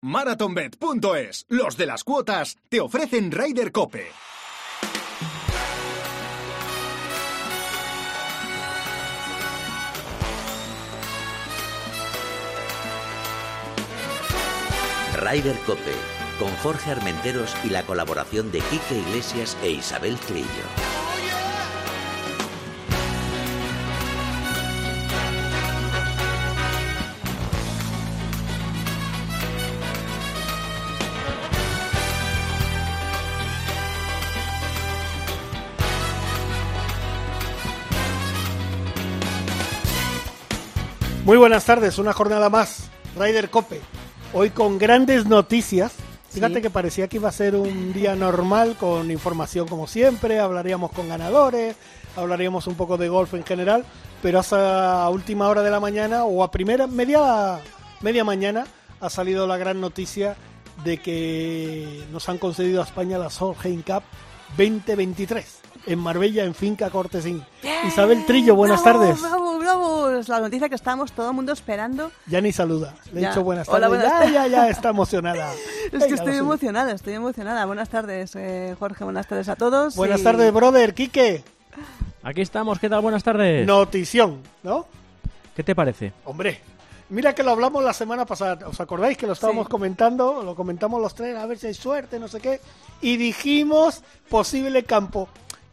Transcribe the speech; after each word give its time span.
Marathonbet.es, 0.00 1.44
los 1.48 1.76
de 1.76 1.86
las 1.86 2.04
cuotas, 2.04 2.56
te 2.68 2.78
ofrecen 2.80 3.32
Ryder 3.32 3.72
Cope. 3.72 4.06
Ryder 15.16 15.58
Cope, 15.66 15.80
con 16.38 16.50
Jorge 16.58 16.92
Armenteros 16.92 17.52
y 17.64 17.70
la 17.70 17.82
colaboración 17.82 18.52
de 18.52 18.60
Quique 18.60 19.00
Iglesias 19.00 19.56
e 19.64 19.70
Isabel 19.70 20.16
Trillo. 20.20 21.07
Buenas 41.48 41.64
tardes, 41.64 41.96
una 41.96 42.12
jornada 42.12 42.50
más. 42.50 42.90
Ryder 43.16 43.48
Cope. 43.48 43.80
Hoy 44.34 44.50
con 44.50 44.76
grandes 44.76 45.24
noticias. 45.24 45.94
Fíjate 46.28 46.60
que 46.60 46.68
parecía 46.68 47.08
que 47.08 47.16
iba 47.16 47.30
a 47.30 47.32
ser 47.32 47.56
un 47.56 47.94
día 47.94 48.14
normal 48.14 48.76
con 48.78 49.10
información 49.10 49.66
como 49.66 49.86
siempre, 49.86 50.40
hablaríamos 50.40 50.92
con 50.92 51.08
ganadores, 51.08 51.74
hablaríamos 52.16 52.66
un 52.66 52.74
poco 52.74 52.98
de 52.98 53.08
golf 53.08 53.32
en 53.32 53.44
general, 53.44 53.86
pero 54.20 54.40
hasta 54.40 55.08
última 55.08 55.48
hora 55.48 55.62
de 55.62 55.70
la 55.70 55.80
mañana 55.80 56.24
o 56.24 56.44
a 56.44 56.50
primera 56.50 56.86
media 56.86 57.60
media 58.02 58.24
mañana 58.24 58.66
ha 59.00 59.08
salido 59.08 59.46
la 59.46 59.56
gran 59.56 59.80
noticia 59.80 60.36
de 60.84 60.98
que 60.98 62.04
nos 62.12 62.28
han 62.28 62.36
concedido 62.36 62.82
a 62.82 62.84
España 62.84 63.16
la 63.16 63.30
Solheim 63.30 63.80
Cup 63.80 64.02
2023 64.58 65.60
en 65.88 65.98
Marbella, 65.98 66.44
en 66.44 66.54
Finca 66.54 66.90
Cortesín. 66.90 67.42
Isabel 67.86 68.24
Trillo, 68.26 68.54
buenas 68.54 68.82
¡Bravo, 68.82 69.00
tardes. 69.00 69.20
Bravo, 69.20 69.58
bravo, 69.58 70.10
es 70.10 70.28
la 70.28 70.40
noticia 70.40 70.68
que 70.68 70.74
estábamos 70.74 71.12
todo 71.12 71.30
el 71.30 71.34
mundo 71.34 71.52
esperando. 71.52 72.10
Ya 72.26 72.40
ni 72.40 72.52
saluda. 72.52 72.94
Le 73.12 73.22
he 73.22 73.28
dicho 73.28 73.42
buenas 73.42 73.68
Hola, 73.68 73.88
tardes. 73.88 74.02
buenas 74.10 74.32
ya, 74.32 74.46
ya, 74.46 74.46
ya 74.46 74.68
está 74.68 74.90
emocionada. 74.90 75.52
Es 75.88 75.92
Venga, 75.92 76.06
que 76.08 76.14
estoy 76.14 76.36
emocionada, 76.36 76.92
estoy 76.92 77.14
emocionada. 77.14 77.64
Buenas 77.64 77.88
tardes, 77.88 78.36
eh, 78.36 78.76
Jorge, 78.78 79.04
buenas 79.04 79.26
tardes 79.26 79.48
a 79.48 79.56
todos. 79.56 79.96
Buenas 79.96 80.20
y- 80.20 80.24
tardes, 80.24 80.52
brother. 80.52 80.92
Quique. 80.92 81.42
Aquí 82.22 82.42
estamos, 82.42 82.78
¿qué 82.78 82.90
tal? 82.90 83.00
Buenas 83.00 83.24
tardes. 83.24 83.66
Notición, 83.66 84.42
¿no? 84.62 84.86
¿Qué 85.56 85.62
te 85.62 85.74
parece? 85.74 86.12
Hombre, 86.26 86.60
mira 87.08 87.34
que 87.34 87.42
lo 87.42 87.52
hablamos 87.52 87.82
la 87.82 87.94
semana 87.94 88.26
pasada. 88.26 88.66
¿Os 88.68 88.78
acordáis 88.82 89.16
que 89.16 89.26
lo 89.26 89.32
estábamos 89.32 89.64
Sí. 89.66 89.70
comentando? 89.70 90.42
Lo 90.42 90.54
comentamos 90.54 91.00
los 91.00 91.14
tres, 91.14 91.34
a 91.38 91.46
ver 91.46 91.56
si 91.58 91.68
hay 91.68 91.74
suerte, 91.74 92.18
no 92.18 92.28
sé 92.28 92.38
qué. 92.40 92.60
Y 93.00 93.16
dijimos 93.16 94.02
posible 94.28 94.82
campo. 94.84 95.26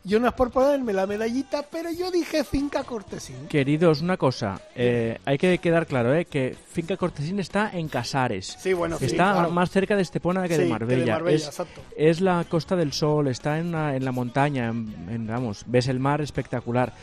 Yo 0.08 0.20
no 0.20 0.28
es 0.28 0.34
por 0.36 0.52
ponerme 0.52 0.94
la 0.94 1.08
medallita, 1.08 1.64
pero 1.64 1.90
yo 1.92 2.12
dije 2.12 2.44
finca 2.44 2.84
cortesín. 2.84 3.48
Queridos, 3.50 4.02
una 4.02 4.18
cosa, 4.18 4.62
eh, 4.76 5.18
hay 5.26 5.40
que 5.40 5.58
quedar 5.58 5.88
claro, 5.88 6.14
¿eh? 6.14 6.26
que 6.26 6.56
Finca 6.76 6.96
Cortesín 6.98 7.40
está 7.40 7.72
en 7.74 7.88
Casares. 7.88 8.56
Sí, 8.60 8.74
bueno, 8.74 8.98
sí, 9.00 9.06
está 9.06 9.32
claro. 9.32 9.50
más 9.50 9.72
cerca 9.72 9.96
de 9.96 10.02
Estepona 10.04 10.44
que, 10.48 10.56
Sí, 10.56 10.60
de 10.60 10.64
que 10.66 10.70
Marbella. 10.72 11.06
de 11.06 11.12
Marbella, 11.12 11.36
es, 11.38 11.46
exacto. 11.48 11.82
es 11.98 12.20
la 12.22 12.44
Costa 12.50 12.76
del 12.76 12.92
Sol, 12.94 13.28
está 13.30 13.58
en, 13.60 13.72
la- 13.72 13.96
en 13.96 14.04
la 14.06 14.12
montaña, 14.12 14.68
en, 14.68 14.94
en, 15.10 15.26
vamos, 15.28 15.64
ves 15.68 15.88
el 15.88 16.00
mar 16.00 16.22
espectacular. 16.22 16.94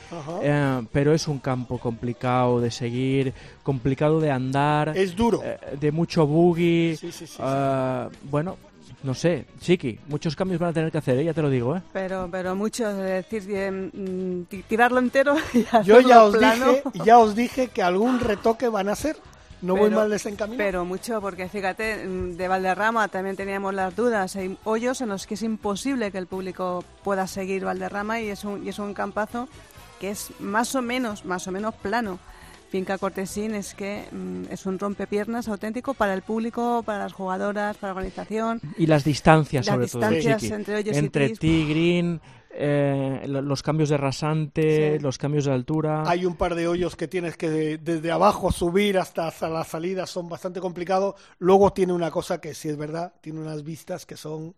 Eh, 0.42 0.83
pero 0.92 1.12
es 1.14 1.27
un 1.27 1.39
campo 1.39 1.78
complicado 1.78 2.61
de 2.61 2.70
seguir, 2.70 3.33
complicado 3.62 4.20
de 4.20 4.31
andar, 4.31 4.97
Es 4.97 5.16
duro. 5.16 5.41
eh, 5.42 5.59
de 5.81 5.91
mucho 5.91 6.27
buggy. 6.27 6.97
Sí, 6.97 7.11
sí, 7.11 7.27
sí, 7.27 7.37
ah, 7.41 8.09
Bueno, 8.31 8.59
no 9.03 9.15
sé, 9.15 9.47
Chiqui, 9.61 9.98
muchos 10.09 10.35
cambios 10.37 10.61
van 10.61 10.71
a 10.71 10.73
tener 10.73 10.91
que 10.93 10.98
hacer, 10.98 11.19
¿eh? 11.19 11.25
ya 11.25 11.35
te 11.35 11.43
lo 11.43 11.51
digo. 11.51 11.77
¿eh? 11.77 11.83
Pero, 11.93 12.29
pero 12.31 12.55
mucho, 12.55 12.89
es 12.91 12.97
decir, 13.31 13.47
que, 13.47 13.71
mm, 13.71 14.45
ti- 14.45 14.62
tirarlo 14.69 14.99
entero 15.01 15.37
y 15.55 15.62
Yo 15.62 15.69
hacerlo 15.99 16.00
ya 16.09 16.25
os, 16.25 16.37
plano. 16.37 16.66
dije, 16.72 16.83
ya 17.05 17.19
os 17.19 17.34
dije 17.34 17.69
que 17.69 17.83
algún 17.83 18.21
retoque 18.21 18.69
van 18.69 18.89
a 18.89 18.93
hacer. 18.93 19.16
No 19.62 19.77
voy 19.77 19.91
mal 19.91 20.11
desencaminado. 20.11 20.59
Pero 20.59 20.84
mucho, 20.84 21.21
porque 21.21 21.49
fíjate, 21.49 22.05
mm, 22.05 22.37
de 22.37 22.49
Valderrama 22.49 23.06
también 23.06 23.37
teníamos 23.37 23.72
las 23.72 23.94
dudas. 23.94 24.34
Hay 24.34 24.59
hoyos 24.65 25.00
en 25.03 25.11
los 25.11 25.27
que 25.27 25.34
es 25.34 25.43
imposible 25.43 26.11
que 26.11 26.19
el 26.19 26.27
público 26.27 26.83
pueda 27.05 27.28
seguir 27.28 27.65
Valderrama 27.65 28.21
y 28.21 28.28
es 28.31 28.43
un, 28.45 28.66
y 28.66 28.71
es 28.71 28.81
un 28.81 28.93
campazo 28.93 29.49
que 30.00 30.11
es 30.11 30.31
más 30.41 30.75
o 30.75 30.83
menos, 30.83 31.25
más 31.25 31.47
o 31.47 31.53
menos 31.53 31.75
plano. 31.77 32.19
Finca 32.72 32.97
Cortesín 32.97 33.55
es 33.55 33.75
que 33.75 34.06
mm, 34.10 34.44
es 34.50 34.65
un 34.65 34.78
rompepiernas 34.78 35.47
auténtico 35.47 35.93
para 35.93 36.15
el 36.15 36.22
público, 36.22 36.83
para 36.87 37.00
las 37.00 37.12
jugadoras, 37.12 37.77
para 37.77 37.93
la 37.93 37.99
organización. 37.99 38.62
Y 38.78 38.87
las 38.87 39.05
distancias, 39.05 39.66
Las 39.66 39.75
sobre 39.75 39.84
distancias 39.84 40.25
todo, 40.25 40.38
Chiqui. 40.38 40.55
entre 40.55 40.81
y 40.81 40.97
Entre 40.97 41.28
tee, 41.37 41.66
green, 41.69 42.19
eh, 42.50 43.25
lo- 43.27 43.43
los 43.43 43.62
cambios 43.62 43.91
de 43.91 43.99
rasante, 43.99 44.97
Sí. 44.97 45.03
los 45.03 45.19
cambios 45.19 45.44
de 45.44 45.53
altura. 45.53 46.05
Hay 46.06 46.25
un 46.25 46.34
par 46.34 46.55
de 46.55 46.66
hoyos 46.66 46.97
que 46.97 47.09
tienes 47.09 47.37
que 47.37 47.50
de- 47.50 47.77
desde 47.77 48.10
abajo 48.10 48.50
subir 48.50 48.97
hasta, 48.97 49.27
hasta 49.28 49.50
la 49.50 49.65
salida, 49.65 50.06
son 50.06 50.31
bastante 50.31 50.59
complicados. 50.60 51.15
Luego 51.41 51.75
tiene 51.75 51.93
una 51.93 52.10
cosa 52.10 52.41
que 52.41 52.54
sí 52.54 52.71
es 52.71 52.78
verdad, 52.78 53.12
tiene 53.21 53.41
unas 53.41 53.65
vistas 53.65 54.06
que 54.06 54.16
son... 54.16 54.54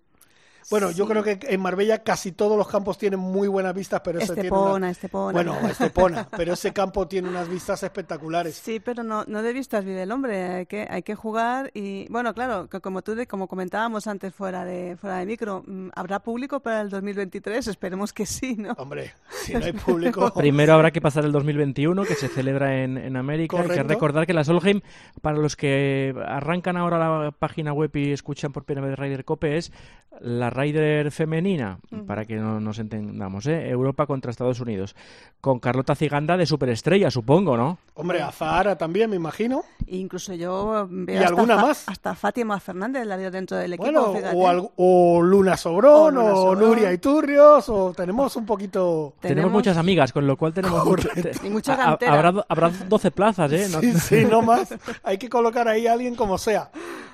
Bueno, 0.70 0.90
yo 0.90 1.06
creo 1.06 1.22
que 1.22 1.38
en 1.42 1.60
Marbella 1.60 2.02
casi 2.02 2.32
todos 2.32 2.56
los 2.56 2.68
campos 2.68 2.96
tienen 2.98 3.20
muy 3.20 3.48
buenas 3.48 3.74
vistas, 3.74 4.00
pero 4.04 4.18
ese 4.18 4.34
tiene 4.34 4.48
Estepona, 4.48 4.74
una- 4.74 4.90
Estepona. 4.90 5.32
Bueno, 5.32 5.68
Estepona, 5.68 6.28
pero 6.36 6.52
ese 6.54 6.72
campo 6.72 7.06
tiene 7.06 7.28
unas 7.28 7.48
vistas 7.48 7.82
espectaculares. 7.82 8.54
Sí, 8.56 8.80
pero 8.80 9.02
no, 9.02 9.24
no 9.26 9.42
de 9.42 9.52
vistas 9.52 9.84
vive 9.84 10.02
el 10.02 10.12
hombre, 10.12 10.42
hay 10.44 10.66
que, 10.66 10.86
hay 10.88 11.02
que 11.02 11.14
jugar 11.14 11.70
y, 11.74 12.06
bueno, 12.10 12.32
claro, 12.34 12.68
que 12.68 12.80
como 12.80 13.02
tú, 13.02 13.14
de- 13.14 13.26
como 13.26 13.48
comentábamos 13.48 14.06
antes 14.06 14.34
fuera 14.34 14.64
de, 14.64 14.96
fuera 14.96 15.18
de 15.18 15.26
micro, 15.26 15.62
mm, 15.66 15.88
¿habrá 15.94 16.20
público 16.20 16.60
para 16.60 16.80
el 16.80 16.90
2023? 16.90 17.66
Esperemos 17.68 18.12
que 18.12 18.26
sí, 18.26 18.56
¿no? 18.56 18.72
Hombre, 18.78 19.12
si 19.44 19.52
no 19.54 19.64
hay 19.64 19.72
público... 19.72 20.32
Primero 20.34 20.74
habrá 20.74 20.90
que 20.90 21.00
pasar 21.00 21.24
el 21.24 21.32
2021, 21.32 22.02
que 22.04 22.14
se 22.14 22.28
celebra 22.28 22.82
en, 22.82 22.96
en 22.98 23.16
América. 23.16 23.56
Hay 23.56 23.62
que 23.64 23.68
Correcto. 23.68 23.88
recordar 23.88 24.26
que 24.26 24.32
la 24.34 24.44
Solheim, 24.44 24.80
para 25.20 25.36
los 25.38 25.56
que 25.56 26.14
arrancan 26.26 26.76
ahora 26.76 26.98
la 27.24 27.30
página 27.32 27.72
web 27.72 27.90
y 27.94 28.12
escuchan 28.12 28.52
por 28.52 28.64
primera 28.64 28.86
vez 28.86 28.98
Ryder 28.98 29.24
Cope, 29.24 29.56
es 29.58 29.72
la 30.20 30.50
Ryder 30.54 31.10
femenina, 31.10 31.78
para 32.06 32.24
que 32.24 32.36
no 32.36 32.60
nos 32.60 32.78
entendamos, 32.78 33.46
¿eh? 33.46 33.68
Europa 33.68 34.06
contra 34.06 34.30
Estados 34.30 34.60
Unidos. 34.60 34.94
Con 35.40 35.58
Carlota 35.58 35.94
Ciganda 35.94 36.36
de 36.36 36.46
superestrella, 36.46 37.10
supongo, 37.10 37.56
¿no? 37.56 37.78
Hombre, 37.94 38.22
a 38.22 38.30
Zahara 38.32 38.76
también, 38.78 39.10
me 39.10 39.16
imagino. 39.16 39.64
E 39.86 39.96
incluso 39.96 40.32
yo 40.34 40.86
veo 40.90 41.14
¿Y 41.14 41.18
hasta, 41.18 41.28
alguna 41.28 41.56
más? 41.56 41.84
hasta 41.88 42.14
Fátima 42.14 42.58
Fernández 42.60 43.04
la 43.06 43.16
veo 43.16 43.30
dentro 43.30 43.56
del 43.56 43.74
equipo, 43.74 44.12
Bueno, 44.12 44.30
o, 44.34 44.48
al- 44.48 44.70
o 44.76 45.20
Luna 45.20 45.56
Sobrón, 45.56 46.16
O 46.16 46.22
Luna 46.22 46.34
Sobrón. 46.34 46.68
Nuria 46.70 46.92
Iturrios, 46.92 47.68
o 47.68 47.92
tenemos 47.94 48.34
un 48.36 48.46
poquito... 48.46 49.14
Tenemos, 49.20 49.50
muchas 49.50 49.76
amigas, 49.76 50.12
con 50.12 50.26
lo 50.26 50.36
cual 50.36 50.54
tenemos 50.54 50.84
mucho- 50.84 51.08
Y 51.42 51.50
mucha 51.50 51.74
a- 51.74 51.82
a- 51.82 51.84
cantera. 51.90 52.14
habrá, 52.14 52.44
habrá 52.48 52.70
12 52.88 53.10
plazas, 53.10 53.52
¿eh? 53.52 53.66
No- 53.70 53.80
Sí, 53.80 53.92
sí, 53.94 54.24
no 54.24 54.40
más. 54.42 54.74
Hay 55.02 55.18
que 55.18 55.28
colocar 55.28 55.68
ahí 55.68 55.86
a 55.86 55.92
alguien 55.92 56.14
como 56.14 56.38
sea. 56.38 56.70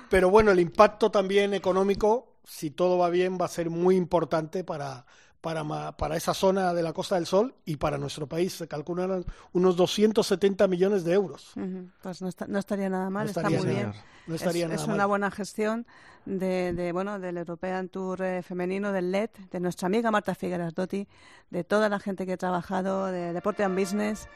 Pero 0.09 0.29
bueno, 0.29 0.51
el 0.51 0.59
impacto 0.59 1.09
también 1.09 1.53
económico, 1.53 2.30
si 2.43 2.71
todo 2.71 2.97
va 2.97 3.09
bien, 3.09 3.37
va 3.39 3.45
a 3.45 3.49
ser 3.49 3.69
muy 3.69 3.95
importante 3.95 4.63
para, 4.63 5.05
para, 5.41 5.95
para 5.97 6.15
esa 6.15 6.33
zona 6.33 6.73
de 6.73 6.83
la 6.83 6.93
Costa 6.93 7.15
del 7.15 7.25
Sol 7.25 7.53
y 7.65 7.77
para 7.77 7.97
nuestro 7.97 8.27
país. 8.27 8.53
Se 8.53 8.67
calculan 8.67 9.25
unos 9.53 9.75
270 9.75 10.67
millones 10.67 11.03
de 11.03 11.13
euros. 11.13 11.53
Pues 12.01 12.21
no, 12.21 12.27
está- 12.27 12.47
no 12.47 12.59
estaría 12.59 12.89
nada 12.89 13.09
mal, 13.09 13.25
No 13.25 13.29
está 13.29 13.41
estaría 13.41 13.59
muy 13.59 13.67
bien. 13.67 13.93
No 14.27 14.35
estaría 14.35 14.65
es, 14.65 14.69
nada 14.69 14.81
es 14.81 14.87
mal. 14.87 14.95
una 14.95 15.05
buena 15.07 15.31
gestión 15.31 15.87
de, 16.25 16.73
de, 16.73 16.91
bueno 16.91 17.19
del 17.19 17.37
European 17.37 17.89
Tour 17.89 18.21
eh, 18.21 18.43
femenino 18.43 18.91
del 18.91 19.11
LED, 19.11 19.29
de 19.51 19.59
nuestra 19.59 19.87
amiga 19.87 20.11
Marta 20.11 20.35
Figueras 20.35 20.75
Dotti, 20.75 21.07
de 21.49 21.63
toda 21.63 21.89
la 21.89 21.99
gente 21.99 22.25
que 22.27 22.33
ha 22.33 22.37
trabajado, 22.37 23.07
de 23.07 23.33
Deporte 23.33 23.63
and 23.63 23.77
Business. 23.77 24.27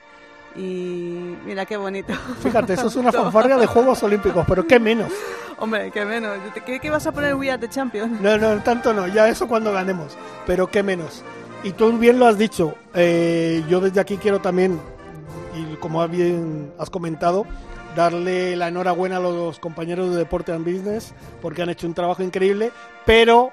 Y 0.55 1.35
mira 1.45 1.65
qué 1.65 1.77
bonito. 1.77 2.13
Fíjate, 2.41 2.73
eso 2.73 2.87
es 2.87 2.95
una 2.95 3.11
fanfarria 3.11 3.57
de 3.57 3.65
Juegos 3.65 4.01
Olímpicos, 4.03 4.45
pero 4.47 4.65
qué 4.65 4.79
menos. 4.79 5.11
Hombre, 5.57 5.91
qué 5.91 6.05
menos. 6.05 6.37
¿Qué, 6.65 6.79
qué 6.79 6.89
vas 6.89 7.05
a 7.07 7.11
poner 7.11 7.35
We 7.35 7.49
Are 7.51 7.59
the 7.59 7.69
Champion? 7.69 8.21
No, 8.21 8.37
no, 8.37 8.61
tanto 8.61 8.93
no, 8.93 9.07
ya 9.07 9.27
eso 9.27 9.47
cuando 9.47 9.71
ganemos, 9.71 10.17
pero 10.45 10.67
qué 10.67 10.83
menos. 10.83 11.23
Y 11.63 11.71
tú 11.71 11.91
bien 11.97 12.19
lo 12.19 12.27
has 12.27 12.37
dicho, 12.37 12.75
eh, 12.93 13.63
yo 13.67 13.81
desde 13.81 13.99
aquí 13.99 14.17
quiero 14.17 14.39
también, 14.39 14.79
y 15.55 15.75
como 15.77 16.07
bien 16.07 16.71
has 16.77 16.89
comentado, 16.89 17.45
darle 17.95 18.55
la 18.55 18.67
enhorabuena 18.67 19.17
a 19.17 19.21
los 19.21 19.59
compañeros 19.59 20.11
de 20.11 20.17
Deporte 20.17 20.51
and 20.51 20.65
Business 20.65 21.13
porque 21.41 21.63
han 21.63 21.69
hecho 21.69 21.87
un 21.87 21.93
trabajo 21.93 22.21
increíble, 22.21 22.71
pero 23.05 23.51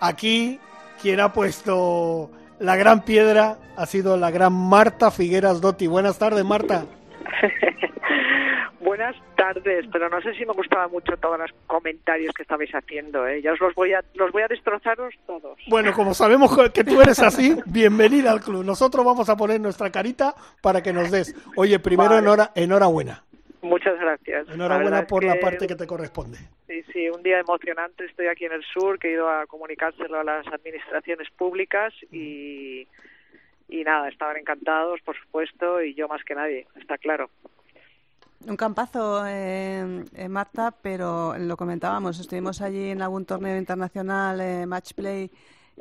aquí 0.00 0.60
quien 1.00 1.20
ha 1.20 1.32
puesto 1.32 2.30
la 2.60 2.76
gran 2.76 3.04
piedra 3.04 3.56
ha 3.76 3.86
sido 3.86 4.16
la 4.16 4.30
gran 4.30 4.52
Marta 4.52 5.10
Figueras 5.10 5.60
Dotti. 5.60 5.86
Buenas 5.88 6.18
tardes, 6.18 6.44
Marta. 6.44 6.84
Buenas 8.80 9.14
tardes, 9.36 9.86
pero 9.92 10.08
no 10.08 10.20
sé 10.20 10.34
si 10.34 10.44
me 10.44 10.52
gustaban 10.52 10.90
mucho 10.90 11.16
todos 11.18 11.38
los 11.38 11.50
comentarios 11.66 12.32
que 12.34 12.42
estabais 12.42 12.70
haciendo, 12.74 13.26
¿eh? 13.26 13.40
Ya 13.42 13.52
os 13.52 13.60
los 13.60 13.74
voy 13.74 13.92
a, 13.92 14.02
los 14.14 14.32
voy 14.32 14.42
a 14.42 14.48
destrozaros 14.48 15.14
todos. 15.26 15.58
Bueno, 15.68 15.92
como 15.92 16.12
sabemos 16.14 16.50
que 16.72 16.82
tú 16.84 17.00
eres 17.00 17.20
así, 17.20 17.56
bienvenida 17.66 18.30
al 18.32 18.40
club. 18.40 18.64
Nosotros 18.64 19.04
vamos 19.04 19.28
a 19.28 19.36
poner 19.36 19.60
nuestra 19.60 19.90
carita 19.90 20.34
para 20.60 20.82
que 20.82 20.92
nos 20.92 21.10
des. 21.10 21.34
Oye, 21.56 21.78
primero 21.78 22.10
Vale. 22.10 22.22
enhora- 22.26 22.50
enhorabuena. 22.54 23.22
Muchas 23.62 23.98
gracias. 23.98 24.48
Enhorabuena 24.48 25.06
por 25.06 25.22
la 25.22 25.38
parte 25.38 25.66
que 25.66 25.76
te 25.76 25.86
corresponde. 25.86 26.38
Sí, 26.66 26.82
sí, 26.92 27.10
un 27.10 27.22
día 27.22 27.40
emocionante. 27.40 28.06
Estoy 28.06 28.26
aquí 28.28 28.46
en 28.46 28.52
el 28.52 28.64
sur, 28.64 28.98
que 28.98 29.08
he 29.08 29.12
ido 29.12 29.28
a 29.28 29.46
comunicárselo 29.46 30.20
a 30.20 30.24
las 30.24 30.46
administraciones 30.46 31.28
públicas 31.36 31.92
y, 32.10 32.86
y 33.68 33.84
nada, 33.84 34.08
estaban 34.08 34.36
encantados, 34.38 35.00
por 35.02 35.18
supuesto, 35.18 35.82
y 35.82 35.94
yo 35.94 36.08
más 36.08 36.24
que 36.24 36.34
nadie, 36.34 36.66
está 36.76 36.96
claro. 36.96 37.28
Un 38.46 38.56
campazo, 38.56 39.26
eh, 39.26 40.04
eh, 40.14 40.28
Marta, 40.28 40.74
pero 40.80 41.36
lo 41.36 41.58
comentábamos, 41.58 42.18
estuvimos 42.18 42.62
allí 42.62 42.88
en 42.88 43.02
algún 43.02 43.26
torneo 43.26 43.58
internacional, 43.58 44.40
eh, 44.40 44.64
Match 44.64 44.94
Play, 44.94 45.30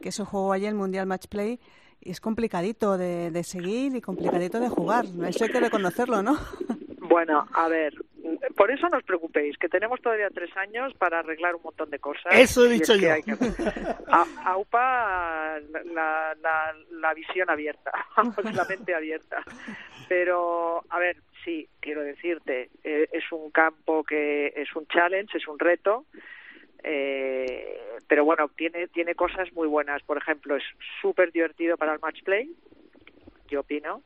que 0.01 0.11
se 0.11 0.25
jugó 0.25 0.51
allí, 0.51 0.65
el 0.65 0.75
Mundial 0.75 1.07
Match 1.07 1.27
Play, 1.27 1.57
y 2.01 2.11
es 2.11 2.19
complicadito 2.19 2.97
de, 2.97 3.31
de 3.31 3.43
seguir 3.45 3.95
y 3.95 4.01
complicadito 4.01 4.59
de 4.59 4.67
jugar. 4.67 5.05
Eso 5.27 5.45
hay 5.45 5.51
que 5.51 5.59
reconocerlo, 5.61 6.21
¿no? 6.21 6.37
Bueno, 7.09 7.47
a 7.53 7.67
ver, 7.67 7.93
por 8.55 8.69
eso 8.69 8.87
no 8.87 8.97
os 8.97 9.03
preocupéis, 9.03 9.57
que 9.57 9.67
tenemos 9.67 9.99
todavía 9.99 10.29
tres 10.29 10.55
años 10.55 10.93
para 10.93 11.19
arreglar 11.19 11.55
un 11.55 11.63
montón 11.63 11.89
de 11.89 11.97
cosas. 11.97 12.31
Eso 12.31 12.65
he 12.65 12.69
dicho 12.69 12.95
yo. 12.95 13.09
A, 14.07 14.25
AUPA 14.45 15.59
la, 15.85 16.35
la, 16.39 16.75
la 16.91 17.13
visión 17.15 17.49
abierta, 17.49 17.91
la 18.53 18.65
mente 18.65 18.93
abierta. 18.93 19.43
Pero, 20.07 20.83
a 20.87 20.99
ver, 20.99 21.17
sí, 21.43 21.67
quiero 21.79 22.01
decirte, 22.01 22.69
eh, 22.83 23.09
es 23.11 23.31
un 23.31 23.49
campo 23.49 24.03
que 24.03 24.53
es 24.55 24.75
un 24.75 24.85
challenge, 24.85 25.35
es 25.35 25.47
un 25.47 25.57
reto, 25.57 26.05
eh, 26.83 27.97
pero 28.07 28.23
bueno, 28.23 28.49
tiene, 28.49 28.87
tiene 28.87 29.15
cosas 29.15 29.51
muy 29.53 29.67
buenas. 29.67 30.03
Por 30.03 30.17
ejemplo, 30.17 30.55
es 30.55 30.63
súper 31.01 31.31
divertido 31.31 31.75
para 31.75 31.93
el 31.93 31.99
match 31.99 32.21
play, 32.23 32.51
yo 33.47 33.61
opino. 33.61 34.03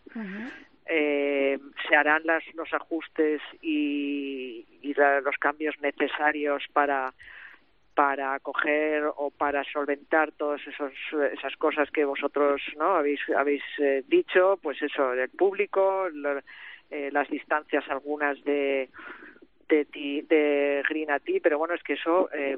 Eh, 0.88 1.59
se 1.88 1.95
harán 1.95 2.24
las, 2.25 2.44
los 2.56 2.74
ajustes 2.74 3.41
y, 3.62 4.65
y 4.81 4.94
la, 4.94 5.21
los 5.21 5.38
cambios 5.38 5.75
necesarios 5.81 6.63
para 6.74 7.13
para 7.95 8.33
acoger 8.33 9.03
o 9.18 9.30
para 9.30 9.63
solventar 9.65 10.31
todas 10.31 10.62
esas 10.68 11.56
cosas 11.57 11.91
que 11.91 12.06
vosotros 12.06 12.62
no 12.77 12.95
habéis 12.95 13.19
habéis 13.35 13.63
eh, 13.77 14.03
dicho 14.07 14.57
pues 14.62 14.81
eso 14.81 15.12
del 15.12 15.30
público 15.30 16.09
lo, 16.12 16.39
eh, 16.89 17.09
las 17.12 17.29
distancias 17.29 17.83
algunas 17.89 18.44
de 18.44 18.89
de, 19.69 19.86
ti, 19.86 20.21
de 20.21 20.83
Green 20.89 21.12
a 21.12 21.19
ti 21.19 21.39
pero 21.39 21.59
bueno 21.59 21.75
es 21.75 21.83
que 21.83 21.94
eso 21.94 22.29
eh, 22.33 22.57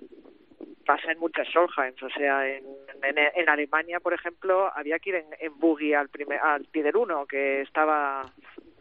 pasa 0.86 1.12
en 1.12 1.20
muchas 1.20 1.48
Solheims, 1.50 2.02
o 2.02 2.10
sea, 2.10 2.48
en, 2.48 2.64
en, 3.04 3.18
en, 3.18 3.50
Alemania, 3.50 4.00
por 4.00 4.14
ejemplo, 4.14 4.72
había 4.76 5.00
que 5.00 5.10
ir 5.10 5.16
en, 5.16 5.26
en 5.40 5.60
buggy 5.60 5.94
al, 5.94 6.10
primer, 6.10 6.40
al 6.40 6.66
pie 6.66 6.84
que 7.28 7.62
estaba 7.62 8.24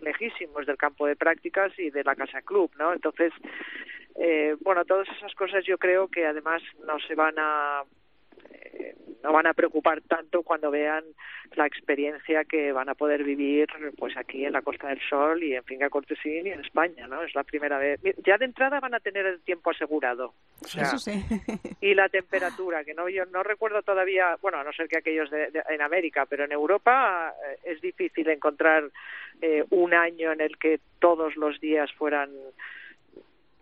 lejísimos 0.00 0.66
del 0.66 0.76
campo 0.76 1.06
de 1.06 1.16
prácticas 1.16 1.76
y 1.78 1.90
de 1.90 2.04
la 2.04 2.14
casa 2.14 2.42
club, 2.42 2.70
¿no? 2.78 2.92
Entonces, 2.92 3.32
eh, 4.16 4.54
bueno, 4.60 4.84
todas 4.84 5.08
esas 5.16 5.34
cosas 5.34 5.64
yo 5.64 5.78
creo 5.78 6.08
que 6.08 6.26
además 6.26 6.62
no 6.86 6.98
se 7.00 7.14
van 7.14 7.34
a 7.38 7.82
eh, 8.50 8.94
no 9.22 9.32
van 9.32 9.46
a 9.46 9.54
preocupar 9.54 10.02
tanto 10.02 10.42
cuando 10.42 10.70
vean 10.70 11.04
la 11.54 11.66
experiencia 11.66 12.44
que 12.44 12.72
van 12.72 12.88
a 12.88 12.94
poder 12.94 13.24
vivir 13.24 13.68
pues 13.96 14.16
aquí 14.16 14.44
en 14.44 14.52
la 14.52 14.62
Costa 14.62 14.88
del 14.88 15.00
Sol 15.08 15.42
y 15.42 15.54
en 15.54 15.64
Finca 15.64 15.88
Cortesín 15.88 16.46
y 16.46 16.50
en 16.50 16.60
España, 16.60 17.06
¿no? 17.06 17.22
Es 17.22 17.34
la 17.34 17.44
primera 17.44 17.78
vez. 17.78 18.00
Ya 18.24 18.36
de 18.36 18.44
entrada 18.44 18.80
van 18.80 18.94
a 18.94 19.00
tener 19.00 19.24
el 19.24 19.40
tiempo 19.40 19.70
asegurado. 19.70 20.34
O 20.62 20.68
sea, 20.68 20.82
Eso 20.82 20.98
sí. 20.98 21.12
y 21.80 21.94
la 21.94 22.08
temperatura, 22.08 22.84
que 22.84 22.94
no 22.94 23.08
yo 23.08 23.24
no 23.26 23.42
recuerdo 23.42 23.82
todavía, 23.82 24.36
bueno, 24.42 24.58
a 24.58 24.64
no 24.64 24.72
ser 24.72 24.88
que 24.88 24.98
aquellos 24.98 25.30
de, 25.30 25.50
de, 25.50 25.62
en 25.70 25.80
América, 25.80 26.26
pero 26.26 26.44
en 26.44 26.52
Europa 26.52 27.34
eh, 27.46 27.58
es 27.64 27.80
difícil 27.80 28.28
encontrar 28.28 28.90
eh, 29.40 29.64
un 29.70 29.94
año 29.94 30.32
en 30.32 30.40
el 30.40 30.58
que 30.58 30.80
todos 30.98 31.36
los 31.36 31.60
días 31.60 31.90
fueran 31.92 32.30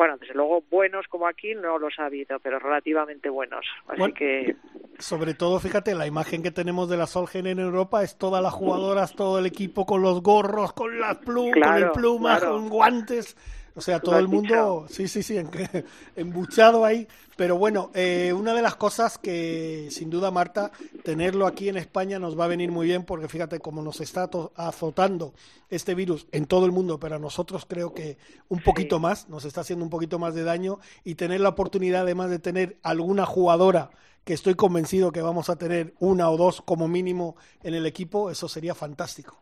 bueno, 0.02 0.16
desde 0.18 0.34
luego 0.34 0.64
buenos 0.68 1.06
como 1.08 1.28
aquí 1.28 1.54
no 1.54 1.78
los 1.78 1.96
ha 2.00 2.06
habido, 2.06 2.40
pero 2.40 2.58
relativamente 2.58 3.28
buenos. 3.28 3.64
Así 3.86 3.98
Bueno, 4.00 4.14
que 4.14 4.56
Sobre 4.98 5.34
todo, 5.34 5.60
fíjate, 5.60 5.94
la 5.94 6.08
imagen 6.08 6.42
que 6.42 6.50
tenemos 6.50 6.88
de 6.90 6.96
la 6.96 7.06
Solgen 7.06 7.46
en 7.46 7.60
Europa 7.60 8.02
es 8.02 8.18
todas 8.18 8.42
las 8.42 8.52
jugadoras, 8.52 9.14
todo 9.14 9.38
el 9.38 9.46
equipo 9.46 9.86
con 9.86 10.02
los 10.02 10.20
gorros, 10.20 10.72
con 10.72 10.98
las 10.98 11.18
plum, 11.18 11.52
con 11.52 11.62
el 11.62 11.62
Claro, 11.62 11.92
pluma, 11.92 12.38
claro. 12.38 12.54
con 12.54 12.68
guantes. 12.68 13.36
O 13.74 13.80
sea, 13.80 14.00
todo 14.00 14.18
el 14.18 14.28
mundo, 14.28 14.86
sí, 14.90 15.08
sí, 15.08 15.22
sí, 15.22 15.36
embuchado 16.16 16.84
ahí. 16.84 17.08
Pero 17.36 17.56
bueno, 17.56 17.90
eh, 17.94 18.32
una 18.34 18.52
de 18.52 18.60
las 18.60 18.76
cosas 18.76 19.16
que 19.16 19.88
sin 19.90 20.10
duda, 20.10 20.30
Marta, 20.30 20.70
tenerlo 21.02 21.46
aquí 21.46 21.70
en 21.70 21.78
España 21.78 22.18
nos 22.18 22.38
va 22.38 22.44
a 22.44 22.48
venir 22.48 22.70
muy 22.70 22.86
bien 22.86 23.04
porque 23.04 23.28
fíjate 23.28 23.60
cómo 23.60 23.80
nos 23.82 24.00
está 24.02 24.28
azotando 24.54 25.32
este 25.70 25.94
virus 25.94 26.26
en 26.32 26.46
todo 26.46 26.66
el 26.66 26.72
mundo, 26.72 27.00
pero 27.00 27.16
a 27.16 27.18
nosotros 27.18 27.64
creo 27.66 27.94
que 27.94 28.18
un 28.48 28.60
poquito 28.60 29.00
más, 29.00 29.28
nos 29.30 29.46
está 29.46 29.62
haciendo 29.62 29.84
un 29.84 29.90
poquito 29.90 30.18
más 30.18 30.34
de 30.34 30.44
daño 30.44 30.78
y 31.02 31.14
tener 31.14 31.40
la 31.40 31.48
oportunidad 31.48 32.02
además 32.02 32.28
de 32.28 32.38
tener 32.38 32.76
alguna 32.82 33.24
jugadora 33.24 33.90
que 34.24 34.34
estoy 34.34 34.54
convencido 34.54 35.12
que 35.12 35.22
vamos 35.22 35.48
a 35.48 35.56
tener 35.56 35.94
una 35.98 36.30
o 36.30 36.36
dos 36.36 36.60
como 36.60 36.86
mínimo 36.88 37.36
en 37.62 37.74
el 37.74 37.86
equipo, 37.86 38.30
eso 38.30 38.48
sería 38.48 38.74
fantástico. 38.74 39.41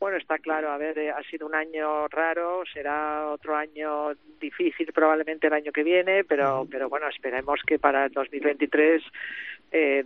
Bueno, 0.00 0.16
está 0.16 0.38
claro, 0.38 0.70
a 0.70 0.78
ver, 0.78 0.96
eh, 0.96 1.10
ha 1.10 1.22
sido 1.24 1.46
un 1.46 1.56
año 1.56 2.06
raro, 2.08 2.62
será 2.72 3.28
otro 3.30 3.56
año 3.56 4.12
difícil 4.40 4.92
probablemente 4.92 5.48
el 5.48 5.52
año 5.52 5.72
que 5.72 5.82
viene, 5.82 6.22
pero, 6.22 6.68
pero 6.70 6.88
bueno, 6.88 7.08
esperemos 7.08 7.60
que 7.66 7.80
para 7.80 8.04
el 8.04 8.12
2023 8.12 9.02
eh, 9.72 10.04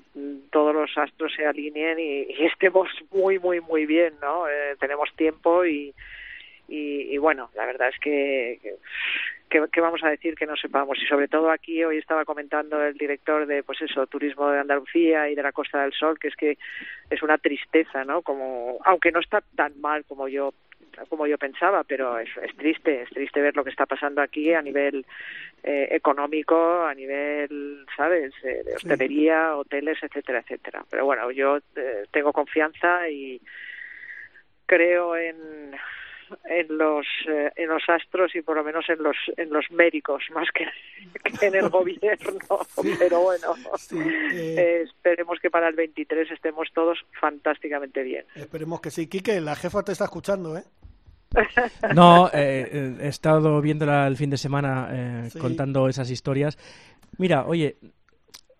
todos 0.50 0.74
los 0.74 0.96
astros 0.96 1.34
se 1.36 1.44
alineen 1.44 1.98
y, 1.98 2.22
y 2.22 2.46
estemos 2.52 2.88
muy, 3.10 3.38
muy, 3.38 3.60
muy 3.60 3.84
bien, 3.84 4.14
¿no? 4.22 4.48
Eh, 4.48 4.76
tenemos 4.80 5.14
tiempo 5.14 5.66
y, 5.66 5.92
y, 6.68 7.14
y 7.14 7.18
bueno, 7.18 7.50
la 7.54 7.66
verdad 7.66 7.90
es 7.90 7.98
que, 8.00 8.60
que 8.62 8.76
¿qué, 9.52 9.62
qué 9.70 9.80
vamos 9.82 10.02
a 10.02 10.08
decir 10.08 10.34
que 10.34 10.46
no 10.46 10.56
sepamos? 10.56 10.96
Y 10.98 11.06
sobre 11.06 11.28
todo 11.28 11.50
aquí 11.50 11.84
hoy 11.84 11.98
estaba 11.98 12.24
comentando 12.24 12.82
el 12.82 12.94
director 12.94 13.46
de, 13.46 13.62
pues 13.62 13.82
eso, 13.82 14.06
Turismo 14.06 14.50
de 14.50 14.60
Andalucía 14.60 15.28
y 15.28 15.34
de 15.34 15.42
la 15.42 15.52
Costa 15.52 15.82
del 15.82 15.92
Sol, 15.92 16.18
que 16.18 16.28
es 16.28 16.36
que 16.36 16.56
es 17.10 17.22
una 17.22 17.36
tristeza, 17.36 18.02
¿no? 18.04 18.22
Como, 18.22 18.78
aunque 18.84 19.12
no 19.12 19.20
está 19.20 19.42
tan 19.54 19.78
mal 19.80 20.04
como 20.06 20.26
yo 20.26 20.54
como 21.08 21.26
yo 21.26 21.38
pensaba, 21.38 21.84
pero 21.84 22.18
es, 22.18 22.28
es 22.36 22.54
triste, 22.54 23.02
es 23.02 23.08
triste 23.08 23.40
ver 23.40 23.56
lo 23.56 23.64
que 23.64 23.70
está 23.70 23.86
pasando 23.86 24.20
aquí 24.20 24.52
a 24.52 24.60
nivel 24.60 25.06
eh, 25.62 25.88
económico, 25.90 26.84
a 26.84 26.94
nivel, 26.94 27.86
¿sabes?, 27.96 28.34
eh, 28.44 28.62
de 28.62 28.74
hostelería, 28.74 29.56
hoteles, 29.56 29.96
etcétera, 30.02 30.40
etcétera. 30.40 30.84
Pero 30.90 31.06
bueno, 31.06 31.30
yo 31.30 31.58
eh, 31.76 32.04
tengo 32.10 32.34
confianza 32.34 33.08
y 33.08 33.40
creo 34.66 35.16
en 35.16 35.74
en 36.44 36.78
los 36.78 37.06
eh, 37.28 37.50
en 37.56 37.68
los 37.68 37.82
astros 37.88 38.34
y 38.34 38.42
por 38.42 38.56
lo 38.56 38.64
menos 38.64 38.84
en 38.88 39.02
los 39.02 39.16
en 39.36 39.50
los 39.50 39.70
médicos 39.70 40.22
más 40.34 40.48
que, 40.52 40.66
que 41.40 41.46
en 41.46 41.54
el 41.54 41.68
gobierno 41.68 42.58
pero 42.98 43.20
bueno 43.20 43.54
Sí, 43.76 43.98
eh, 43.98 44.54
eh, 44.58 44.82
esperemos 44.82 45.38
que 45.40 45.50
para 45.50 45.68
el 45.68 45.74
23 45.74 46.30
estemos 46.30 46.68
todos 46.74 46.98
fantásticamente 47.20 48.02
bien 48.02 48.24
esperemos 48.34 48.80
que 48.80 48.90
sí. 48.90 49.06
Quique, 49.08 49.40
la 49.40 49.54
jefa 49.56 49.82
te 49.82 49.92
está 49.92 50.04
escuchando, 50.04 50.56
¿eh? 50.56 50.64
No, 51.94 52.30
he 52.32 53.08
estado 53.08 53.60
viéndola 53.60 54.06
el 54.06 54.16
fin 54.16 54.30
de 54.30 54.36
semana 54.36 54.88
eh, 54.92 55.30
Sí. 55.30 55.38
contando 55.38 55.88
esas 55.88 56.10
historias. 56.10 56.58
Mira, 57.18 57.46
oye, 57.46 57.76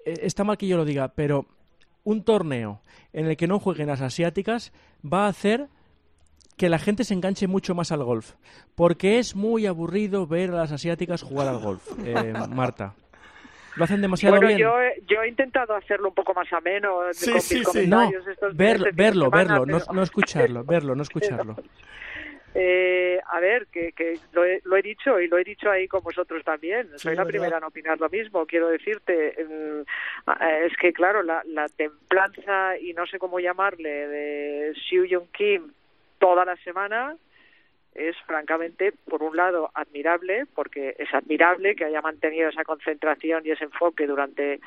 está 0.04 0.44
mal 0.44 0.56
que 0.56 0.66
yo 0.66 0.76
lo 0.76 0.84
diga, 0.84 1.12
pero 1.14 1.46
un 2.04 2.24
torneo 2.24 2.80
en 3.12 3.26
el 3.26 3.36
que 3.36 3.46
no 3.46 3.58
jueguen 3.58 3.88
las 3.88 4.00
asiáticas 4.00 4.72
va 5.04 5.26
a 5.26 5.28
hacer 5.28 5.68
que 6.62 6.68
la 6.68 6.78
gente 6.78 7.02
se 7.02 7.12
enganche 7.12 7.48
mucho 7.48 7.74
más 7.74 7.90
al 7.90 8.04
golf. 8.04 8.34
Porque 8.76 9.18
es 9.18 9.34
muy 9.34 9.66
aburrido 9.66 10.28
ver 10.28 10.50
a 10.50 10.58
las 10.58 10.70
asiáticas 10.70 11.20
jugar 11.20 11.48
al 11.48 11.58
golf, 11.58 11.82
eh, 12.06 12.32
Marta. 12.54 12.94
Lo 13.74 13.82
hacen 13.82 14.00
demasiado 14.00 14.36
bueno 14.36 14.46
bien. 14.46 14.60
yo 14.60 14.80
he- 14.80 15.02
yo 15.08 15.22
he 15.22 15.28
intentado 15.28 15.74
hacerlo 15.74 16.10
un 16.10 16.14
poco 16.14 16.34
más 16.34 16.52
ameno 16.52 17.08
eh, 17.08 17.14
Sí, 17.14 17.32
con 17.32 17.40
sí, 17.40 17.58
mis 17.58 17.68
sí. 17.70 17.86
No, 17.88 18.08
verlo, 18.54 18.86
este 18.86 19.02
verlo, 19.02 19.24
semana, 19.24 19.54
verlo, 19.58 19.66
no, 19.66 19.78
pero- 19.80 19.92
no 19.92 20.02
escucharlo, 20.04 20.62
verlo, 20.74 20.94
no 20.94 21.02
escucharlo. 21.02 21.56
Eh, 22.54 23.18
a 23.30 23.40
ver, 23.40 23.66
que, 23.72 23.92
que 23.92 24.18
lo, 24.32 24.44
he, 24.44 24.60
lo 24.64 24.76
he 24.76 24.82
dicho 24.82 25.18
y 25.18 25.26
lo 25.26 25.38
he 25.38 25.42
dicho 25.42 25.70
ahí 25.70 25.88
con 25.88 26.02
vosotros 26.02 26.44
también. 26.44 26.86
Soy 26.96 26.98
Sí, 26.98 27.08
la 27.08 27.24
verdad. 27.24 27.28
primera 27.30 27.56
en 27.56 27.64
opinar 27.64 27.98
lo 27.98 28.10
mismo. 28.10 28.44
Quiero 28.44 28.68
decirte, 28.68 29.40
eh, 29.40 29.84
es 30.66 30.76
que 30.78 30.92
claro, 30.92 31.22
la, 31.22 31.42
la 31.46 31.66
templanza 31.70 32.76
y 32.78 32.92
no 32.92 33.06
sé 33.06 33.18
cómo 33.18 33.40
llamarle 33.40 33.88
de 34.06 34.74
Xiu 34.86 35.06
Jung 35.10 35.28
Kim 35.32 35.72
toda 36.22 36.44
la 36.44 36.54
semana 36.58 37.16
es 37.96 38.16
francamente, 38.26 38.92
por 38.92 39.24
un 39.24 39.36
lado, 39.36 39.72
admirable, 39.74 40.46
porque 40.54 40.94
es 40.96 41.12
admirable 41.12 41.74
que 41.74 41.84
haya 41.84 42.00
mantenido 42.00 42.48
esa 42.48 42.62
concentración 42.62 43.42
y 43.44 43.50
ese 43.50 43.64
enfoque 43.64 44.06
durante 44.06 44.60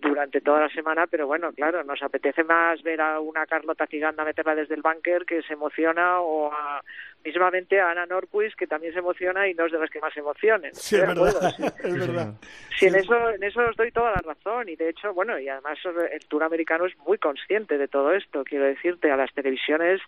durante 0.00 0.40
toda 0.40 0.62
la 0.62 0.68
semana, 0.70 1.06
pero 1.06 1.28
bueno, 1.28 1.52
claro, 1.52 1.84
nos 1.84 2.02
apetece 2.02 2.42
más 2.42 2.82
ver 2.82 3.00
a 3.00 3.20
una 3.20 3.46
Carlota 3.46 3.86
Ciganda 3.86 4.24
meterla 4.24 4.56
desde 4.56 4.74
el 4.74 4.82
búnker 4.82 5.24
que 5.24 5.42
se 5.42 5.52
emociona 5.52 6.20
o 6.20 6.52
a 6.52 6.82
mismamente 7.26 7.80
a 7.80 7.90
Ana 7.90 8.06
Norquist, 8.06 8.56
que 8.56 8.68
también 8.68 8.92
se 8.92 9.00
emociona 9.00 9.48
y 9.48 9.54
no 9.54 9.66
es 9.66 9.72
de 9.72 9.78
las 9.78 9.90
que 9.90 10.00
más 10.00 10.14
se 10.14 10.20
emocionen. 10.20 10.72
Sí, 10.74 10.94
es 10.96 11.06
verdad, 11.06 11.54
es 11.84 11.98
verdad. 11.98 12.34
Sí, 12.78 12.86
en 12.86 12.94
eso, 12.94 13.30
en 13.30 13.42
eso 13.42 13.60
os 13.60 13.76
doy 13.76 13.90
toda 13.90 14.12
la 14.12 14.22
razón 14.22 14.68
y 14.68 14.76
de 14.76 14.90
hecho, 14.90 15.12
bueno, 15.12 15.38
y 15.38 15.48
además 15.48 15.78
el 16.12 16.24
Tour 16.26 16.44
americano 16.44 16.86
es 16.86 16.96
muy 16.98 17.18
consciente 17.18 17.78
de 17.78 17.88
todo 17.88 18.12
esto. 18.12 18.44
Quiero 18.44 18.64
decirte, 18.64 19.10
a 19.10 19.16
las 19.16 19.32
televisiones, 19.34 20.00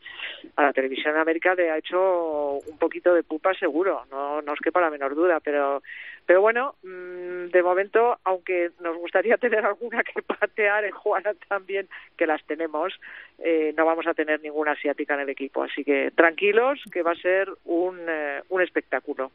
a 0.56 0.62
la 0.62 0.72
televisión 0.72 1.14
en 1.14 1.20
América 1.20 1.54
le 1.54 1.70
ha 1.70 1.78
hecho 1.78 2.60
un 2.64 2.78
poquito 2.78 3.12
de 3.12 3.24
pupa 3.24 3.52
seguro, 3.54 4.04
no, 4.10 4.40
no 4.40 4.52
os 4.52 4.60
quepa 4.60 4.80
la 4.80 4.90
menor 4.90 5.14
duda, 5.14 5.40
pero, 5.40 5.82
pero 6.28 6.42
bueno, 6.42 6.74
mm, 6.82 7.50
de 7.50 7.62
momento, 7.62 8.18
aunque 8.22 8.72
nos 8.80 8.98
gustaría 8.98 9.36
tener 9.38 9.64
alguna 9.64 10.04
que 10.04 10.20
patear 10.20 10.84
en 10.84 10.90
Juana 10.90 11.32
también, 11.48 11.88
que 12.18 12.26
las 12.26 12.44
tenemos, 12.44 12.92
eh, 13.38 13.72
no 13.78 13.86
vamos 13.86 14.06
a 14.06 14.12
tener 14.12 14.42
ninguna 14.42 14.72
asiática 14.72 15.14
en 15.14 15.20
el 15.20 15.30
equipo, 15.30 15.62
así 15.62 15.82
que 15.84 16.10
tranquilos, 16.10 16.80
que 16.92 17.02
va 17.02 17.12
a 17.12 17.14
ser 17.14 17.48
un, 17.64 17.98
eh, 18.06 18.42
un 18.50 18.60
espectáculo. 18.60 19.32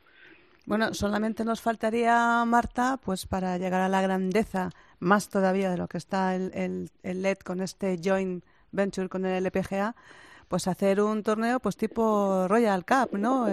Bueno, 0.68 0.94
solamente 0.94 1.44
nos 1.44 1.62
faltaría, 1.62 2.46
Marta, 2.46 3.00
pues 3.04 3.26
para 3.26 3.58
llegar 3.58 3.82
a 3.82 3.90
la 3.90 4.04
grandeza, 4.04 4.70
más 5.00 5.32
todavía 5.32 5.72
de 5.72 5.78
lo 5.78 5.88
que 5.88 5.98
está 5.98 6.36
el, 6.36 6.52
el, 6.54 6.90
el 7.02 7.24
LED 7.24 7.40
con 7.40 7.60
este 7.62 7.98
joint 8.04 8.44
venture 8.72 9.10
con 9.10 9.26
el 9.26 9.44
LPGA, 9.44 9.96
pues 10.53 10.67
hacer 10.67 11.01
un 11.01 11.24
torneo 11.24 11.60
pues 11.60 11.75
tipo 11.75 12.48
Royal 12.48 12.86
Cup, 12.86 13.17
¿no? 13.17 13.48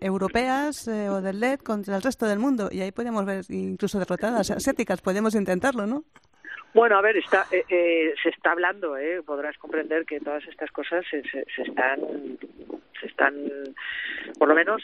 europeas 0.00 0.88
eh, 0.88 1.10
o 1.10 1.20
del 1.20 1.38
LED 1.38 1.58
contra 1.58 1.96
el 1.96 2.02
resto 2.02 2.24
del 2.24 2.38
mundo 2.38 2.70
y 2.72 2.80
ahí 2.80 2.92
podemos 2.92 3.26
ver 3.26 3.44
incluso 3.50 3.98
derrotadas 3.98 4.50
asiáticas, 4.50 5.02
podemos 5.02 5.34
intentarlo, 5.34 5.86
¿no? 5.86 6.02
Bueno, 6.72 6.96
a 6.96 7.02
ver, 7.02 7.18
está, 7.18 7.44
eh, 7.52 7.62
eh, 7.68 8.14
se 8.22 8.30
está 8.30 8.52
hablando, 8.52 8.96
¿eh? 8.96 9.20
podrás 9.22 9.58
comprender 9.58 10.06
que 10.06 10.18
todas 10.18 10.42
estas 10.48 10.70
cosas 10.70 11.04
se, 11.10 11.20
se, 11.24 11.44
se, 11.54 11.60
están, 11.60 12.00
se 12.98 13.06
están, 13.06 13.34
por 14.38 14.48
lo 14.48 14.54
menos, 14.54 14.82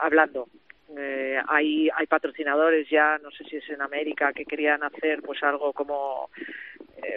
hablando. 0.00 0.48
Eh, 0.96 1.38
hay, 1.48 1.88
hay 1.94 2.06
patrocinadores 2.06 2.88
ya, 2.90 3.18
no 3.22 3.30
sé 3.30 3.44
si 3.44 3.56
es 3.56 3.68
en 3.70 3.80
América, 3.80 4.32
que 4.32 4.44
querían 4.44 4.82
hacer 4.82 5.22
pues 5.22 5.42
algo 5.42 5.72
como 5.72 6.28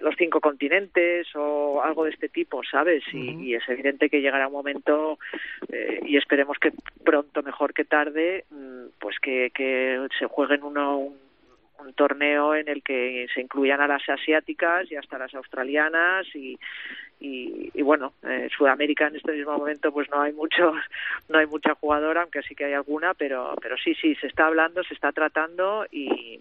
los 0.02 0.16
cinco 0.18 0.40
continentes 0.42 1.28
o 1.36 1.82
algo 1.84 2.06
de 2.06 2.12
este 2.12 2.30
tipo, 2.30 2.62
¿sabes? 2.64 3.04
Y, 3.14 3.50
y 3.50 3.56
es 3.56 3.68
evidente 3.68 4.10
que 4.10 4.22
llegará 4.22 4.48
un 4.48 4.54
momento 4.54 5.20
eh, 5.70 6.00
y 6.06 6.18
esperemos 6.18 6.58
que 6.60 6.72
pronto, 7.04 7.44
mejor 7.44 7.74
que 7.74 7.86
tarde, 7.86 8.46
mm, 8.50 8.86
pues 9.00 9.20
que, 9.20 9.52
que 9.54 10.08
se 10.18 10.28
jueguen 10.28 10.64
uno, 10.64 10.98
un, 10.98 11.18
un 11.80 11.94
torneo 11.94 12.56
en 12.56 12.68
el 12.68 12.84
que 12.84 13.28
se 13.34 13.42
incluyan 13.42 13.82
a 13.82 13.88
las 13.88 14.08
asiáticas 14.08 14.92
y 14.92 14.96
hasta 14.96 15.18
las 15.18 15.34
australianas 15.34 16.26
y, 16.34 16.58
y, 17.20 17.72
y 17.74 17.82
bueno, 17.82 18.14
eh, 18.24 18.50
Sudamérica 18.56 19.08
en 19.08 19.16
este 19.16 19.34
mismo 19.34 19.58
momento 19.58 19.92
pues 19.92 20.10
no 20.10 20.22
hay 20.22 20.34
mucho, 20.34 20.74
no 21.30 21.40
hay 21.40 21.48
mucha 21.48 21.76
jugadora, 21.76 22.22
aunque 22.22 22.42
sí 22.44 22.56
que 22.56 22.66
hay 22.66 22.74
alguna, 22.74 23.14
pero, 23.14 23.56
pero 23.62 23.76
sí, 23.78 23.96
sí, 23.96 24.16
se 24.16 24.28
está 24.28 24.48
hablando, 24.48 24.84
se 24.84 24.94
está 24.94 25.12
tratando 25.12 25.86
y 25.92 26.40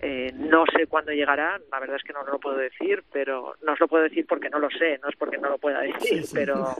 eh, 0.00 0.32
no 0.34 0.64
sé 0.74 0.86
cuándo 0.86 1.12
llegará, 1.12 1.60
la 1.70 1.78
verdad 1.78 1.96
es 1.96 2.02
que 2.02 2.12
no, 2.12 2.22
no, 2.22 2.32
lo 2.32 2.40
puedo 2.40 2.56
decir, 2.56 3.04
pero 3.12 3.54
no 3.62 3.72
os 3.72 3.80
lo 3.80 3.88
puedo 3.88 4.04
decir 4.04 4.26
porque 4.26 4.48
no 4.48 4.58
lo 4.58 4.70
sé, 4.70 4.98
no 5.02 5.08
es 5.08 5.16
porque 5.16 5.36
no 5.36 5.50
lo 5.50 5.58
pueda 5.58 5.80
decir, 5.80 6.00
sí, 6.00 6.22
sí. 6.22 6.34
pero 6.34 6.74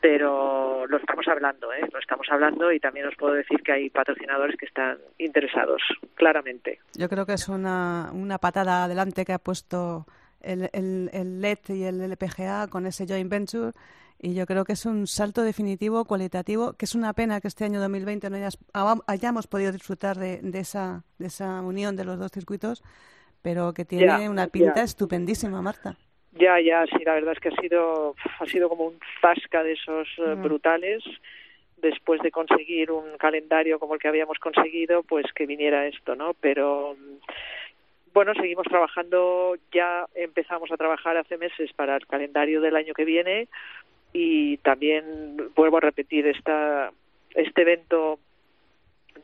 pero 0.00 0.86
lo 0.86 0.96
estamos 0.98 1.26
hablando, 1.26 1.72
¿eh? 1.72 1.80
lo 1.92 1.98
estamos 1.98 2.26
hablando 2.30 2.70
y 2.70 2.78
también 2.78 3.08
os 3.08 3.16
puedo 3.16 3.34
decir 3.34 3.62
que 3.62 3.72
hay 3.72 3.90
patrocinadores 3.90 4.56
que 4.56 4.66
están 4.66 4.98
interesados, 5.18 5.82
claramente. 6.14 6.78
Yo 6.94 7.08
creo 7.08 7.26
que 7.26 7.32
es 7.32 7.48
una, 7.48 8.10
una 8.12 8.38
patada 8.38 8.84
adelante 8.84 9.24
que 9.24 9.32
ha 9.32 9.40
puesto 9.40 10.06
el, 10.40 10.70
el, 10.72 11.10
el 11.12 11.40
LED 11.40 11.58
y 11.70 11.82
el 11.82 12.00
LPGA 12.00 12.68
con 12.68 12.86
ese 12.86 13.06
joint 13.06 13.28
venture 13.28 13.72
y 14.18 14.34
yo 14.34 14.46
creo 14.46 14.64
que 14.64 14.72
es 14.72 14.86
un 14.86 15.06
salto 15.06 15.42
definitivo, 15.42 16.04
cualitativo, 16.04 16.72
que 16.74 16.86
es 16.86 16.94
una 16.94 17.12
pena 17.12 17.40
que 17.40 17.48
este 17.48 17.64
año 17.64 17.80
2020 17.80 18.30
no 18.30 18.36
hayas, 18.36 18.58
hayamos 19.06 19.46
podido 19.46 19.72
disfrutar 19.72 20.16
de, 20.16 20.40
de, 20.42 20.58
esa, 20.58 21.04
de 21.18 21.26
esa 21.26 21.60
unión 21.60 21.96
de 21.96 22.04
los 22.04 22.18
dos 22.18 22.32
circuitos, 22.32 22.82
pero 23.42 23.74
que 23.74 23.84
tiene 23.84 24.04
yeah, 24.04 24.30
una 24.30 24.48
pinta 24.48 24.74
yeah. 24.74 24.84
estupendísima, 24.84 25.60
Marta. 25.60 25.96
Ya, 26.32 26.60
ya, 26.60 26.84
sí, 26.86 27.04
la 27.04 27.14
verdad 27.14 27.32
es 27.32 27.40
que 27.40 27.48
ha 27.48 27.60
sido, 27.60 28.14
ha 28.40 28.46
sido 28.46 28.68
como 28.68 28.84
un 28.84 28.98
zasca 29.20 29.62
de 29.62 29.72
esos 29.72 30.08
uh, 30.18 30.34
brutales 30.36 31.02
después 31.76 32.20
de 32.22 32.30
conseguir 32.30 32.90
un 32.90 33.16
calendario 33.18 33.78
como 33.78 33.94
el 33.94 34.00
que 34.00 34.08
habíamos 34.08 34.38
conseguido, 34.38 35.02
pues 35.02 35.26
que 35.34 35.46
viniera 35.46 35.86
esto, 35.86 36.16
¿no? 36.16 36.34
Pero 36.34 36.96
bueno, 38.12 38.32
seguimos 38.34 38.66
trabajando, 38.66 39.56
ya 39.72 40.06
empezamos 40.14 40.72
a 40.72 40.76
trabajar 40.76 41.18
hace 41.18 41.36
meses 41.36 41.70
para 41.74 41.96
el 41.96 42.06
calendario 42.06 42.62
del 42.62 42.76
año 42.76 42.94
que 42.94 43.04
viene 43.04 43.48
y 44.18 44.56
también 44.58 45.36
vuelvo 45.54 45.76
a 45.76 45.80
repetir 45.80 46.26
esta 46.26 46.90
este 47.34 47.62
evento 47.62 48.18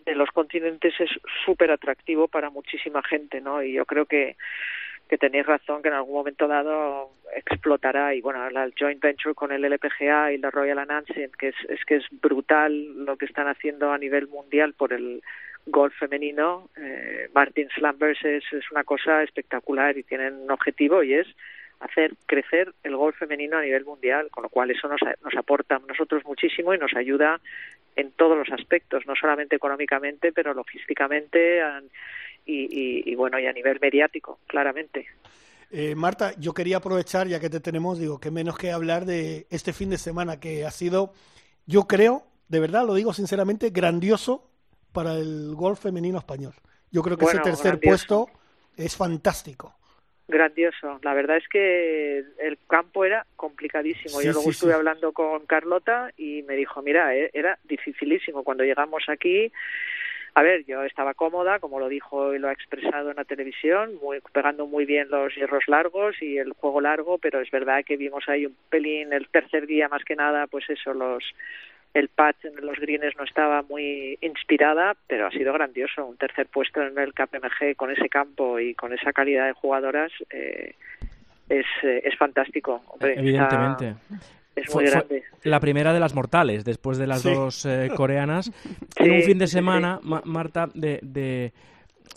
de 0.05 0.15
los 0.15 0.29
continentes 0.31 0.93
es 1.01 1.09
súper 1.47 1.71
atractivo 1.71 2.29
para 2.29 2.51
muchísima 2.51 3.03
gente, 3.03 3.41
¿no? 3.41 3.63
Y 3.63 3.73
yo 3.73 3.87
creo 3.87 4.05
que 4.05 4.37
que 5.09 5.17
tenéis 5.17 5.47
razón 5.47 5.81
que 5.81 5.89
en 5.89 5.95
algún 5.95 6.15
momento 6.15 6.47
dado 6.47 7.11
explotará 7.35 8.15
y 8.15 8.21
bueno 8.21 8.47
el 8.47 8.75
joint 8.79 9.03
venture 9.03 9.35
con 9.35 9.51
el 9.51 9.65
LPGA 9.65 10.33
y 10.33 10.39
la 10.39 10.51
Royal 10.51 10.79
Announcing 10.79 11.33
que 11.39 11.49
es, 11.49 11.57
es 11.71 11.83
que 11.87 11.97
es 11.97 12.05
brutal 12.11 13.05
lo 13.05 13.17
que 13.17 13.27
están 13.27 13.49
haciendo 13.49 13.93
a 13.93 13.99
nivel 13.99 14.29
mundial 14.29 14.75
por 14.75 14.93
el 14.93 15.23
golf 15.67 15.95
femenino 15.99 16.71
eh, 16.77 17.29
Martin 17.35 17.69
Slambers 17.75 18.25
es, 18.25 18.45
es 18.53 18.71
una 18.71 18.85
cosa 18.85 19.23
espectacular 19.23 19.99
y 19.99 20.03
tienen 20.03 20.35
un 20.35 20.51
objetivo 20.51 21.03
y 21.03 21.15
es 21.15 21.27
hacer 21.83 22.15
crecer 22.27 22.73
el 22.83 22.97
golf 22.97 23.17
femenino 23.19 23.59
a 23.59 23.63
nivel 23.63 23.85
mundial, 23.85 24.31
con 24.31 24.43
lo 24.45 24.49
cual 24.49 24.71
eso 24.71 24.89
nos, 24.89 25.01
nos 25.23 25.35
aporta 25.37 25.77
a 25.77 25.81
nosotros 25.81 26.25
muchísimo 26.25 26.73
y 26.75 26.79
nos 26.79 26.95
ayuda 26.95 27.41
en 27.97 28.13
todos 28.13 28.37
los 28.37 28.51
aspectos, 28.51 29.07
no 29.07 29.15
solamente 29.15 29.57
económicamente, 29.57 30.33
pero 30.33 30.55
logísticamente 30.55 31.61
y, 32.47 32.63
y, 32.63 33.13
y 33.13 33.15
bueno, 33.15 33.39
y 33.39 33.47
a 33.47 33.53
nivel 33.53 33.79
mediático, 33.81 34.39
claramente. 34.47 35.07
Eh, 35.71 35.95
Marta, 35.95 36.33
yo 36.39 36.53
quería 36.53 36.79
aprovechar, 36.79 37.27
ya 37.27 37.41
que 37.41 37.51
te 37.51 37.61
tenemos, 37.61 37.99
digo, 37.99 38.19
que 38.21 38.31
menos 38.31 38.57
que 38.59 38.71
hablar 38.71 39.05
de 39.05 39.47
este 39.51 39.73
fin 39.73 39.91
de 39.91 39.99
semana 39.99 40.39
que 40.39 40.65
ha 40.65 40.71
sido, 40.71 41.13
yo 41.67 41.87
creo, 41.87 42.25
de 42.49 42.61
verdad, 42.61 42.87
lo 42.87 42.95
digo 42.95 43.13
sinceramente, 43.13 43.71
grandioso 43.71 44.49
para 44.93 45.15
el 45.15 45.55
golf 45.55 45.81
femenino 45.81 46.19
español. 46.19 46.55
Yo 46.91 47.03
creo 47.03 47.17
que 47.17 47.25
bueno, 47.25 47.41
ese 47.41 47.51
tercer 47.51 47.79
grandioso. 47.79 48.27
puesto 48.27 48.41
es 48.77 48.97
fantástico. 48.97 49.75
Grandioso. 50.33 50.99
La 51.03 51.15
verdad 51.15 51.37
es 51.37 51.49
que 51.49 52.25
el 52.39 52.59
campo 52.69 53.05
era 53.05 53.27
complicadísimo. 53.37 54.21
Sí, 54.21 54.27
Yo 54.27 54.33
luego 54.33 54.45
sí, 54.45 54.51
estuve 54.51 54.73
sí. 54.73 54.77
hablando 54.77 55.13
con 55.13 55.47
Carlota 55.47 56.11
y 56.17 56.43
me 56.43 56.57
dijo, 56.57 56.83
mira, 56.83 57.15
eh, 57.15 57.31
era 57.33 57.59
dificilísimo. 57.65 58.43
Cuando 58.43 58.65
llegamos 58.65 59.05
aquí, 59.09 59.53
a 60.35 60.43
ver, 60.43 60.65
yo 60.65 60.83
estaba 60.85 61.13
cómoda, 61.13 61.59
como 61.59 61.79
lo 61.79 61.89
dijo 61.89 62.35
y 62.35 62.39
lo 62.39 62.49
ha 62.49 62.53
expresado 62.53 63.11
en 63.11 63.17
la 63.17 63.25
televisión, 63.25 63.97
muy, 64.03 64.21
pegando 64.33 64.67
muy 64.67 64.87
bien 64.87 65.11
los 65.11 65.35
hierros 65.35 65.65
largos 65.69 66.21
y 66.23 66.39
el 66.39 66.53
juego 66.55 66.81
largo, 66.81 67.19
pero 67.19 67.41
es 67.41 67.51
verdad 67.51 67.85
que 67.85 67.99
vimos 67.99 68.29
ahí 68.29 68.47
un 68.47 68.57
pelín 68.71 69.13
el 69.13 69.29
tercer 69.29 69.67
día 69.67 69.89
más 69.89 70.05
que 70.05 70.17
nada, 70.17 70.47
pues 70.47 70.69
eso, 70.71 70.95
los 70.95 71.23
el 71.95 72.09
patch 72.09 72.45
en 72.45 72.67
los 72.67 72.79
greens 72.79 73.15
no 73.19 73.25
estaba 73.25 73.63
muy 73.63 74.19
inspirada, 74.21 74.97
pero 75.07 75.27
ha 75.27 75.31
sido 75.31 75.53
grandioso. 75.53 76.07
Un 76.07 76.17
tercer 76.17 76.47
puesto 76.47 76.83
en 76.83 76.99
el 76.99 77.13
KPMG 77.13 77.77
con 77.77 77.91
ese 77.91 78.09
campo 78.09 78.59
y 78.59 78.75
con 78.75 78.93
esa 78.93 79.13
calidad 79.13 79.47
de 79.47 79.53
jugadoras 79.53 80.11
eh, 80.31 80.75
es, 81.49 81.67
eh, 81.83 82.03
es 82.05 82.17
fantástico. 82.17 82.83
Hombre, 82.89 83.19
Evidentemente. 83.19 83.89
Está, 83.89 84.17
es 84.57 84.75
muy 84.75 84.85
fue, 84.85 84.91
grande. 84.91 85.25
Fue 85.41 85.51
la 85.51 85.61
primera 85.61 85.93
de 85.93 86.01
las 86.01 86.15
mortales, 86.15 86.65
después 86.65 86.99
de 86.99 87.07
las 87.07 87.23
sí. 87.23 87.35
dos 87.35 87.67
eh, 87.67 87.91
coreanas. 87.97 88.47
Sí, 88.47 89.05
en 89.05 89.13
un 89.13 89.23
fin 89.23 89.39
de 89.39 89.47
semana, 89.47 89.99
sí. 90.03 90.09
Ma 90.09 90.23
Marta, 90.25 90.69
de, 90.75 90.99
de, 91.03 91.53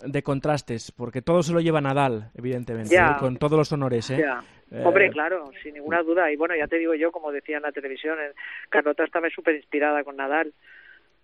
de, 0.04 0.22
contrastes, 0.22 0.90
porque 0.92 1.22
todo 1.22 1.42
se 1.42 1.52
lo 1.52 1.60
lleva 1.60 1.80
Nadal, 1.80 2.30
evidentemente, 2.34 2.94
ya. 2.94 3.16
con 3.18 3.36
todos 3.36 3.58
los 3.58 3.72
honores. 3.72 4.10
¿eh? 4.10 4.24
Eh... 4.70 4.82
Hombre, 4.84 5.10
claro, 5.10 5.50
sin 5.62 5.74
ninguna 5.74 6.02
duda. 6.02 6.30
Y 6.30 6.36
bueno, 6.36 6.54
ya 6.56 6.66
te 6.66 6.78
digo 6.78 6.94
yo, 6.94 7.12
como 7.12 7.32
decía 7.32 7.56
en 7.56 7.62
la 7.62 7.72
televisión, 7.72 8.18
Carlota 8.68 9.04
estaba 9.04 9.30
súper 9.30 9.56
inspirada 9.56 10.04
con 10.04 10.16
Nadal 10.16 10.52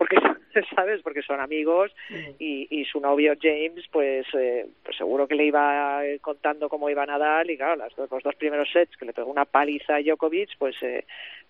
porque 0.03 0.17
sabes 0.75 1.01
porque 1.03 1.23
son 1.23 1.41
amigos 1.41 1.93
y, 2.39 2.67
y 2.71 2.85
su 2.87 3.01
novio 3.01 3.35
James 3.41 3.85
pues 3.91 4.27
eh, 4.35 4.67
pues 4.83 4.97
seguro 4.97 5.29
que 5.29 5.35
le 5.35 5.47
iba 5.47 6.01
contando 6.21 6.69
cómo 6.69 6.91
iba 6.91 7.07
Nadal 7.07 7.51
y 7.51 7.57
claro 7.57 7.77
las, 7.77 7.97
los 7.97 8.23
dos 8.23 8.35
primeros 8.35 8.69
sets 8.73 8.97
que 8.97 9.05
le 9.05 9.13
pegó 9.13 9.31
una 9.31 9.45
paliza 9.45 9.97
a 9.97 10.03
Djokovic 10.03 10.57
pues 10.59 10.75
eh, 10.83 11.05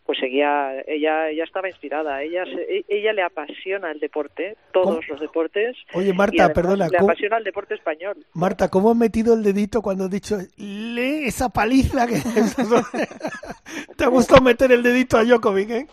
pues 0.05 0.19
seguía 0.19 0.81
ella 0.87 1.31
ella 1.31 1.45
estaba 1.45 1.69
inspirada 1.69 2.23
ella 2.23 2.45
se, 2.45 2.79
e, 2.79 2.85
ella 2.89 3.13
le 3.13 3.23
apasiona 3.23 3.91
el 3.91 4.01
deporte 4.01 4.57
todos 4.73 4.97
¿Cómo? 4.97 5.01
los 5.09 5.21
deportes 5.21 5.77
oye 5.95 6.13
Marta 6.13 6.53
perdona 6.53 6.89
le 6.89 6.99
¿cómo? 6.99 7.11
apasiona 7.11 7.39
el 7.39 7.45
deporte 7.45 7.75
español 7.75 8.17
Marta 8.35 8.69
cómo 8.69 8.91
has 8.91 8.97
metido 8.97 9.35
el 9.35 9.43
dedito 9.43 9.81
cuando 9.83 10.05
has 10.05 10.11
dicho 10.11 10.39
lee 10.57 11.27
esa 11.27 11.49
paliza 11.49 12.07
que 12.07 12.15
te 13.97 14.05
ha 14.05 14.09
gustado 14.09 14.43
meter 14.43 14.73
el 14.73 14.83
dedito 14.83 15.19
a 15.19 15.25
Djokovic 15.25 15.71
¿eh? 15.71 15.87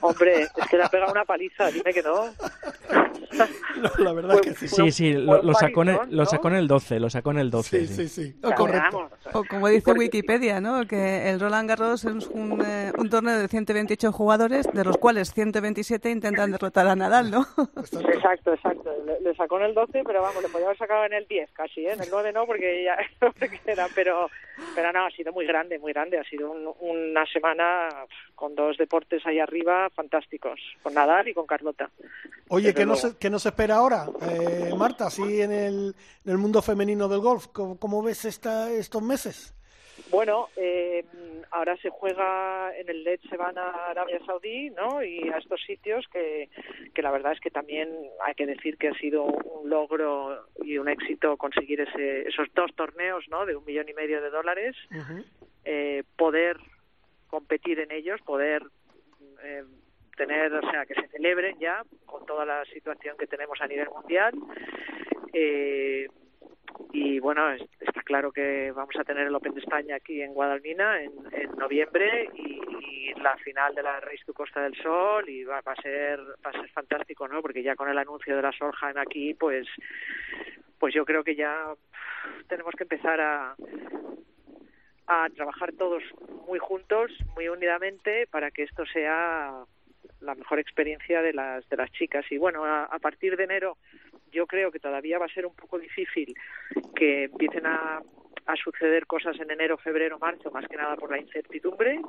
hombre 0.00 0.42
es 0.42 0.68
que 0.68 0.76
le 0.76 0.84
ha 0.84 0.88
pegado 0.88 1.12
una 1.12 1.24
paliza 1.24 1.70
dime 1.70 1.92
que 1.92 2.02
no 2.02 2.32
no, 3.76 4.04
la 4.04 4.12
verdad 4.12 4.40
que 4.40 4.54
sí. 4.54 4.68
Sí, 4.68 4.90
sí, 4.90 5.12
lo, 5.12 5.42
lo, 5.42 5.54
sacó 5.54 5.82
en 5.82 5.88
el, 5.90 5.98
lo 6.10 6.24
sacó 6.26 6.48
en 6.48 6.54
el 6.54 6.68
12, 6.68 7.00
lo 7.00 7.10
sacó 7.10 7.30
en 7.32 7.38
el 7.38 7.50
12. 7.50 7.86
Sí, 7.86 7.86
sí, 7.86 8.08
sí. 8.08 8.24
sí. 8.24 8.36
Oh, 8.42 8.52
correcto. 8.52 9.10
O 9.32 9.44
como 9.44 9.68
dice 9.68 9.92
Wikipedia, 9.92 10.60
¿no? 10.60 10.86
Que 10.86 11.30
el 11.30 11.40
Roland 11.40 11.68
Garros 11.68 12.04
es 12.04 12.26
un, 12.28 12.62
eh, 12.64 12.92
un 12.96 13.08
torneo 13.10 13.38
de 13.38 13.48
128 13.54 14.10
jugadores, 14.10 14.66
de 14.72 14.82
los 14.82 14.96
cuales 14.96 15.32
127 15.32 16.10
intentan 16.10 16.50
derrotar 16.50 16.88
a 16.88 16.96
Nadal, 16.96 17.30
¿no? 17.30 17.46
Exacto, 17.78 18.52
exacto. 18.52 18.90
Le, 19.20 19.32
sacó 19.36 19.58
en 19.58 19.66
el 19.66 19.74
12, 19.74 20.02
pero 20.04 20.22
vamos, 20.22 20.42
le 20.42 20.48
podía 20.48 20.66
haber 20.66 20.76
sacado 20.76 21.04
en 21.04 21.12
el 21.12 21.28
10 21.28 21.50
casi, 21.52 21.86
¿eh? 21.86 21.92
En 21.92 22.02
el 22.02 22.08
9 22.10 22.32
no, 22.32 22.46
porque 22.46 22.82
ya 22.82 22.96
era, 23.66 23.86
pero, 23.94 24.28
pero 24.74 24.92
no, 24.92 25.06
ha 25.06 25.10
sido 25.10 25.32
muy 25.32 25.46
grande, 25.46 25.78
muy 25.78 25.92
grande. 25.92 26.18
Ha 26.18 26.24
sido 26.24 26.50
una 26.80 27.24
semana 27.26 27.90
con 28.34 28.56
dos 28.56 28.76
deportes 28.76 29.24
ahí 29.24 29.38
arriba 29.38 29.88
fantásticos, 29.90 30.58
con 30.82 30.94
Nadal 30.94 31.28
y 31.28 31.34
con 31.34 31.46
Carlota. 31.46 31.90
Oye, 32.48 32.74
¿qué 32.74 32.84
nos, 32.84 33.14
¿qué 33.20 33.30
nos, 33.30 33.46
espera 33.46 33.76
ahora, 33.76 34.06
eh, 34.20 34.74
Marta, 34.76 35.06
así 35.06 35.40
en 35.40 35.52
el, 35.52 35.94
en 36.24 36.32
el 36.32 36.38
mundo 36.38 36.60
femenino 36.60 37.06
del 37.06 37.20
golf? 37.20 37.46
¿Cómo, 37.52 37.78
cómo 37.78 38.02
ves 38.02 38.24
esta, 38.24 38.72
estos 38.72 39.02
meses? 39.02 39.54
Bueno, 40.10 40.48
eh, 40.56 41.04
ahora 41.50 41.76
se 41.78 41.90
juega 41.90 42.76
en 42.76 42.88
el 42.88 43.04
LED, 43.04 43.20
se 43.28 43.36
van 43.36 43.56
a 43.58 43.90
Arabia 43.90 44.18
Saudí, 44.26 44.70
¿no? 44.70 45.02
Y 45.02 45.28
a 45.28 45.38
estos 45.38 45.62
sitios 45.62 46.06
que, 46.12 46.48
que 46.94 47.02
la 47.02 47.10
verdad 47.10 47.32
es 47.32 47.40
que 47.40 47.50
también 47.50 47.88
hay 48.24 48.34
que 48.34 48.46
decir 48.46 48.76
que 48.76 48.88
ha 48.88 48.94
sido 48.94 49.24
un 49.24 49.68
logro 49.70 50.46
y 50.62 50.78
un 50.78 50.88
éxito 50.88 51.36
conseguir 51.36 51.80
ese, 51.80 52.28
esos 52.28 52.48
dos 52.54 52.74
torneos, 52.74 53.24
¿no? 53.28 53.46
De 53.46 53.56
un 53.56 53.64
millón 53.64 53.88
y 53.88 53.94
medio 53.94 54.20
de 54.20 54.30
dólares, 54.30 54.76
eh, 55.64 56.02
poder 56.16 56.58
competir 57.28 57.80
en 57.80 57.90
ellos, 57.90 58.20
poder 58.22 58.62
eh, 59.42 59.64
tener, 60.16 60.52
o 60.54 60.70
sea, 60.70 60.86
que 60.86 60.94
se 60.94 61.08
celebren 61.08 61.58
ya 61.58 61.82
con 62.06 62.24
toda 62.26 62.44
la 62.44 62.64
situación 62.66 63.16
que 63.16 63.26
tenemos 63.26 63.60
a 63.60 63.66
nivel 63.66 63.88
mundial. 63.90 64.34
Eh, 65.32 66.08
y 66.92 67.18
bueno, 67.18 67.50
está 67.52 68.02
claro 68.02 68.32
que 68.32 68.72
vamos 68.72 68.94
a 68.96 69.04
tener 69.04 69.26
el 69.26 69.34
Open 69.34 69.54
de 69.54 69.60
España 69.60 69.96
aquí 69.96 70.22
en 70.22 70.32
Guadalmina 70.32 71.02
en, 71.02 71.12
noviembre 71.58 72.28
y, 72.34 72.62
la 73.20 73.36
final 73.38 73.74
de 73.74 73.82
la 73.82 74.00
Race 74.00 74.22
to 74.26 74.34
Costa 74.34 74.60
del 74.62 74.76
Sol 74.82 75.26
y 75.28 75.44
va, 75.44 75.62
a 75.64 75.82
ser 75.82 76.20
va 76.44 76.50
a 76.50 76.52
ser 76.52 76.68
fantástico, 76.70 77.26
¿no? 77.26 77.40
Porque 77.40 77.62
ya 77.62 77.74
con 77.74 77.88
el 77.88 77.96
anuncio 77.96 78.36
de 78.36 78.42
la 78.42 78.52
Solheim 78.52 78.98
aquí, 78.98 79.32
pues 79.34 79.66
pues 80.78 80.92
yo 80.92 81.06
creo 81.06 81.24
que 81.24 81.34
ya 81.34 81.72
tenemos 82.48 82.74
que 82.76 82.82
empezar 82.82 83.20
a 83.20 83.54
a 85.06 85.28
trabajar 85.34 85.72
todos 85.72 86.02
muy 86.46 86.58
juntos, 86.58 87.10
muy 87.34 87.48
unidamente 87.48 88.26
para 88.26 88.50
que 88.50 88.64
esto 88.64 88.84
sea 88.86 89.64
la 90.20 90.34
mejor 90.34 90.58
experiencia 90.58 91.22
de 91.22 91.32
las 91.32 91.66
de 91.70 91.76
las 91.76 91.90
chicas 91.92 92.26
y 92.30 92.36
bueno, 92.36 92.64
a 92.66 92.98
partir 92.98 93.36
de 93.36 93.44
enero 93.44 93.78
yo 94.34 94.46
creo 94.46 94.70
que 94.70 94.80
todavía 94.80 95.18
va 95.18 95.26
a 95.26 95.34
ser 95.34 95.46
un 95.46 95.54
poco 95.54 95.78
difícil 95.78 96.34
que 96.94 97.24
empiecen 97.24 97.66
a, 97.66 98.02
suceder 98.62 99.06
cosas 99.06 99.40
en 99.40 99.50
enero, 99.50 99.78
febrero, 99.78 100.18
marzo, 100.18 100.50
más 100.50 100.66
que 100.68 100.76
nada 100.76 100.96
por 100.96 101.10
la 101.10 101.18
incertidumbre, 101.18 102.00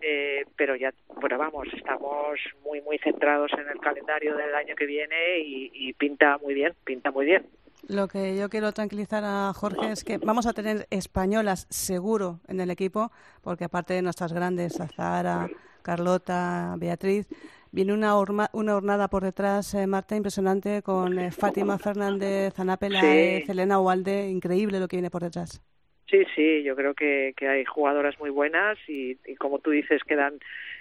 eh, 0.00 0.44
pero 0.56 0.76
ya, 0.76 0.92
bueno, 1.20 1.36
vamos, 1.36 1.66
estamos 1.76 2.38
muy, 2.64 2.80
muy 2.80 2.98
centrados 2.98 3.50
en 3.54 3.68
el 3.68 3.78
calendario 3.80 4.36
del 4.36 4.54
año 4.54 4.76
que 4.76 4.86
viene 4.86 5.40
y, 5.40 5.70
y 5.74 5.92
pinta 5.94 6.38
muy 6.38 6.54
bien, 6.54 6.74
pinta 6.84 7.10
muy 7.10 7.26
bien. 7.26 7.44
Lo 7.86 8.06
que 8.06 8.36
yo 8.36 8.48
quiero 8.48 8.72
tranquilizar 8.72 9.24
a 9.24 9.52
Jorge 9.54 9.92
es 9.92 10.04
que 10.04 10.18
vamos 10.18 10.46
a 10.46 10.52
tener 10.52 10.86
españolas 10.90 11.66
seguro 11.70 12.40
en 12.46 12.60
el 12.60 12.70
equipo, 12.70 13.10
porque 13.42 13.64
aparte 13.64 13.94
de 13.94 14.02
nuestras 14.02 14.32
grandes, 14.32 14.80
Azara, 14.80 15.48
Carlota, 15.82 16.74
Beatriz, 16.76 17.28
Viene 17.70 17.92
una, 17.92 18.18
una 18.18 18.72
jornada 18.72 19.08
por 19.08 19.22
detrás, 19.22 19.74
eh, 19.74 19.86
Marta, 19.86 20.16
impresionante, 20.16 20.82
con 20.82 21.18
eh, 21.18 21.30
Fátima 21.30 21.78
Fernández, 21.78 22.58
Anapela, 22.58 23.00
sí. 23.00 23.42
Celena 23.46 23.80
Ualde, 23.80 24.28
increíble 24.28 24.80
lo 24.80 24.88
que 24.88 24.96
viene 24.96 25.10
por 25.10 25.22
detrás. 25.22 25.62
Sí, 26.10 26.24
sí, 26.34 26.62
yo 26.62 26.74
creo 26.74 26.94
que, 26.94 27.34
que 27.36 27.48
hay 27.48 27.64
jugadoras 27.66 28.18
muy 28.18 28.30
buenas 28.30 28.78
y, 28.88 29.16
como 29.36 29.58
tú 29.58 29.70
dices, 29.70 30.02
quedan 30.04 30.38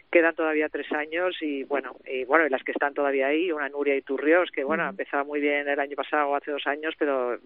quedan 0.10 0.36
todavía 0.36 0.70
tres 0.70 0.90
años 0.94 1.36
y 1.42 1.66
bueno, 1.66 1.98
y 2.06 2.24
bueno, 2.24 2.48
y 2.48 2.50
las 2.50 2.64
que 2.64 2.72
están 2.72 2.94
todavía 2.94 3.28
ahí, 3.28 3.52
una 3.52 3.68
Nuria 3.68 3.94
y 3.94 4.02
Turrios, 4.02 4.50
que 4.52 4.64
bueno, 4.64 4.88
empezaba 4.88 5.26
muy 5.26 5.42
bien 5.42 5.68
el 5.68 5.82
año 5.82 5.98
pasado, 5.98 6.34
hace 6.34 6.52
dos 6.52 6.66
años, 6.66 6.94
pero 6.98 7.38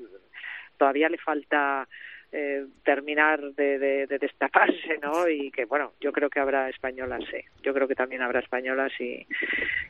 todavía 0.78 1.10
le 1.10 1.18
falta 1.18 1.88
eh, 2.32 2.66
terminar 2.84 3.42
de, 3.54 3.78
de, 3.78 4.08
de, 4.08 4.18
destaparse, 4.20 4.98
¿no? 5.02 5.28
Y 5.28 5.52
que, 5.52 5.66
bueno, 5.66 5.94
yo 6.00 6.12
creo 6.12 6.30
que 6.30 6.40
habrá 6.40 6.70
españolas, 6.70 7.24
sí. 7.30 7.38
Yo 7.64 7.74
creo 7.74 7.88
que 7.88 7.96
también 7.96 8.22
habrá 8.22 8.40
españolas 8.40 8.92
y, 9.00 9.26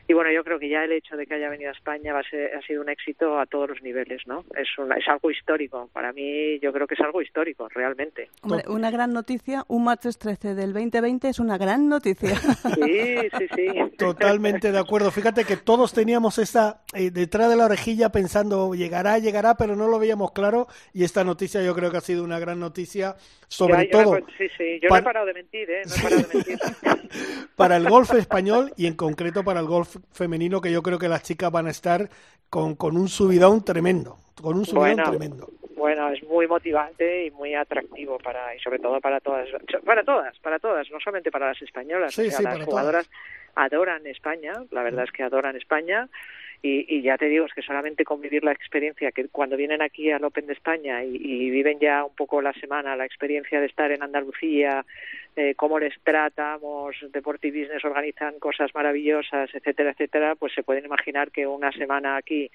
y 0.08 0.12
bueno, 0.12 0.32
yo 0.32 0.42
creo 0.42 0.58
que 0.58 0.68
ya 0.68 0.84
el 0.84 0.92
hecho 0.92 1.16
de 1.16 1.26
que 1.26 1.34
haya 1.34 1.48
venido 1.48 1.70
a 1.70 1.74
España 1.74 2.12
va 2.12 2.20
a 2.20 2.28
ser, 2.28 2.54
ha 2.54 2.62
sido 2.62 2.82
un 2.82 2.88
éxito 2.88 3.38
a 3.38 3.46
todos 3.46 3.70
los 3.70 3.82
niveles, 3.82 4.22
¿no? 4.26 4.44
Es, 4.56 4.68
es 4.96 5.08
algo 5.08 5.30
histórico. 5.30 5.88
Para 5.92 6.12
mí, 6.12 6.58
yo 6.60 6.72
creo 6.72 6.86
que 6.86 6.94
es 6.94 7.00
algo 7.00 7.22
histórico, 7.22 7.68
realmente. 7.68 8.30
una 8.66 8.90
gran 8.90 9.12
noticia, 9.12 9.64
un 9.68 9.84
martes 9.84 10.18
13 10.18 10.54
del 10.54 10.72
2020 10.72 11.28
es 11.28 11.38
una 11.38 11.58
gran 11.58 11.88
noticia. 11.88 12.34
Sí, 12.72 13.16
sí, 13.38 13.46
sí. 13.54 13.96
Totalmente 13.98 14.72
de 14.72 14.78
acuerdo. 14.78 15.10
Fíjate 15.10 15.44
que 15.44 15.56
todos 15.56 15.92
teníamos 15.92 16.38
esta 16.38 16.82
eh, 16.94 17.10
detrás 17.10 17.48
de 17.48 17.56
la 17.56 17.66
orejilla 17.66 18.10
pensando 18.10 18.74
llegará, 18.74 19.18
llegará, 19.18 19.56
pero 19.56 19.76
no 19.76 19.88
lo 19.88 19.98
veíamos 19.98 20.32
claro 20.32 20.66
y 20.92 21.04
esta 21.04 21.24
noticia 21.24 21.62
yo 21.62 21.74
creo 21.74 21.90
que 21.90 21.98
ha 21.98 22.02
sido 22.02 22.24
una 22.24 22.31
una 22.32 22.40
gran 22.40 22.58
noticia, 22.58 23.14
sobre 23.46 23.86
todo. 23.86 24.16
sí, 24.38 24.48
sí, 24.56 24.80
yo 24.80 24.88
no 24.88 24.96
he 24.96 25.02
parado 25.02 25.26
de 25.26 25.34
mentir, 25.34 25.70
¿eh? 25.70 25.82
No 25.86 25.94
he 25.94 26.02
parado 26.02 26.22
de 26.22 26.34
mentir. 26.34 26.58
para 27.56 27.76
el 27.76 27.88
golf 27.88 28.14
español 28.14 28.72
y 28.76 28.86
en 28.86 28.94
concreto 28.94 29.44
para 29.44 29.60
el 29.60 29.66
golf 29.66 29.96
femenino, 30.12 30.60
que 30.60 30.72
yo 30.72 30.82
creo 30.82 30.98
que 30.98 31.08
las 31.08 31.22
chicas 31.22 31.50
van 31.52 31.66
a 31.66 31.70
estar 31.70 32.08
con, 32.48 32.74
con 32.74 32.96
un 32.96 33.08
subidón 33.08 33.64
tremendo. 33.64 34.16
Con 34.40 34.56
un 34.56 34.64
subidón 34.64 35.02
tremendo. 35.04 35.48
Bueno, 35.76 36.08
es 36.10 36.22
muy 36.24 36.46
motivante 36.46 37.26
y 37.26 37.30
muy 37.32 37.54
atractivo 37.54 38.16
para 38.18 38.54
y 38.54 38.60
sobre 38.60 38.78
todo 38.78 39.00
para 39.00 39.20
todas, 39.20 39.48
para 39.84 40.04
todas, 40.04 40.38
para 40.38 40.58
todas, 40.58 40.90
no 40.90 41.00
solamente 41.00 41.30
para 41.30 41.48
las 41.48 41.60
españolas. 41.60 42.14
Sí, 42.14 42.30
sí, 42.30 42.42
las 42.42 42.64
jugadoras 42.64 43.10
adoran 43.56 44.06
España, 44.06 44.52
la 44.70 44.82
verdad 44.82 45.04
es 45.04 45.12
que 45.12 45.22
adoran 45.22 45.56
España 45.56 46.08
y, 46.64 47.02
ya 47.02 47.18
te 47.18 47.26
digo, 47.26 47.46
es 47.46 47.52
que 47.54 47.62
solamente 47.62 48.04
convivir 48.04 48.44
la 48.44 48.52
experiencia, 48.52 49.10
que 49.10 49.26
cuando 49.28 49.56
vienen 49.56 49.82
aquí 49.82 50.12
al 50.12 50.22
Open 50.22 50.46
de 50.46 50.52
España 50.52 51.02
y, 51.02 51.50
viven 51.50 51.80
ya 51.80 52.04
un 52.04 52.14
poco 52.14 52.40
la 52.40 52.52
semana, 52.52 52.94
la 52.94 53.04
experiencia 53.04 53.60
de 53.60 53.66
estar 53.66 53.90
en 53.90 54.02
Andalucía, 54.02 54.84
eh, 55.34 55.54
cómo 55.56 55.80
les 55.80 55.92
tratamos, 56.04 56.94
Deporte 57.12 57.48
y 57.48 57.50
Business 57.50 57.84
organizan 57.84 58.38
cosas 58.38 58.72
maravillosas, 58.74 59.50
etcétera, 59.52 59.90
etcétera, 59.90 60.36
pues 60.36 60.52
se 60.54 60.62
pueden 60.62 60.84
imaginar 60.84 61.32
que 61.32 61.48
una 61.48 61.72
semana 61.72 62.16
aquí 62.16 62.48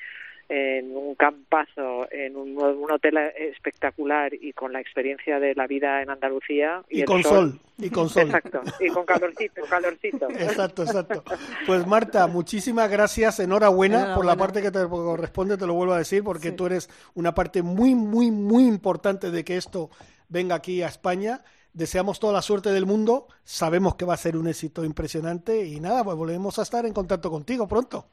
en 0.49 0.95
un 0.95 1.15
campazo, 1.15 2.07
en 2.11 2.37
un, 2.37 2.57
hotel 2.89 3.17
espectacular 3.35 4.33
y 4.33 4.53
con 4.53 4.71
la 4.71 4.79
experiencia 4.79 5.39
de 5.39 5.53
la 5.55 5.67
vida 5.67 6.01
en 6.01 6.09
Andalucía. 6.09 6.83
Y, 6.89 7.03
con 7.03 7.21
sol, 7.23 7.59
Y 7.77 7.89
con 7.89 8.07
sol. 8.07 8.23
Exacto. 8.23 8.61
Y 8.79 8.87
con 8.89 9.05
calorcito, 9.05 9.61
calorcito. 9.69 10.29
Exacto, 10.39 10.83
exacto. 10.83 11.23
Pues 11.65 11.85
Marta, 11.85 12.27
muchísimas 12.27 12.89
gracias. 12.89 13.39
Enhorabuena, 13.39 14.15
por 14.15 14.25
la 14.25 14.35
parte 14.35 14.61
que 14.61 14.71
te 14.71 14.87
corresponde, 14.87 15.57
te 15.57 15.67
lo 15.67 15.73
vuelvo 15.73 15.93
a 15.93 15.97
decir, 15.97 16.23
porque 16.23 16.51
tú 16.51 16.65
eres 16.67 16.89
una 17.13 17.33
parte 17.33 17.61
muy, 17.61 17.93
muy, 17.93 18.31
muy 18.31 18.65
importante 18.65 19.31
de 19.31 19.43
que 19.43 19.57
esto 19.57 19.89
venga 20.29 20.55
aquí 20.55 20.81
a 20.81 20.87
España. 20.87 21.43
Deseamos 21.73 22.19
toda 22.19 22.33
la 22.33 22.41
suerte 22.41 22.71
del 22.71 22.85
mundo. 22.85 23.27
Sabemos 23.43 23.95
que 23.95 24.05
va 24.05 24.13
a 24.13 24.17
ser 24.17 24.37
un 24.37 24.47
éxito 24.47 24.85
impresionante 24.85 25.65
y 25.65 25.79
nada, 25.79 26.03
pues 26.03 26.15
volvemos 26.15 26.57
a 26.57 26.63
estar 26.63 26.85
en 26.85 26.93
contacto 26.93 27.29
contigo 27.29 27.67
pronto 27.67 28.07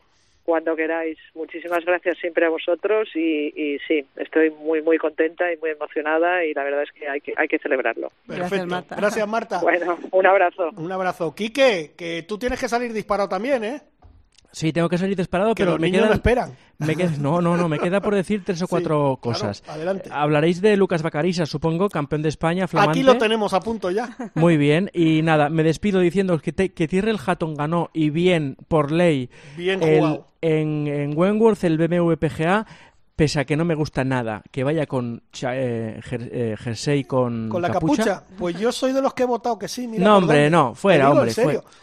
cuando 0.44 0.76
queráis. 0.76 1.18
Muchísimas 1.34 1.84
gracias 1.84 2.18
siempre 2.18 2.46
a 2.46 2.50
vosotros 2.50 3.08
y, 3.14 3.52
y, 3.56 3.78
sí, 3.88 4.04
estoy 4.16 4.50
muy 4.50 4.82
muy 4.82 4.98
contenta 4.98 5.52
y 5.52 5.56
muy 5.56 5.70
emocionada 5.70 6.44
y 6.44 6.52
la 6.54 6.64
verdad 6.64 6.82
es 6.82 6.92
que 6.92 7.08
hay 7.08 7.20
que, 7.20 7.32
hay 7.36 7.48
que 7.48 7.58
celebrarlo. 7.58 8.12
Perfecto. 8.26 8.48
Gracias 8.48 8.66
Marta. 8.66 8.96
Gracias, 8.96 9.28
Marta. 9.28 9.60
Bueno, 9.62 9.98
un 10.10 10.26
abrazo. 10.26 10.70
Un 10.76 10.92
abrazo. 10.92 11.34
Quique, 11.34 11.92
que 11.96 12.22
tú 12.22 12.38
tienes 12.38 12.60
que 12.60 12.68
salir 12.68 12.92
disparado 12.92 13.28
también, 13.28 13.64
¿eh? 13.64 13.80
Sí, 14.54 14.72
tengo 14.72 14.88
que 14.88 14.98
salir 14.98 15.16
disparado, 15.16 15.52
pero 15.54 15.72
los 15.72 15.80
me 15.80 15.90
niños 15.90 16.08
esperan. 16.12 16.56
Me 16.78 16.94
no, 17.18 17.40
no, 17.40 17.56
no, 17.56 17.68
me 17.68 17.78
queda 17.80 18.00
por 18.00 18.14
decir 18.14 18.42
tres 18.44 18.62
o 18.62 18.68
cuatro 18.68 19.18
cosas. 19.20 19.64
adelante. 19.66 20.10
Hablaréis 20.12 20.60
de 20.60 20.76
Lucas 20.76 21.02
Bacarisa, 21.02 21.44
supongo, 21.44 21.88
campeón 21.88 22.22
de 22.22 22.28
España, 22.28 22.68
flamante. 22.68 23.00
Aquí 23.00 23.02
lo 23.02 23.18
tenemos 23.18 23.52
a 23.52 23.60
punto 23.60 23.90
ya. 23.90 24.16
Muy 24.34 24.56
bien, 24.56 24.90
y 24.94 25.22
nada, 25.22 25.48
me 25.48 25.64
despido 25.64 25.98
diciendo 25.98 26.38
que, 26.38 26.52
te, 26.52 26.72
que 26.72 26.84
el 26.84 27.18
Hatton 27.24 27.54
ganó, 27.54 27.90
y 27.92 28.10
bien, 28.10 28.56
por 28.68 28.92
ley, 28.92 29.28
bien 29.56 29.80
jugado. 29.80 30.28
en, 30.40 30.86
en 30.86 31.18
Wentworth, 31.18 31.64
el 31.64 31.76
BMW 31.76 32.12
PGA, 32.14 32.64
pese 33.16 33.40
a 33.40 33.44
que 33.44 33.56
no 33.56 33.64
me 33.64 33.74
gusta 33.74 34.04
nada 34.04 34.42
que 34.50 34.64
vaya 34.64 34.86
con 34.86 35.22
eh, 35.42 36.00
eh, 36.10 36.56
jersey 36.58 37.04
con, 37.04 37.48
con 37.48 37.62
la 37.62 37.70
capucha? 37.70 38.24
Pues 38.38 38.58
yo 38.58 38.72
soy 38.72 38.92
de 38.92 39.00
los 39.00 39.14
que 39.14 39.22
he 39.22 39.26
votado 39.26 39.58
que 39.58 39.68
sí. 39.68 39.86
Mira 39.86 40.04
no, 40.04 40.18
hombre, 40.18 40.50
no, 40.50 40.74
fuera, 40.74 41.10
hombre. 41.10 41.32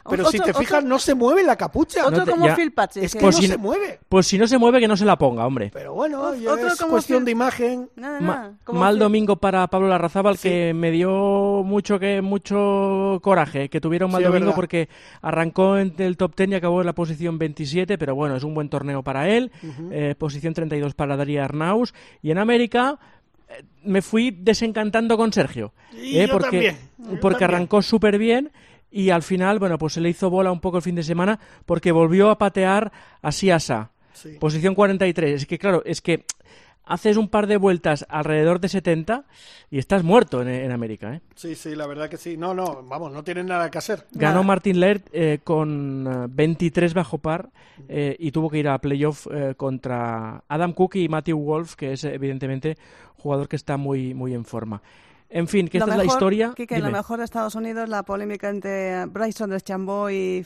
Pero 0.09 0.25
si 0.25 0.39
te 0.39 0.53
fijas, 0.53 0.83
no 0.83 0.99
se 0.99 1.15
mueve 1.15 1.43
la 1.43 1.55
capucha. 1.55 2.05
Otro 2.07 2.25
como 2.25 2.53
Phil 2.55 2.71
Patrick. 2.73 3.05
Es 3.05 3.13
que 3.13 3.19
pues 3.19 3.41
no 3.41 3.47
se 3.47 3.57
mueve. 3.57 3.99
Pues 4.09 4.27
si 4.27 4.37
no 4.37 4.47
se 4.47 4.57
mueve, 4.57 4.79
que 4.79 4.87
no 4.87 4.97
se 4.97 5.05
la 5.05 5.17
ponga, 5.17 5.45
hombre. 5.45 5.71
Pero 5.73 5.93
bueno, 5.93 6.33
es 6.33 6.81
cuestión 6.83 7.25
de 7.25 7.31
imagen. 7.31 7.89
mal 8.67 8.99
domingo 8.99 9.35
para 9.37 9.67
Pablo 9.67 9.87
Larrazábal, 9.87 10.37
que 10.37 10.73
me 10.73 10.91
dio 10.91 11.63
mucho 11.63 11.99
que 11.99 12.21
mucho 12.21 13.19
coraje 13.21 13.69
que 13.69 13.79
tuviera 13.81 14.05
un 14.05 14.11
mal 14.11 14.23
domingo 14.23 14.53
porque 14.53 14.89
arrancó 15.21 15.77
en 15.77 15.93
el 15.97 16.17
top 16.17 16.35
10 16.35 16.49
y 16.49 16.55
acabó 16.55 16.81
en 16.81 16.87
la 16.87 16.93
posición 16.93 17.37
27, 17.37 17.97
pero 17.97 18.15
bueno, 18.15 18.35
es 18.35 18.43
un 18.43 18.53
buen 18.53 18.69
torneo 18.69 19.03
para 19.03 19.29
él. 19.29 19.51
eh, 19.91 20.15
posición 20.17 20.53
32 20.53 20.93
para 20.93 21.15
Daría 21.21 21.45
Arnaus. 21.45 21.93
Y 22.21 22.31
en 22.31 22.37
América 22.37 22.99
eh, 23.49 23.63
me 23.83 24.01
fui 24.01 24.31
desencantando 24.31 25.17
con 25.17 25.31
Sergio. 25.33 25.73
Y 25.93 26.19
eh, 26.19 26.27
porque, 26.29 26.75
porque 27.21 27.45
arrancó 27.45 27.81
súper 27.81 28.17
bien 28.17 28.51
y 28.91 29.09
al 29.09 29.23
final, 29.23 29.57
bueno, 29.57 29.77
pues 29.77 29.93
se 29.93 30.01
le 30.01 30.09
hizo 30.09 30.29
bola 30.29 30.51
un 30.51 30.59
poco 30.59 30.77
el 30.77 30.83
fin 30.83 30.95
de 30.95 31.03
semana 31.03 31.39
porque 31.65 31.91
volvió 31.91 32.29
a 32.29 32.37
patear 32.37 32.91
a 33.21 33.31
Siasa. 33.31 33.91
Posición 34.39 34.75
43. 34.75 35.41
Es 35.41 35.47
que, 35.47 35.57
claro, 35.57 35.81
es 35.85 36.01
que 36.01 36.25
haces 36.85 37.17
un 37.17 37.29
par 37.29 37.47
de 37.47 37.57
vueltas 37.57 38.05
alrededor 38.09 38.59
de 38.59 38.69
70 38.69 39.25
y 39.69 39.77
estás 39.77 40.03
muerto 40.03 40.41
en, 40.41 40.71
América, 40.71 41.15
¿eh? 41.15 41.21
Sí, 41.35 41.55
sí, 41.55 41.75
la 41.75 41.87
verdad 41.87 42.09
que 42.09 42.17
sí. 42.17 42.37
No, 42.37 42.53
no, 42.53 42.83
vamos, 42.83 43.11
no 43.11 43.23
tienen 43.23 43.47
nada 43.47 43.69
que 43.69 43.77
hacer. 43.77 44.05
Ganó 44.11 44.43
Martin 44.43 44.79
Laird 44.79 45.03
eh, 45.13 45.39
con 45.43 46.27
23 46.29 46.91
eh, 46.91 46.95
bajo 46.95 47.17
par 47.17 47.49
eh, 47.87 48.15
y 48.19 48.31
tuvo 48.31 48.49
que 48.49 48.59
ir 48.59 48.67
a 48.67 48.77
playoff 48.79 49.27
contra 49.57 50.43
Adam 50.47 50.73
Cook 50.73 50.95
y 50.95 51.07
Matthew 51.07 51.39
Wolf, 51.39 51.75
que 51.75 51.93
es 51.93 52.03
evidentemente 52.03 52.77
jugador 53.17 53.47
que 53.47 53.55
está 53.55 53.77
muy, 53.77 54.13
muy 54.13 54.33
en 54.33 54.45
forma. 54.45 54.81
En 55.33 55.47
fin, 55.47 55.69
que 55.69 55.77
esta 55.77 55.91
es 55.91 55.97
la 55.97 56.05
historia. 56.05 56.53
Que 56.55 56.79
lo 56.79 56.91
mejor 56.91 57.19
de 57.19 57.25
Estados 57.25 57.55
Unidos, 57.55 57.87
la 57.87 58.03
polémica 58.03 58.49
entre 58.49 59.05
Bryson 59.05 59.49
DeChambeau 59.49 60.09
y 60.09 60.45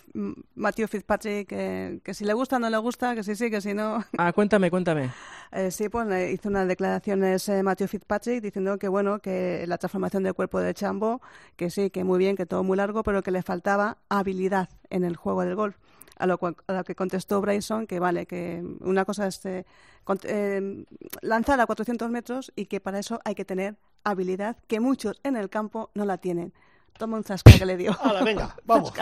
Matthew 0.53 0.87
Fitzpatrick, 0.87 1.47
que, 1.47 2.13
si 2.13 2.23
le 2.23 2.33
gusta 2.33 2.57
o 2.57 2.59
no 2.59 2.69
le 2.69 2.77
gusta, 2.77 3.15
que 3.15 3.23
si 3.23 3.35
sí, 3.35 3.49
que 3.49 3.61
si 3.61 3.73
no. 3.73 4.03
Ah, 4.17 4.31
cuéntame, 4.31 4.69
cuéntame. 4.69 5.11
Eh, 5.51 5.71
sí, 5.71 5.89
pues 5.89 6.07
hizo 6.31 6.49
unas 6.49 6.67
declaraciones 6.67 7.49
eh, 7.49 7.63
Matthew 7.63 7.87
Fitzpatrick 7.87 8.41
diciendo 8.43 8.77
que, 8.77 8.87
bueno, 8.87 9.19
que 9.19 9.65
la 9.67 9.77
transformación 9.77 10.23
del 10.23 10.35
cuerpo 10.35 10.59
de 10.59 10.73
Chambo, 10.73 11.21
que 11.55 11.69
sí, 11.69 11.89
que 11.89 12.03
muy 12.03 12.19
bien, 12.19 12.35
que 12.35 12.45
todo 12.45 12.63
muy 12.63 12.77
largo, 12.77 13.01
pero 13.01 13.23
que 13.23 13.31
le 13.31 13.41
faltaba 13.41 13.97
habilidad 14.09 14.69
en 14.89 15.03
el 15.03 15.15
juego 15.15 15.41
del 15.41 15.55
golf. 15.55 15.75
A 16.17 16.27
lo, 16.27 16.37
que 16.37 16.95
contestó 16.95 17.41
Bryson 17.41 17.87
que 17.87 17.99
vale, 17.99 18.25
que 18.25 18.63
una 18.79 19.05
cosa 19.05 19.27
es 19.27 19.41
eh, 19.45 20.85
lanzar 21.21 21.59
a 21.59 21.65
400 21.65 22.09
metros 22.09 22.53
y 22.55 22.67
que 22.67 22.79
para 22.79 22.99
eso 22.99 23.19
hay 23.25 23.35
que 23.35 23.45
tener 23.45 23.75
habilidad 24.03 24.57
que 24.67 24.79
muchos 24.79 25.19
en 25.23 25.35
el 25.35 25.49
campo 25.49 25.89
no 25.93 26.05
la 26.05 26.17
tienen. 26.17 26.53
Toma 26.97 27.17
un 27.17 27.23
zasca 27.23 27.51
que 27.57 27.65
le 27.65 27.75
dio. 27.75 27.97
venga, 28.23 28.55
vamos. 28.65 28.93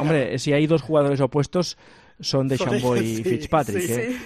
Hombre, 0.00 0.38
si 0.38 0.52
hay 0.52 0.66
dos 0.66 0.82
jugadores 0.82 1.20
opuestos, 1.20 1.76
son 2.20 2.48
de 2.48 2.58
Chamboy 2.58 3.00
y 3.00 3.24
Fitzpatrick. 3.24 3.90
¿eh? 3.90 4.18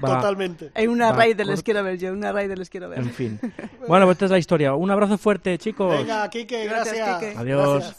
Totalmente. 0.00 0.70
Hay 0.74 0.86
una 0.86 1.12
Raider 1.12 1.46
les 1.46 1.62
quiero 1.62 1.82
ver 1.82 1.98
yo, 1.98 2.12
una 2.12 2.32
Raider 2.32 2.58
les 2.58 2.68
quiero 2.70 2.88
ver. 2.88 2.98
En 3.00 3.10
fin. 3.10 3.40
bueno, 3.88 4.06
pues 4.06 4.16
esta 4.16 4.24
es 4.26 4.30
la 4.30 4.38
historia. 4.38 4.74
Un 4.74 4.90
abrazo 4.90 5.18
fuerte, 5.18 5.56
chicos. 5.58 5.98
Venga, 5.98 6.28
Kike, 6.28 6.64
gracias. 6.64 6.96
gracias 6.96 7.36
Adiós. 7.36 7.94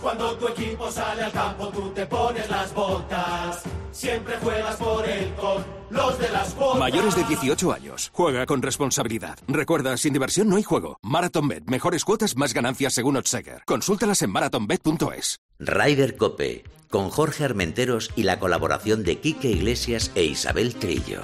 Cuando 0.00 0.34
tu 0.36 0.48
equipo 0.48 0.90
sale 0.90 1.22
al 1.22 1.32
campo, 1.32 1.68
tú 1.68 1.90
te 1.90 2.06
pones 2.06 2.48
las 2.48 2.72
botas. 2.74 3.62
Siempre 3.92 4.36
juegas 4.38 4.76
por 4.76 5.06
él 5.06 5.32
con 5.34 5.62
los 5.90 6.18
de 6.18 6.30
las 6.30 6.54
botas. 6.56 6.78
Mayores 6.78 7.16
de 7.16 7.24
18 7.24 7.72
años. 7.72 8.10
Juega 8.14 8.46
con 8.46 8.62
responsabilidad. 8.62 9.38
Recuerda, 9.46 9.96
sin 9.96 10.14
diversión 10.14 10.48
no 10.48 10.56
hay 10.56 10.62
juego. 10.62 10.98
MarathonBet. 11.02 11.64
Mejores 11.66 12.04
cuotas, 12.04 12.36
más 12.36 12.54
ganancias 12.54 12.94
según 12.94 13.16
Otsaker. 13.16 13.62
Consúltalas 13.66 14.22
en 14.22 14.30
marathonbet.es. 14.30 15.38
Ryder 15.58 16.16
Cope. 16.16 16.64
Con 16.88 17.10
Jorge 17.10 17.44
Armenteros 17.44 18.10
y 18.16 18.22
la 18.22 18.38
colaboración 18.38 19.04
de 19.04 19.18
Quique 19.18 19.48
Iglesias 19.48 20.10
e 20.14 20.24
Isabel 20.24 20.74
Trillo. 20.74 21.20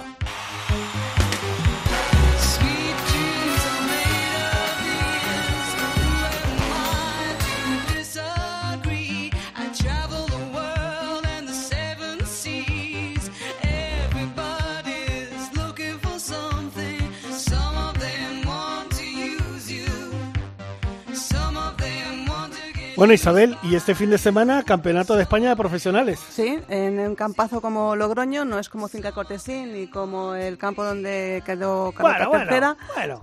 Bueno, 22.96 23.12
Isabel, 23.12 23.58
y 23.62 23.74
este 23.74 23.94
fin 23.94 24.08
de 24.08 24.16
semana, 24.16 24.62
Campeonato 24.62 25.16
de 25.16 25.22
España 25.22 25.50
de 25.50 25.56
Profesionales. 25.56 26.18
Sí, 26.30 26.58
en 26.70 26.98
un 26.98 27.14
campazo 27.14 27.60
como 27.60 27.94
Logroño, 27.94 28.46
no 28.46 28.58
es 28.58 28.70
como 28.70 28.88
Finca 28.88 29.12
Cortesín 29.12 29.74
ni 29.74 29.86
como 29.86 30.34
el 30.34 30.56
campo 30.56 30.82
donde 30.82 31.42
quedó 31.44 31.92
Carlota 31.92 32.38
Tercera, 32.38 32.76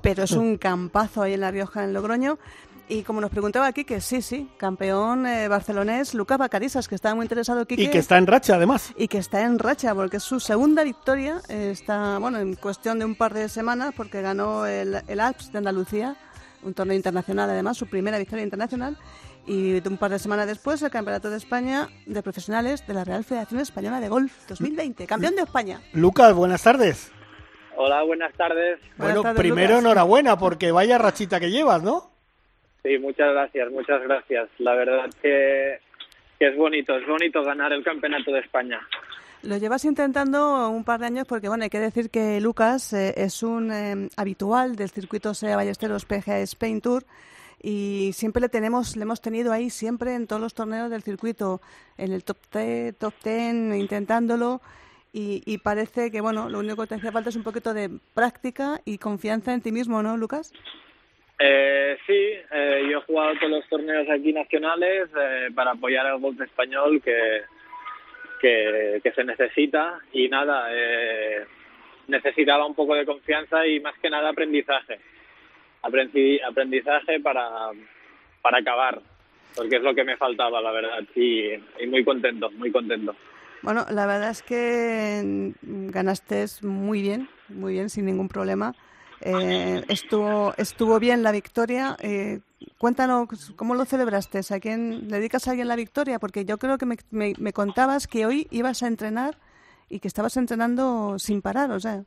pero 0.03 0.25
es 0.25 0.31
un 0.33 0.57
campazo 0.57 1.23
ahí 1.23 1.33
en 1.33 1.39
La 1.39 1.49
Rioja, 1.49 1.83
en 1.83 1.91
Logroño. 1.91 2.37
Y 2.87 3.01
como 3.01 3.19
nos 3.19 3.31
preguntaba 3.31 3.65
aquí, 3.65 3.83
que 3.83 3.99
sí, 3.99 4.21
sí, 4.21 4.47
campeón 4.57 5.25
eh, 5.25 5.47
barcelonés 5.47 6.13
Lucas 6.13 6.37
Bacarisas, 6.37 6.87
que 6.87 6.93
está 6.93 7.15
muy 7.15 7.23
interesado 7.23 7.61
aquí. 7.61 7.73
Y 7.75 7.87
que 7.87 7.97
está 7.97 8.19
en 8.19 8.27
racha, 8.27 8.55
además. 8.55 8.93
Y 8.95 9.07
que 9.07 9.17
está 9.17 9.41
en 9.41 9.57
racha, 9.57 9.95
porque 9.95 10.17
es 10.17 10.23
su 10.23 10.39
segunda 10.39 10.83
victoria, 10.83 11.41
está, 11.49 12.19
bueno, 12.19 12.39
en 12.39 12.53
cuestión 12.55 12.99
de 12.99 13.05
un 13.05 13.15
par 13.15 13.33
de 13.33 13.49
semanas, 13.49 13.93
porque 13.97 14.21
ganó 14.21 14.67
el, 14.67 15.01
el 15.07 15.19
Alps 15.19 15.51
de 15.51 15.57
Andalucía, 15.57 16.15
un 16.61 16.75
torneo 16.75 16.95
internacional 16.95 17.49
además, 17.49 17.77
su 17.77 17.87
primera 17.87 18.19
victoria 18.19 18.43
internacional 18.43 18.97
y 19.45 19.85
un 19.87 19.97
par 19.97 20.11
de 20.11 20.19
semanas 20.19 20.47
después 20.47 20.81
el 20.81 20.91
Campeonato 20.91 21.29
de 21.29 21.37
España 21.37 21.89
de 22.05 22.23
Profesionales 22.23 22.85
de 22.87 22.93
la 22.93 23.03
Real 23.03 23.23
Federación 23.23 23.59
Española 23.59 23.99
de 23.99 24.09
Golf 24.09 24.31
2020, 24.47 25.05
campeón 25.05 25.35
de 25.35 25.41
España. 25.41 25.81
Lucas, 25.93 26.33
buenas 26.33 26.63
tardes. 26.63 27.11
Hola, 27.75 28.03
buenas 28.03 28.33
tardes. 28.33 28.79
Bueno, 28.97 29.23
primero 29.35 29.79
enhorabuena 29.79 30.37
porque 30.37 30.71
vaya 30.71 30.97
rachita 30.97 31.39
que 31.39 31.49
llevas, 31.49 31.83
¿no? 31.83 32.11
Sí, 32.83 32.97
muchas 32.99 33.31
gracias, 33.33 33.71
muchas 33.71 34.01
gracias. 34.03 34.49
La 34.59 34.75
verdad 34.75 35.09
que, 35.21 35.79
que 36.39 36.47
es 36.47 36.57
bonito, 36.57 36.95
es 36.95 37.07
bonito 37.07 37.43
ganar 37.43 37.73
el 37.73 37.83
Campeonato 37.83 38.31
de 38.31 38.39
España. 38.39 38.79
Lo 39.41 39.57
llevas 39.57 39.83
intentando 39.83 40.69
un 40.69 40.85
par 40.85 41.01
de 41.01 41.07
años 41.07 41.25
porque, 41.27 41.49
bueno, 41.49 41.65
hay 41.65 41.69
que 41.69 41.79
decir 41.79 42.09
que 42.09 42.39
Lucas 42.39 42.93
eh, 42.93 43.13
es 43.17 43.43
un 43.43 43.71
eh, 43.73 44.07
habitual 44.15 44.77
del 44.77 44.89
circuito 44.89 45.33
SEA 45.33 45.57
Ballesteros 45.57 46.05
PGA 46.05 46.39
Spain 46.39 46.79
Tour 46.79 47.03
y 47.63 48.11
siempre 48.13 48.41
le 48.41 48.49
tenemos 48.49 48.95
le 48.97 49.03
hemos 49.03 49.21
tenido 49.21 49.53
ahí 49.53 49.69
siempre 49.69 50.13
en 50.13 50.27
todos 50.27 50.41
los 50.41 50.53
torneos 50.53 50.91
del 50.91 51.01
circuito 51.01 51.61
en 51.97 52.11
el 52.11 52.23
top 52.23 52.37
10, 52.53 52.97
top 52.99 53.13
ten 53.23 53.73
intentándolo. 53.73 54.61
Y, 55.15 55.59
parece 55.59 56.09
que 56.09 56.21
bueno 56.21 56.49
lo 56.49 56.57
único 56.59 56.81
que 56.81 56.87
te 56.89 56.95
hace 56.95 57.11
falta 57.11 57.29
es 57.29 57.35
un 57.35 57.43
poquito 57.43 57.75
de 57.75 57.89
práctica 58.15 58.81
y 58.83 58.97
confianza 58.97 59.53
en 59.53 59.61
ti 59.61 59.71
mismo 59.71 60.01
no 60.01 60.17
Lucas 60.17 60.51
eh, 61.39 61.97
sí 62.07 62.13
eh, 62.51 62.87
yo 62.89 62.97
he 62.97 63.01
jugado 63.01 63.35
todos 63.35 63.51
los 63.51 63.69
torneos 63.69 64.09
aquí 64.09 64.33
nacionales 64.33 65.09
eh, 65.15 65.49
para 65.53 65.71
apoyar 65.71 66.07
al 66.07 66.19
golf 66.19 66.41
español 66.41 66.99
que, 67.03 67.41
que, 68.41 69.01
que 69.03 69.11
se 69.11 69.23
necesita. 69.23 69.99
Y 70.11 70.29
nada 70.29 70.67
eh, 70.71 71.45
necesitaba 72.07 72.65
un 72.65 72.75
poco 72.75 72.95
de 72.95 73.05
confianza 73.05 73.65
y 73.67 73.79
más 73.79 73.93
que 73.99 74.09
nada 74.09 74.29
aprendizaje 74.29 74.99
aprendizaje 75.83 77.19
para, 77.19 77.71
para 78.41 78.59
acabar, 78.59 79.01
porque 79.55 79.77
es 79.77 79.83
lo 79.83 79.93
que 79.93 80.03
me 80.03 80.17
faltaba, 80.17 80.61
la 80.61 80.71
verdad, 80.71 81.03
y, 81.15 81.85
muy 81.87 82.03
contento, 82.03 82.49
muy 82.51 82.71
contento. 82.71 83.15
Bueno, 83.61 83.85
la 83.89 84.05
verdad 84.05 84.31
es 84.31 84.41
que 84.41 85.53
ganaste 85.61 86.45
muy 86.63 87.01
bien, 87.01 87.29
muy 87.49 87.73
bien, 87.73 87.89
sin 87.89 88.05
ningún 88.05 88.27
problema. 88.27 88.73
Eh, 89.21 89.81
estuvo, 89.87 90.53
estuvo 90.57 90.99
bien 90.99 91.23
la 91.23 91.31
victoria. 91.31 91.95
Eh, 92.01 92.41
cuéntanos, 92.77 93.53
¿cómo 93.55 93.73
lo 93.73 93.85
celebraste? 93.85 94.41
¿A 94.49 94.59
quién 94.59 95.07
le 95.07 95.17
dedicas 95.17 95.47
a 95.47 95.51
alguien 95.51 95.69
la 95.69 95.77
victoria? 95.77 96.19
Porque 96.19 96.43
yo 96.43 96.57
creo 96.57 96.77
que 96.77 96.85
me, 96.85 96.97
me, 97.09 97.33
me, 97.37 97.53
contabas 97.53 98.07
que 98.07 98.25
hoy 98.25 98.47
ibas 98.51 98.83
a 98.83 98.87
entrenar 98.87 99.37
y 99.89 99.99
que 99.99 100.09
estabas 100.09 100.35
entrenando 100.35 101.17
sin 101.19 101.41
parar, 101.41 101.71
o 101.71 101.79
sea. 101.79 102.03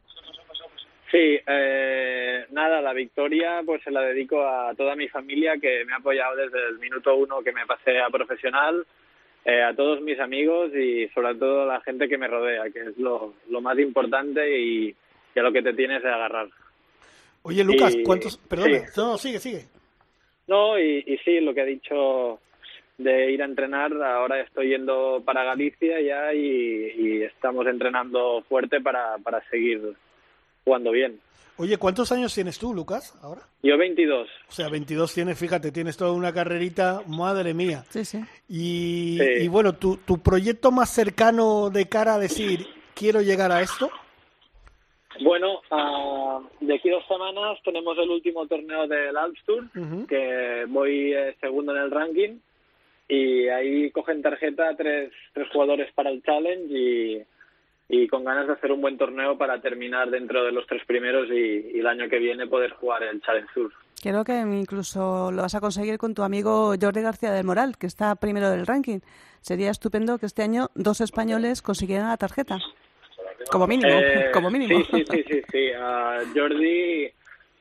Sí, 1.11 1.39
eh, 1.47 2.47
nada, 2.51 2.81
la 2.81 2.93
victoria 2.93 3.63
pues 3.65 3.83
se 3.85 3.93
la 3.93 4.01
dedico 4.03 4.47
a 4.47 4.75
toda 4.75 4.97
mi 4.97 5.09
familia 5.09 5.57
que 5.61 5.85
me 5.85 5.93
ha 5.93 5.97
apoyado 5.97 6.35
desde 6.35 6.67
el 6.69 6.79
minuto 6.79 7.15
uno 7.15 7.43
que 7.43 7.53
me 7.53 7.65
pasé 7.65 8.01
a 8.01 8.11
profesional, 8.11 8.85
eh, 9.45 9.63
a 9.63 9.75
todos 9.75 10.01
mis 10.01 10.19
amigos 10.19 10.75
y 10.75 11.09
sobre 11.15 11.37
todo 11.37 11.63
a 11.63 11.75
la 11.75 11.81
gente 11.83 12.09
que 12.09 12.19
me 12.19 12.27
rodea, 12.27 12.71
que 12.71 12.81
es 12.81 12.99
lo, 12.99 13.35
lo 13.49 13.61
más 13.61 13.79
importante 13.79 14.59
y, 14.59 14.95
a 15.37 15.43
lo 15.43 15.53
que 15.53 15.63
te 15.63 15.75
tienes 15.75 16.03
de 16.03 16.09
agarrar. 16.09 16.49
Oye, 17.43 17.63
Lucas, 17.63 17.95
¿cuántos...? 18.05 18.39
Perdón, 18.39 18.71
no, 18.97 19.19
sigue, 19.19 19.39
sigue. 19.39 19.65
No, 20.49 20.79
y, 20.79 21.05
y 21.07 21.19
sí, 21.19 21.41
lo 21.41 21.53
que 21.53 21.61
ha 21.61 21.67
dicho 21.67 22.41
de 22.99 23.31
ir 23.31 23.43
a 23.43 23.45
entrenar, 23.45 23.93
ahora 24.03 24.41
estoy 24.41 24.71
yendo 24.71 25.23
para 25.25 25.45
Galicia 25.45 26.01
ya 26.01 26.33
y, 26.33 26.95
y 26.97 27.23
estamos 27.23 27.67
entrenando 27.67 28.43
fuerte 28.49 28.81
para, 28.81 29.19
para 29.19 29.47
seguir 29.51 29.95
jugando 30.67 30.91
bien. 30.91 31.21
Oye, 31.59 31.79
¿cuántos 31.79 32.13
años 32.13 32.35
tienes 32.35 32.59
tú, 32.59 32.75
Lucas, 32.75 33.15
ahora? 33.23 33.43
Yo 33.63 33.79
22. 33.79 34.29
O 34.49 34.53
sea, 34.53 34.69
22 34.69 35.15
tienes, 35.15 35.39
fíjate, 35.39 35.71
tienes 35.71 35.97
toda 35.97 36.13
una 36.13 36.35
carrerita, 36.35 37.03
madre 37.07 37.55
mía. 37.55 37.85
Sí, 37.89 38.05
sí. 38.05 38.21
Y, 38.49 39.19
y 39.23 39.49
bueno, 39.49 39.73
¿tu, 39.75 39.97
¿tu 39.99 40.19
proyecto 40.19 40.71
más 40.71 40.91
cercano 40.91 41.71
de 41.71 41.89
cara 41.89 42.15
a 42.15 42.19
decir, 42.19 42.67
quiero 42.95 43.23
llegar 43.23 43.53
a 43.53 43.63
esto? 43.63 43.91
Bueno, 45.23 45.63
uh, 45.71 46.43
de 46.61 46.75
aquí 46.75 46.91
dos 46.91 47.07
semanas 47.07 47.59
tenemos 47.65 47.97
el 47.97 48.11
último 48.11 48.47
torneo 48.47 48.87
del 48.87 49.17
Alps 49.17 49.43
Tour, 49.47 49.65
que 50.07 50.67
voy 50.69 51.15
eh, 51.15 51.37
segundo 51.41 51.75
en 51.75 51.83
el 51.85 51.91
ranking, 51.91 52.39
y 53.09 53.49
ahí 53.49 53.91
cogen 53.93 54.21
tarjeta 54.21 54.77
tres, 54.77 55.11
tres 55.33 55.49
jugadores 55.53 55.91
para 55.95 56.11
el 56.11 56.23
Challenge 56.23 56.67
y 56.69 57.23
y 57.89 58.09
con 58.09 58.25
ganas 58.25 58.47
de 58.47 58.55
hacer 58.55 58.73
un 58.73 58.81
buen 58.81 58.99
torneo 58.99 59.39
para 59.39 59.61
terminar 59.61 60.11
dentro 60.11 60.45
de 60.45 60.53
los 60.53 60.67
tres 60.67 60.83
primeros 60.87 61.29
y, 61.31 61.71
y 61.77 61.79
el 61.81 61.87
año 61.87 62.09
que 62.09 62.19
viene 62.19 62.47
poder 62.47 62.73
jugar 62.73 63.03
el 63.05 63.21
Challenge 63.23 63.49
Tour. 63.55 63.73
Creo 64.03 64.25
que 64.25 64.39
incluso 64.39 65.31
lo 65.33 65.43
vas 65.43 65.55
a 65.55 65.61
conseguir 65.61 65.97
con 65.99 66.15
tu 66.15 66.23
amigo 66.23 66.75
Jordi 66.81 67.01
García 67.03 67.31
del 67.33 67.47
Moral, 67.47 67.77
que 67.79 67.87
está 67.87 68.15
primero 68.17 68.51
del 68.51 68.67
ranking. 68.67 68.99
Sería 69.41 69.71
estupendo 69.71 70.19
que 70.19 70.27
este 70.27 70.43
año 70.43 70.69
dos 70.75 71.01
españoles 71.01 71.63
consiguieran 71.63 72.09
la 72.09 72.17
tarjeta. 72.17 72.59
Como 73.51 73.67
mínimo, 73.67 73.89
Eh, 73.99 74.31
como 74.35 74.51
mínimo. 74.51 74.81
Sí, 74.81 74.85
sí, 74.91 75.05
sí, 75.11 75.25
sí. 75.29 75.43
sí. 75.51 75.69
Ah, 75.79 76.21
Jordi, 76.35 77.09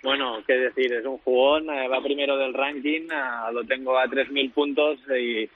bueno, 0.03 0.39
qué 0.45 0.53
decir, 0.53 0.91
es 0.93 1.05
un 1.05 1.19
jugón, 1.19 1.69
eh, 1.69 1.87
va 1.87 2.01
primero 2.01 2.37
del 2.37 2.53
ranking, 2.53 3.07
ah, 3.11 3.49
lo 3.53 3.63
tengo 3.63 3.97
a 3.97 4.05
3.000 4.05 4.51
puntos 4.53 4.97
y, 5.17 5.49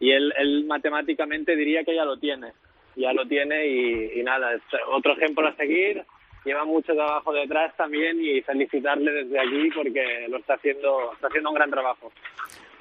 y 0.00 0.10
él, 0.10 0.32
él 0.38 0.64
matemáticamente 0.66 1.56
diría 1.56 1.82
que 1.84 1.94
ya 1.94 2.04
lo 2.04 2.18
tiene. 2.18 2.52
Ya 2.96 3.12
lo 3.12 3.26
tiene 3.26 3.66
y, 3.66 4.20
y 4.20 4.22
nada, 4.22 4.54
es 4.54 4.62
otro 4.88 5.12
ejemplo 5.12 5.46
a 5.46 5.56
seguir. 5.56 6.04
Lleva 6.44 6.64
mucho 6.64 6.92
trabajo 6.92 7.32
detrás 7.32 7.74
también 7.76 8.20
y 8.20 8.42
felicitarle 8.42 9.10
desde 9.10 9.40
aquí 9.40 9.70
porque 9.74 10.26
lo 10.28 10.38
está 10.38 10.54
haciendo, 10.54 11.12
está 11.14 11.28
haciendo 11.28 11.50
un 11.50 11.54
gran 11.54 11.70
trabajo. 11.70 12.12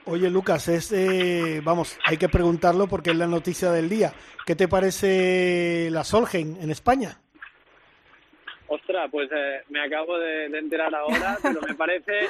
Oye, 0.05 0.29
Lucas, 0.29 0.67
es, 0.67 0.91
eh, 0.91 1.61
vamos, 1.63 1.97
hay 2.05 2.17
que 2.17 2.27
preguntarlo 2.27 2.87
porque 2.87 3.11
es 3.11 3.15
la 3.15 3.27
noticia 3.27 3.71
del 3.71 3.87
día. 3.87 4.11
¿Qué 4.45 4.55
te 4.55 4.67
parece 4.67 5.89
la 5.91 6.03
Solheim 6.03 6.57
en 6.61 6.71
España? 6.71 7.17
Ostras, 8.67 9.09
pues 9.09 9.29
eh, 9.31 9.61
me 9.69 9.81
acabo 9.81 10.17
de, 10.17 10.49
de 10.49 10.59
enterar 10.59 10.93
ahora, 10.93 11.37
pero 11.43 11.61
me 11.61 11.73
parece 11.73 12.27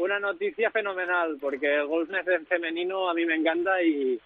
una 0.00 0.18
noticia 0.18 0.70
fenomenal, 0.72 1.36
porque 1.40 1.72
el 1.72 1.86
golf 1.86 2.10
en 2.10 2.46
femenino 2.46 3.08
a 3.08 3.14
mí 3.14 3.24
me 3.24 3.36
encanta 3.36 3.80
y, 3.82 4.20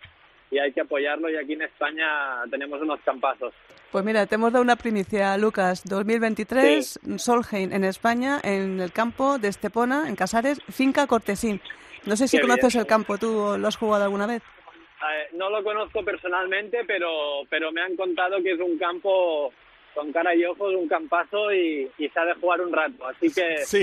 y 0.50 0.58
hay 0.58 0.72
que 0.72 0.80
apoyarlo 0.80 1.28
y 1.30 1.36
aquí 1.36 1.54
en 1.54 1.62
España 1.62 2.44
tenemos 2.50 2.80
unos 2.80 3.00
campazos. 3.00 3.52
Pues 3.90 4.04
mira, 4.04 4.26
te 4.26 4.34
hemos 4.34 4.52
dado 4.52 4.62
una 4.62 4.76
primicia, 4.76 5.36
Lucas. 5.38 5.82
2023, 5.84 7.00
Solheim 7.16 7.72
en 7.72 7.84
España, 7.84 8.40
en 8.42 8.80
el 8.80 8.92
campo 8.92 9.38
de 9.38 9.48
Estepona, 9.48 10.08
en 10.08 10.16
Casares, 10.16 10.60
Finca 10.70 11.06
Cortesín. 11.06 11.60
No 12.04 12.16
sé 12.16 12.28
si 12.28 12.36
Qué 12.36 12.42
conoces 12.42 12.74
bien. 12.74 12.80
el 12.82 12.86
campo, 12.86 13.18
¿tú 13.18 13.56
lo 13.58 13.68
has 13.68 13.76
jugado 13.76 14.04
alguna 14.04 14.26
vez? 14.26 14.42
Eh, 14.42 15.28
no 15.34 15.50
lo 15.50 15.62
conozco 15.62 16.04
personalmente, 16.04 16.78
pero, 16.86 17.42
pero 17.50 17.70
me 17.72 17.82
han 17.82 17.96
contado 17.96 18.42
que 18.42 18.52
es 18.52 18.60
un 18.60 18.78
campo 18.78 19.52
con 19.94 20.12
cara 20.12 20.34
y 20.34 20.44
ojos, 20.44 20.74
un 20.74 20.88
campazo 20.88 21.52
y, 21.52 21.90
y 21.98 22.08
se 22.08 22.18
ha 22.20 22.24
de 22.24 22.34
jugar 22.34 22.60
un 22.60 22.72
rato. 22.72 23.06
Así 23.06 23.32
que, 23.32 23.58
Sí. 23.64 23.80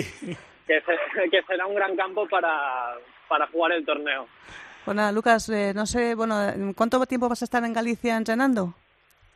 que, 0.68 0.82
se- 0.82 1.30
que 1.32 1.42
será 1.44 1.66
un 1.66 1.76
gran 1.76 1.96
campo 1.96 2.28
para, 2.28 2.96
para 3.28 3.48
jugar 3.48 3.72
el 3.74 3.86
torneo. 3.86 4.28
Pues 4.86 4.98
nada, 4.98 5.12
Lucas, 5.12 5.48
eh, 5.50 5.72
no 5.74 5.86
sé, 5.86 6.14
bueno, 6.14 6.36
¿cuánto 6.76 7.06
tiempo 7.06 7.30
vas 7.30 7.42
a 7.42 7.46
estar 7.46 7.64
en 7.64 7.74
Galicia 7.74 8.18
entrenando? 8.18 8.74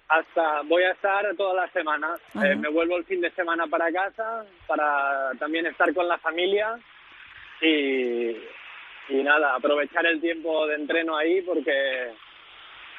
Hasta 0.10 0.62
voy 0.64 0.84
a 0.84 0.92
estar 0.92 1.26
toda 1.36 1.54
la 1.54 1.72
semana. 1.72 2.16
Ajá. 2.34 2.48
Eh, 2.48 2.56
me 2.56 2.70
vuelvo 2.70 2.98
el 2.98 3.06
fin 3.06 3.22
de 3.22 3.32
semana 3.32 3.66
para 3.68 3.92
casa 3.92 4.46
para 4.66 5.32
también 5.40 5.66
estar 5.66 5.94
con 5.94 6.08
la 6.08 6.18
familia 6.18 6.78
y, 7.62 8.36
y 9.10 9.24
nada, 9.24 9.56
aprovechar 9.56 10.06
el 10.06 10.20
tiempo 10.20 10.68
de 10.68 10.76
entreno 10.76 11.16
ahí 11.16 11.42
porque 11.42 12.12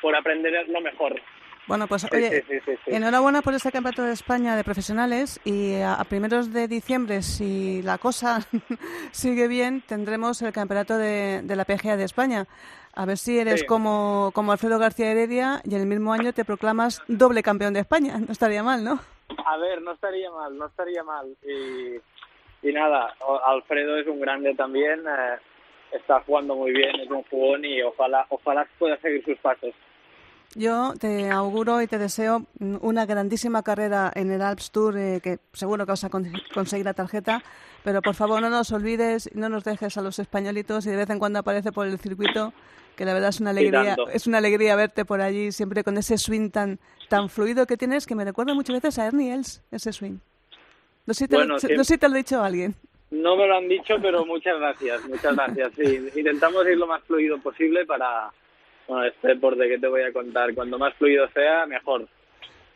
por 0.01 0.15
aprender 0.17 0.69
lo 0.69 0.81
mejor. 0.81 1.21
Bueno, 1.69 1.87
pues 1.87 2.11
oye, 2.11 2.31
sí, 2.31 2.47
sí, 2.49 2.61
sí, 2.65 2.79
sí. 2.85 2.95
enhorabuena 2.95 3.43
por 3.43 3.53
este 3.53 3.71
campeonato 3.71 4.03
de 4.03 4.13
España 4.13 4.57
de 4.57 4.65
profesionales 4.65 5.39
y 5.45 5.75
a, 5.77 5.95
a 5.95 6.05
primeros 6.05 6.51
de 6.51 6.67
diciembre, 6.67 7.21
si 7.21 7.83
la 7.83 7.99
cosa 7.99 8.39
sigue 9.13 9.49
bien, 9.49 9.83
tendremos 9.83 10.41
el 10.41 10.53
campeonato 10.53 10.97
de, 10.97 11.43
de 11.43 11.57
la 11.57 11.67
PGA 11.67 11.99
de 11.99 12.05
España. 12.05 12.47
A 12.95 13.05
ver 13.05 13.19
si 13.19 13.39
eres 13.39 13.65
como, 13.65 14.33
como 14.35 14.51
Alfredo 14.51 14.79
García 14.79 15.13
Heredia 15.13 15.61
y 15.63 15.75
en 15.75 15.83
el 15.83 15.87
mismo 15.87 16.13
año 16.13 16.33
te 16.33 16.45
proclamas 16.45 17.01
doble 17.07 17.43
campeón 17.43 17.75
de 17.75 17.81
España. 17.81 18.19
No 18.27 18.33
estaría 18.33 18.63
mal, 18.63 18.83
¿no? 18.83 18.99
A 19.45 19.57
ver, 19.59 19.83
no 19.83 19.93
estaría 19.93 20.31
mal, 20.31 20.57
no 20.57 20.67
estaría 20.67 21.05
mal. 21.05 21.37
Y, 21.45 22.67
y 22.67 22.73
nada, 22.73 23.15
Alfredo 23.47 23.99
es 23.99 24.07
un 24.07 24.21
grande 24.21 24.55
también, 24.55 25.01
eh, 25.07 25.37
está 25.93 26.21
jugando 26.23 26.57
muy 26.57 26.73
bien, 26.73 26.99
es 26.99 27.11
un 27.11 27.23
jugón 27.25 27.65
y 27.65 27.83
ojalá, 27.83 28.27
ojalá 28.31 28.67
pueda 28.79 28.97
seguir 28.99 29.25
sus 29.25 29.39
pasos. 29.39 29.75
Yo 30.55 30.95
te 30.99 31.31
auguro 31.31 31.83
y 31.83 31.87
te 31.87 31.99
deseo 31.99 32.47
una 32.59 33.07
grandísima 33.07 33.63
carrera 33.63 34.11
en 34.15 34.31
el 34.33 34.41
Alps 34.43 34.71
Tour, 34.71 34.97
eh, 34.97 35.21
que 35.23 35.39
seguro 35.53 35.85
que 35.85 35.93
vas 35.93 36.05
a 36.05 36.09
con- 36.09 36.33
conseguir 36.55 36.87
la 36.87 36.95
tarjeta, 36.95 37.43
pero 37.85 38.01
por 38.03 38.15
favor 38.15 38.41
no 38.41 38.49
nos 38.51 38.73
olvides, 38.73 39.31
no 39.35 39.49
nos 39.49 39.63
dejes 39.65 39.97
a 39.99 40.03
los 40.03 40.19
españolitos 40.19 40.87
y 40.87 40.91
de 40.91 40.97
vez 40.97 41.11
en 41.11 41.19
cuando 41.19 41.39
aparece 41.39 41.71
por 41.71 41.87
el 41.87 41.99
circuito, 41.99 42.53
que 42.97 43.05
la 43.05 43.13
verdad 43.13 43.29
es 43.29 43.41
una 43.41 43.51
alegría, 43.51 43.95
es 44.13 44.27
una 44.27 44.39
alegría 44.39 44.75
verte 44.75 45.05
por 45.05 45.21
allí 45.21 45.53
siempre 45.53 45.85
con 45.85 45.97
ese 45.99 46.19
swing 46.19 46.51
tan 46.51 46.79
tan 47.09 47.29
fluido 47.29 47.67
que 47.67 47.77
tienes, 47.77 48.07
que 48.07 48.15
me 48.15 48.25
recuerda 48.25 48.53
muchas 48.55 48.75
veces 48.83 48.99
a 48.99 49.07
Ernie 49.07 49.33
Els, 49.33 49.63
ese 49.71 49.93
swing. 49.93 50.19
No 51.07 51.15
sé 51.15 51.25
si 51.25 51.29
te, 51.29 51.37
Bueno, 51.37 51.55
lo, 51.55 51.55
no 51.77 51.85
sé 51.85 51.95
si 51.95 51.99
te 51.99 52.09
lo 52.09 52.15
ha 52.15 52.19
dicho 52.19 52.43
alguien. 52.43 52.75
No 53.11 53.37
me 53.37 53.47
lo 53.47 53.57
han 53.57 53.69
dicho, 53.69 53.95
pero 54.03 54.27
muchas 54.27 54.59
gracias, 54.59 55.05
muchas 55.09 55.35
gracias. 55.35 55.73
Sí, 55.75 56.09
intentamos 56.17 56.67
ir 56.67 56.77
lo 56.77 56.87
más 56.87 57.03
fluido 57.05 57.39
posible 57.39 57.87
para, 57.87 58.31
bueno, 58.89 59.05
este 59.07 59.29
deporte 59.29 59.69
que 59.69 59.79
te 59.79 59.87
voy 59.87 60.03
a 60.03 60.13
contar, 60.13 60.55
cuando 60.55 60.79
más 60.79 60.95
fluido 60.95 61.29
sea, 61.35 61.67
mejor. 61.67 62.09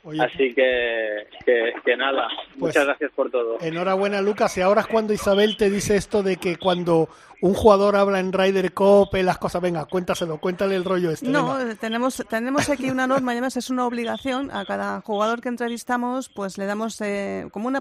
Oye, 0.05 0.21
Así 0.21 0.53
que, 0.53 1.29
que, 1.47 1.73
que 1.85 1.97
nada, 1.97 2.27
Pues- 2.59 2.75
muchas 2.75 2.87
gracias 2.87 3.13
por 3.15 3.31
todo. 3.31 3.59
enhorabuena, 3.61 4.21
Lucas. 4.21 4.57
Y 4.59 4.61
ahora 4.61 4.81
es 4.81 4.89
cuando 4.89 5.13
Isabel 5.13 5.57
te 5.57 5.71
dice 5.71 5.95
esto 5.95 6.25
de 6.25 6.39
que 6.39 6.57
cuando 6.57 7.09
un 7.41 7.55
jugador 7.55 7.95
habla 7.95 8.19
en 8.19 8.33
Ryder 8.33 8.73
Cup, 8.73 9.11
eh, 9.15 9.23
las 9.23 9.39
cosas, 9.39 9.63
venga, 9.63 9.85
cuéntaselo, 9.85 10.39
cuéntale 10.39 10.75
el 10.75 10.85
rollo 10.85 11.13
este. 11.13 11.29
No, 11.29 11.57
venga. 11.57 11.77
tenemos, 11.77 12.17
tenemos 12.29 12.69
aquí 12.69 12.91
una 12.91 13.07
norma, 13.07 13.31
además 13.31 13.57
es 13.57 13.71
una 13.71 13.87
obligación. 13.87 14.51
A 14.51 14.65
cada 14.65 15.01
jugador 15.03 15.41
que 15.41 15.49
entrevistamos, 15.51 16.29
pues 16.31 16.59
le 16.59 16.67
damos 16.67 17.01
eh, 17.01 17.47
como 17.53 17.69
una 17.69 17.81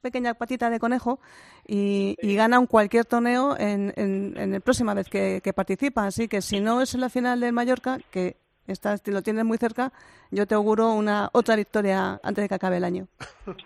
pequeña 0.00 0.34
patita 0.34 0.70
de 0.70 0.78
conejo 0.78 1.20
y, 1.66 2.16
y 2.20 2.34
gana 2.34 2.58
un 2.58 2.66
cualquier 2.66 3.04
torneo 3.04 3.56
en, 3.58 3.92
en, 3.96 4.34
en 4.36 4.52
la 4.52 4.60
próxima 4.60 4.94
vez 4.94 5.08
que, 5.08 5.40
que 5.42 5.52
participa. 5.52 6.06
Así 6.06 6.28
que 6.28 6.40
si 6.42 6.60
no 6.60 6.80
es 6.82 6.94
en 6.94 7.00
la 7.00 7.08
final 7.08 7.40
del 7.40 7.52
Mallorca, 7.52 7.98
que 8.10 8.36
estás, 8.66 9.02
lo 9.06 9.22
tienes 9.22 9.44
muy 9.44 9.58
cerca, 9.58 9.92
yo 10.30 10.46
te 10.46 10.54
auguro 10.54 10.92
una 10.92 11.30
otra 11.32 11.56
victoria 11.56 12.20
antes 12.22 12.44
de 12.44 12.48
que 12.48 12.54
acabe 12.54 12.76
el 12.78 12.84
año. 12.84 13.06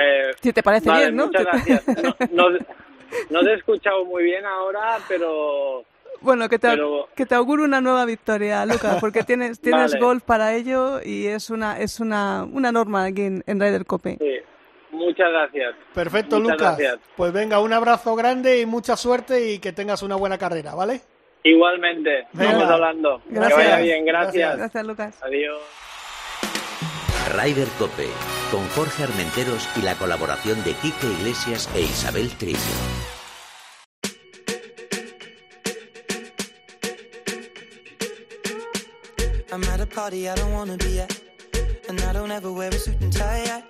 Eh, 0.00 0.30
Si 0.40 0.52
te 0.52 0.62
parece 0.62 0.88
vale, 0.88 1.06
bien, 1.06 1.16
¿no? 1.16 1.26
Muchas 1.26 1.42
Te- 1.44 1.50
gracias. 1.50 1.84
No, 2.32 2.50
no- 2.50 2.58
no 3.30 3.40
te 3.42 3.50
he 3.50 3.54
escuchado 3.54 4.04
muy 4.04 4.22
bien 4.22 4.44
ahora, 4.46 4.98
pero 5.08 5.82
Bueno, 6.20 6.48
que 6.48 6.58
te, 6.58 6.68
Pero- 6.68 7.08
que 7.16 7.26
te 7.26 7.34
auguro 7.34 7.64
una 7.64 7.80
nueva 7.80 8.04
victoria, 8.04 8.64
Lucas, 8.66 8.98
porque 9.00 9.24
tienes, 9.24 9.60
tienes 9.60 9.92
Vale. 9.92 10.04
golf 10.04 10.22
para 10.22 10.54
ello 10.54 11.00
y 11.04 11.26
es 11.26 11.50
una, 11.50 11.80
es 11.80 12.00
una, 12.00 12.44
una 12.44 12.70
norma 12.70 13.04
aquí 13.06 13.22
en, 13.22 13.42
en 13.46 13.58
Ryder 13.60 13.86
Cope. 13.86 14.18
sí, 14.20 14.36
muchas 14.90 15.30
gracias. 15.30 15.74
Perfecto, 15.94 16.38
Muchas 16.40 16.52
Lucas. 16.58 16.78
gracias. 16.78 16.98
Pues 17.16 17.32
venga, 17.32 17.60
un 17.60 17.72
abrazo 17.72 18.14
grande 18.16 18.60
y 18.60 18.66
mucha 18.66 18.96
suerte 18.96 19.50
y 19.52 19.58
que 19.58 19.72
tengas 19.72 20.02
una 20.02 20.16
buena 20.16 20.38
carrera, 20.38 20.74
¿vale? 20.74 21.00
Igualmente, 21.44 22.26
Venga. 22.32 22.52
vamos 22.52 22.70
hablando. 22.70 23.22
Gracias. 23.28 23.58
Que 23.58 23.64
vaya 23.70 23.76
bien, 23.80 24.04
gracias. 24.04 24.56
Gracias, 24.58 24.86
Lucas. 24.86 25.22
Adiós. 25.22 25.58
Ryder 27.36 27.68
Cope, 27.78 28.08
con 28.50 28.66
Jorge 28.70 29.04
Armenteros 29.04 29.68
y 29.76 29.82
la 29.82 29.94
colaboración 29.94 30.62
de 30.64 30.72
Quique 30.74 31.06
Iglesias 31.20 31.68
e 31.74 31.82
Isabel 31.82 32.30
Trillo. 32.38 32.58
I'm 39.50 39.64
at 39.64 39.80
a 39.80 39.86
party 39.86 40.28
I 40.28 40.34
don't 40.34 40.52
wanna 40.52 40.76
be 40.76 41.00
at. 41.00 41.20
And 41.88 42.00
I 42.02 42.12
don't 42.12 42.30
ever 42.30 42.52
wear 42.52 42.68
a 42.68 42.72
suit 42.78 43.00
and 43.00 43.12
tie. 43.12 43.62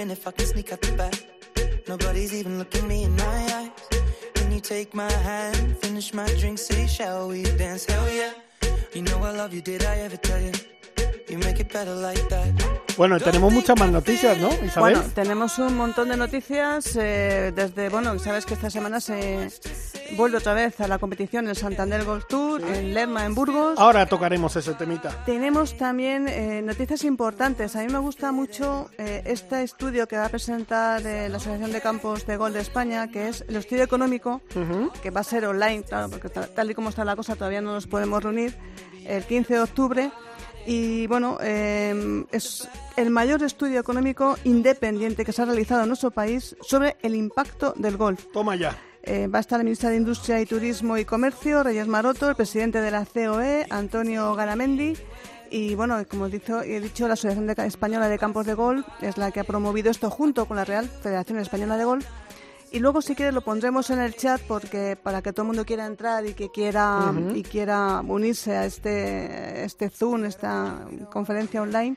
Wondering 0.00 0.18
if 0.18 0.26
I 0.26 0.30
can 0.30 0.46
sneak 0.46 0.72
out 0.72 0.80
the 0.80 0.92
back. 0.92 1.14
Nobody's 1.88 2.32
even 2.34 2.58
looking 2.58 2.86
me 2.88 3.04
in 3.04 3.16
my 3.16 3.24
eyes. 3.24 3.70
Can 4.34 4.52
you 4.52 4.60
take 4.60 4.94
my 4.94 5.12
hand, 5.12 5.76
finish 5.78 6.14
my 6.14 6.26
drink, 6.38 6.58
say, 6.58 6.86
shall 6.86 7.28
we 7.28 7.42
dance? 7.58 7.84
Hell 7.86 8.08
yeah. 8.12 8.32
You 8.94 9.02
know 9.02 9.18
I 9.22 9.32
love 9.36 9.52
you, 9.52 9.60
did 9.60 9.84
I 9.84 9.96
ever 10.06 10.16
tell 10.16 10.40
you? 10.40 10.52
You 11.28 11.38
make 11.38 11.60
it 11.60 11.72
better 11.72 11.94
like 11.94 12.28
that. 12.28 12.48
Bueno, 12.96 13.18
tenemos 13.18 13.52
muchas 13.52 13.78
más 13.78 13.90
noticias, 13.90 14.38
¿no, 14.38 14.48
Isabel? 14.64 14.94
Bueno, 14.94 15.02
tenemos 15.14 15.58
un 15.58 15.76
montón 15.76 16.08
de 16.08 16.16
noticias 16.16 16.96
eh, 16.96 17.52
desde, 17.54 17.88
bueno, 17.88 18.18
sabes 18.18 18.44
que 18.46 18.54
esta 18.54 18.68
semana 18.70 19.00
se 19.00 19.48
vuelve 20.16 20.38
otra 20.38 20.54
vez 20.54 20.80
a 20.80 20.88
la 20.88 20.98
competición 20.98 21.48
en 21.48 21.54
Santander 21.54 22.04
Golf 22.04 22.26
Tour, 22.28 22.62
en 22.62 22.94
Lerma, 22.94 23.24
en 23.24 23.34
Burgos. 23.34 23.78
Ahora 23.78 24.06
tocaremos 24.06 24.54
ese 24.56 24.74
temita. 24.74 25.10
Tenemos 25.24 25.76
también 25.76 26.28
eh, 26.28 26.62
noticias 26.62 27.04
importantes. 27.04 27.76
A 27.76 27.80
mí 27.80 27.88
me 27.92 27.98
gusta 27.98 28.32
mucho 28.32 28.90
eh, 28.98 29.22
este 29.26 29.62
estudio 29.62 30.06
que 30.08 30.16
va 30.16 30.26
a 30.26 30.28
presentar 30.28 31.06
eh, 31.06 31.28
la 31.28 31.36
Asociación 31.38 31.72
de 31.72 31.80
Campos 31.80 32.26
de 32.26 32.36
Gol 32.36 32.52
de 32.52 32.60
España, 32.60 33.08
que 33.10 33.28
es 33.28 33.44
el 33.48 33.56
estudio 33.56 33.84
económico, 33.84 34.40
que 35.02 35.10
va 35.10 35.20
a 35.20 35.24
ser 35.24 35.44
online, 35.46 35.82
claro, 35.84 36.08
porque 36.10 36.28
ta- 36.28 36.46
tal 36.46 36.70
y 36.70 36.74
como 36.74 36.88
está 36.90 37.04
la 37.04 37.16
cosa 37.16 37.36
todavía 37.36 37.60
no 37.60 37.72
nos 37.72 37.86
podemos 37.86 38.22
reunir, 38.22 38.56
el 39.06 39.24
15 39.24 39.54
de 39.54 39.60
octubre. 39.60 40.10
Y 40.66 41.06
bueno, 41.06 41.38
eh, 41.40 42.24
es 42.32 42.68
el 42.96 43.08
mayor 43.10 43.42
estudio 43.42 43.80
económico 43.80 44.36
independiente 44.44 45.24
que 45.24 45.32
se 45.32 45.40
ha 45.40 45.46
realizado 45.46 45.82
en 45.82 45.88
nuestro 45.88 46.10
país 46.10 46.54
sobre 46.60 46.96
el 47.02 47.14
impacto 47.14 47.72
del 47.76 47.96
golf. 47.96 48.26
Toma 48.32 48.56
ya. 48.56 48.76
Eh, 49.02 49.28
va 49.28 49.38
a 49.38 49.40
estar 49.40 49.58
la 49.58 49.64
ministra 49.64 49.90
de 49.90 49.96
Industria 49.96 50.40
y 50.40 50.46
Turismo 50.46 50.98
y 50.98 51.04
Comercio, 51.04 51.62
Reyes 51.62 51.86
Maroto, 51.86 52.28
el 52.28 52.36
presidente 52.36 52.80
de 52.80 52.90
la 52.90 53.06
COE, 53.06 53.66
Antonio 53.70 54.34
Garamendi, 54.34 54.94
Y 55.50 55.74
bueno, 55.74 55.96
como 56.08 56.26
he 56.26 56.30
dicho, 56.30 56.62
he 56.62 56.80
dicho, 56.80 57.08
la 57.08 57.14
Asociación 57.14 57.48
Española 57.50 58.08
de 58.08 58.18
Campos 58.18 58.46
de 58.46 58.54
Golf 58.54 58.86
es 59.00 59.16
la 59.16 59.30
que 59.30 59.40
ha 59.40 59.44
promovido 59.44 59.90
esto 59.90 60.10
junto 60.10 60.46
con 60.46 60.56
la 60.56 60.64
Real 60.64 60.86
Federación 60.88 61.38
Española 61.38 61.76
de 61.76 61.84
Golf. 61.84 62.06
Y 62.72 62.78
luego, 62.78 63.02
si 63.02 63.16
quieres, 63.16 63.34
lo 63.34 63.40
pondremos 63.40 63.90
en 63.90 63.98
el 63.98 64.14
chat 64.14 64.40
porque 64.42 64.96
para 65.02 65.22
que 65.22 65.32
todo 65.32 65.42
el 65.42 65.48
mundo 65.48 65.64
quiera 65.64 65.86
entrar 65.86 66.24
y 66.24 66.34
que 66.34 66.50
quiera 66.50 67.12
y 67.34 67.42
quiera 67.42 68.00
unirse 68.06 68.56
a 68.56 68.64
este 68.64 69.64
este 69.64 69.90
Zoom, 69.90 70.24
esta 70.24 70.86
conferencia 71.10 71.62
online 71.62 71.96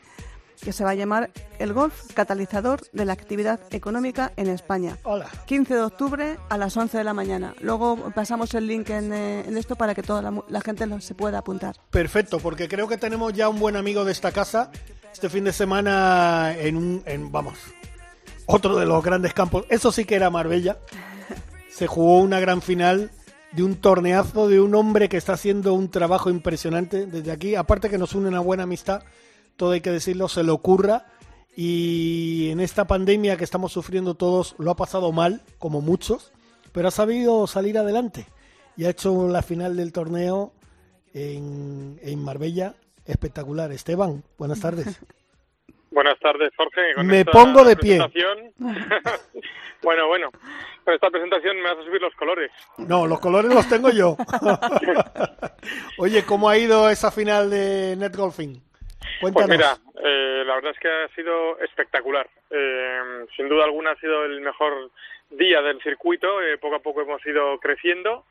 que 0.63 0.73
se 0.73 0.83
va 0.83 0.91
a 0.91 0.95
llamar 0.95 1.29
El 1.59 1.73
Golf 1.73 1.93
Catalizador 2.13 2.81
de 2.93 3.05
la 3.05 3.13
Actividad 3.13 3.59
Económica 3.71 4.31
en 4.37 4.47
España. 4.47 4.97
Hola. 5.03 5.27
15 5.45 5.73
de 5.75 5.81
octubre 5.81 6.37
a 6.49 6.57
las 6.57 6.75
11 6.77 6.97
de 6.97 7.03
la 7.03 7.13
mañana. 7.13 7.53
Luego 7.61 8.11
pasamos 8.15 8.53
el 8.53 8.65
link 8.67 8.89
en, 8.89 9.13
eh, 9.13 9.43
en 9.47 9.57
esto 9.57 9.75
para 9.75 9.93
que 9.93 10.01
toda 10.03 10.21
la, 10.21 10.33
la 10.47 10.61
gente 10.61 10.85
lo- 10.87 11.01
se 11.01 11.13
pueda 11.15 11.39
apuntar. 11.39 11.75
Perfecto, 11.89 12.39
porque 12.39 12.67
creo 12.67 12.87
que 12.87 12.97
tenemos 12.97 13.33
ya 13.33 13.49
un 13.49 13.59
buen 13.59 13.75
amigo 13.75 14.05
de 14.05 14.11
esta 14.13 14.31
casa 14.31 14.71
este 15.11 15.29
fin 15.29 15.43
de 15.43 15.53
semana 15.53 16.55
en 16.57 16.75
un, 16.77 17.03
en, 17.05 17.31
vamos, 17.31 17.59
otro 18.45 18.77
de 18.77 18.85
los 18.85 19.03
grandes 19.03 19.33
campos. 19.33 19.65
Eso 19.69 19.91
sí 19.91 20.05
que 20.05 20.15
era 20.15 20.29
Marbella. 20.29 20.77
Se 21.69 21.87
jugó 21.87 22.19
una 22.19 22.39
gran 22.39 22.61
final 22.61 23.11
de 23.51 23.63
un 23.63 23.75
torneazo 23.75 24.47
de 24.47 24.59
un 24.59 24.73
hombre 24.75 25.09
que 25.09 25.17
está 25.17 25.33
haciendo 25.33 25.73
un 25.73 25.89
trabajo 25.91 26.29
impresionante 26.29 27.05
desde 27.05 27.31
aquí. 27.31 27.55
Aparte 27.55 27.89
que 27.89 27.97
nos 27.99 28.15
une 28.15 28.27
una 28.29 28.39
buena 28.39 28.63
amistad, 28.63 29.03
todo 29.57 29.71
hay 29.71 29.81
que 29.81 29.91
decirlo, 29.91 30.27
se 30.27 30.43
le 30.43 30.51
ocurra. 30.51 31.05
Y 31.55 32.49
en 32.49 32.59
esta 32.59 32.85
pandemia 32.87 33.37
que 33.37 33.43
estamos 33.43 33.71
sufriendo 33.71 34.15
todos, 34.15 34.55
lo 34.57 34.71
ha 34.71 34.75
pasado 34.75 35.11
mal, 35.11 35.41
como 35.59 35.81
muchos, 35.81 36.31
pero 36.71 36.87
ha 36.87 36.91
sabido 36.91 37.45
salir 37.47 37.77
adelante. 37.77 38.25
Y 38.75 38.85
ha 38.85 38.89
hecho 38.89 39.27
la 39.27 39.43
final 39.43 39.77
del 39.77 39.93
torneo 39.93 40.51
en, 41.13 41.99
en 42.01 42.23
Marbella 42.23 42.73
espectacular. 43.05 43.71
Esteban, 43.71 44.23
buenas 44.37 44.61
tardes. 44.61 44.99
Buenas 45.93 46.17
tardes, 46.19 46.51
Jorge. 46.57 46.81
Con 46.95 47.05
Me 47.05 47.19
esta 47.19 47.31
pongo 47.31 47.63
de 47.63 47.75
pie. 47.75 47.99
bueno, 49.83 50.07
bueno, 50.07 50.31
con 50.83 50.93
esta 50.93 51.11
presentación 51.11 51.57
me 51.57 51.69
vas 51.69 51.77
a 51.77 51.83
subir 51.83 52.01
los 52.01 52.15
colores. 52.15 52.51
No, 52.79 53.05
los 53.05 53.19
colores 53.19 53.53
los 53.53 53.69
tengo 53.69 53.91
yo. 53.91 54.17
Oye, 55.99 56.25
¿cómo 56.25 56.49
ha 56.49 56.57
ido 56.57 56.89
esa 56.89 57.11
final 57.11 57.51
de 57.51 57.95
Net 57.95 58.15
Golfing? 58.15 58.59
Pues 59.21 59.33
mira, 59.47 59.77
eh, 60.03 60.43
la 60.45 60.55
verdad 60.55 60.71
es 60.71 60.79
que 60.79 60.89
ha 60.89 61.07
sido 61.15 61.59
espectacular. 61.59 62.29
Eh, 62.49 63.25
sin 63.35 63.47
duda 63.47 63.65
alguna 63.65 63.91
ha 63.91 63.99
sido 63.99 64.25
el 64.25 64.41
mejor 64.41 64.91
día 65.29 65.61
del 65.61 65.81
circuito. 65.81 66.41
Eh, 66.41 66.57
poco 66.57 66.75
a 66.75 66.81
poco 66.81 67.01
hemos 67.01 67.25
ido 67.25 67.57
creciendo. 67.59 68.25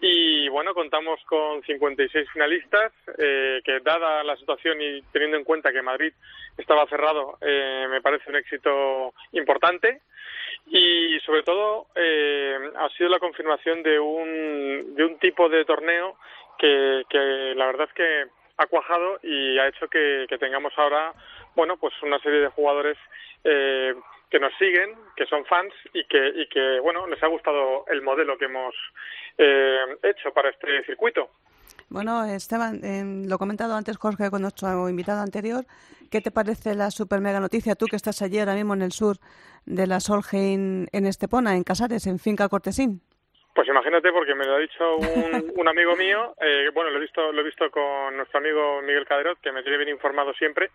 Y 0.00 0.48
bueno, 0.48 0.74
contamos 0.74 1.18
con 1.26 1.62
56 1.62 2.28
finalistas, 2.30 2.92
eh, 3.16 3.62
que 3.64 3.80
dada 3.80 4.22
la 4.24 4.36
situación 4.36 4.80
y 4.80 5.00
teniendo 5.10 5.38
en 5.38 5.44
cuenta 5.44 5.72
que 5.72 5.80
Madrid 5.80 6.12
estaba 6.58 6.86
cerrado, 6.86 7.38
eh, 7.40 7.86
me 7.88 8.02
parece 8.02 8.28
un 8.28 8.36
éxito 8.36 9.14
importante. 9.32 10.02
Y 10.66 11.18
sobre 11.20 11.44
todo 11.44 11.86
eh, 11.94 12.58
ha 12.76 12.88
sido 12.90 13.08
la 13.08 13.20
confirmación 13.20 13.82
de 13.82 13.98
un, 13.98 14.94
de 14.94 15.04
un 15.04 15.18
tipo 15.18 15.48
de 15.48 15.64
torneo 15.64 16.16
que, 16.58 17.04
que 17.08 17.54
la 17.56 17.66
verdad 17.66 17.88
es 17.88 17.94
que 17.94 18.24
ha 18.58 18.66
cuajado 18.66 19.18
y 19.22 19.58
ha 19.58 19.68
hecho 19.68 19.88
que, 19.88 20.26
tengamos 20.38 20.72
ahora, 20.76 21.12
bueno, 21.54 21.76
pues 21.76 21.94
una 22.02 22.18
serie 22.20 22.40
de 22.40 22.48
jugadores 22.48 22.96
eh, 23.44 23.94
que 24.30 24.40
nos 24.40 24.52
siguen, 24.58 24.94
que 25.16 25.26
son 25.26 25.44
fans 25.44 25.72
y 25.92 26.04
que, 26.04 26.28
y 26.34 26.48
que, 26.48 26.80
bueno, 26.80 27.06
les 27.06 27.22
ha 27.22 27.28
gustado 27.28 27.84
el 27.88 28.02
modelo 28.02 28.36
que 28.38 28.46
hemos 28.46 28.74
eh, 29.38 29.98
hecho 30.02 30.32
para 30.32 30.50
este 30.50 30.84
circuito. 30.84 31.30
Bueno, 31.88 32.24
Esteban, 32.24 32.80
eh, 32.84 33.28
lo 33.28 33.38
comentado 33.38 33.76
antes 33.76 33.96
Jorge 33.96 34.30
con 34.30 34.42
nuestro 34.42 34.88
invitado 34.88 35.20
anterior. 35.22 35.64
¿Qué 36.10 36.20
te 36.20 36.30
parece 36.30 36.74
la 36.74 36.90
super 36.90 37.20
mega 37.20 37.38
noticia? 37.38 37.76
Tú 37.76 37.86
que 37.86 37.96
estás 37.96 38.22
allí 38.22 38.38
ahora 38.38 38.54
mismo 38.54 38.74
en 38.74 38.82
el 38.82 38.92
sur 38.92 39.18
de 39.66 39.86
la 39.86 40.00
Solheim 40.00 40.86
en 40.90 41.06
Estepona, 41.06 41.56
en 41.56 41.62
Casares, 41.62 42.06
en 42.06 42.18
Finca 42.18 42.48
Cortesín. 42.48 43.02
Pues 43.56 43.68
imagínate, 43.68 44.12
porque 44.12 44.34
me 44.34 44.44
lo 44.44 44.56
ha 44.56 44.58
dicho 44.58 44.96
un, 44.96 45.52
un 45.56 45.66
amigo 45.68 45.96
mío, 45.96 46.34
eh, 46.42 46.68
bueno, 46.74 46.90
lo 46.90 46.98
he 46.98 47.00
visto 47.00 47.32
lo 47.32 47.40
he 47.40 47.44
visto 47.44 47.70
con 47.70 48.14
nuestro 48.14 48.38
amigo 48.38 48.82
Miguel 48.82 49.06
Caderot, 49.06 49.40
que 49.40 49.50
me 49.50 49.62
tiene 49.62 49.78
bien 49.78 49.88
informado 49.88 50.34
siempre, 50.34 50.70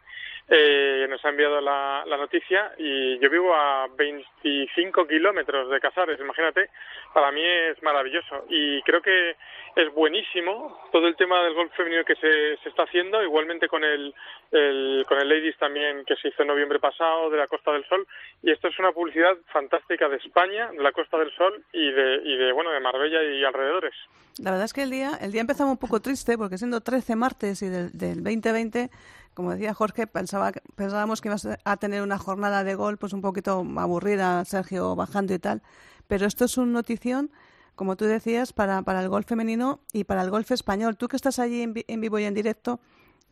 eh, 0.49 1.05
nos 1.07 1.23
ha 1.23 1.29
enviado 1.29 1.61
la, 1.61 2.03
la 2.07 2.17
noticia 2.17 2.71
y 2.79 3.19
yo 3.19 3.29
vivo 3.29 3.53
a 3.53 3.87
25 3.95 5.05
kilómetros 5.07 5.69
de 5.69 5.79
Casares, 5.79 6.19
imagínate, 6.19 6.69
para 7.13 7.31
mí 7.31 7.43
es 7.45 7.81
maravilloso 7.83 8.45
y 8.49 8.81
creo 8.81 8.99
que 9.01 9.35
es 9.75 9.93
buenísimo 9.93 10.89
todo 10.91 11.07
el 11.07 11.15
tema 11.15 11.43
del 11.43 11.53
golf 11.53 11.71
femenino 11.75 12.03
que 12.03 12.15
se, 12.15 12.57
se 12.57 12.69
está 12.69 12.83
haciendo, 12.83 13.21
igualmente 13.23 13.67
con 13.67 13.83
el, 13.83 14.13
el- 14.51 15.05
con 15.07 15.19
el 15.19 15.29
Ladies 15.29 15.57
también 15.57 16.03
que 16.05 16.15
se 16.15 16.29
hizo 16.29 16.41
en 16.41 16.47
noviembre 16.47 16.79
pasado 16.79 17.29
de 17.29 17.37
la 17.37 17.47
Costa 17.47 17.71
del 17.71 17.85
Sol 17.85 18.05
y 18.41 18.51
esto 18.51 18.67
es 18.69 18.79
una 18.79 18.91
publicidad 18.91 19.37
fantástica 19.53 20.09
de 20.09 20.17
España, 20.17 20.71
de 20.71 20.81
la 20.83 20.91
Costa 20.91 21.17
del 21.19 21.31
Sol 21.35 21.63
y 21.71 21.91
de, 21.91 22.21
y 22.25 22.37
de 22.37 22.51
bueno 22.51 22.70
de 22.71 22.79
Marbella 22.79 23.23
y 23.23 23.43
alrededores. 23.43 23.93
La 24.37 24.51
verdad 24.51 24.65
es 24.65 24.73
que 24.73 24.83
el 24.83 24.89
día, 24.89 25.17
el 25.21 25.31
día 25.31 25.41
empezaba 25.41 25.69
un 25.69 25.77
poco 25.77 25.99
triste 25.99 26.37
porque 26.37 26.57
siendo 26.57 26.81
13 26.81 27.15
martes 27.15 27.61
y 27.61 27.67
del, 27.67 27.91
del 27.91 28.23
2020, 28.23 28.89
como 29.33 29.51
decía 29.51 29.73
Jorge, 29.73 30.07
pensaba, 30.07 30.51
pensábamos 30.75 31.21
que 31.21 31.29
ibas 31.29 31.47
a 31.63 31.77
tener 31.77 32.01
una 32.01 32.17
jornada 32.17 32.63
de 32.63 32.75
gol 32.75 32.97
pues 32.97 33.13
un 33.13 33.21
poquito 33.21 33.65
aburrida, 33.77 34.43
Sergio 34.45 34.95
bajando 34.95 35.33
y 35.33 35.39
tal. 35.39 35.61
Pero 36.07 36.25
esto 36.25 36.45
es 36.45 36.57
una 36.57 36.71
notición, 36.71 37.31
como 37.75 37.95
tú 37.95 38.05
decías, 38.05 38.51
para, 38.51 38.81
para 38.81 39.01
el 39.01 39.09
golf 39.09 39.27
femenino 39.27 39.79
y 39.93 40.03
para 40.03 40.21
el 40.21 40.29
golf 40.29 40.51
español. 40.51 40.97
Tú 40.97 41.07
que 41.07 41.15
estás 41.15 41.39
allí 41.39 41.61
en, 41.61 41.73
en 41.87 42.01
vivo 42.01 42.19
y 42.19 42.25
en 42.25 42.33
directo, 42.33 42.79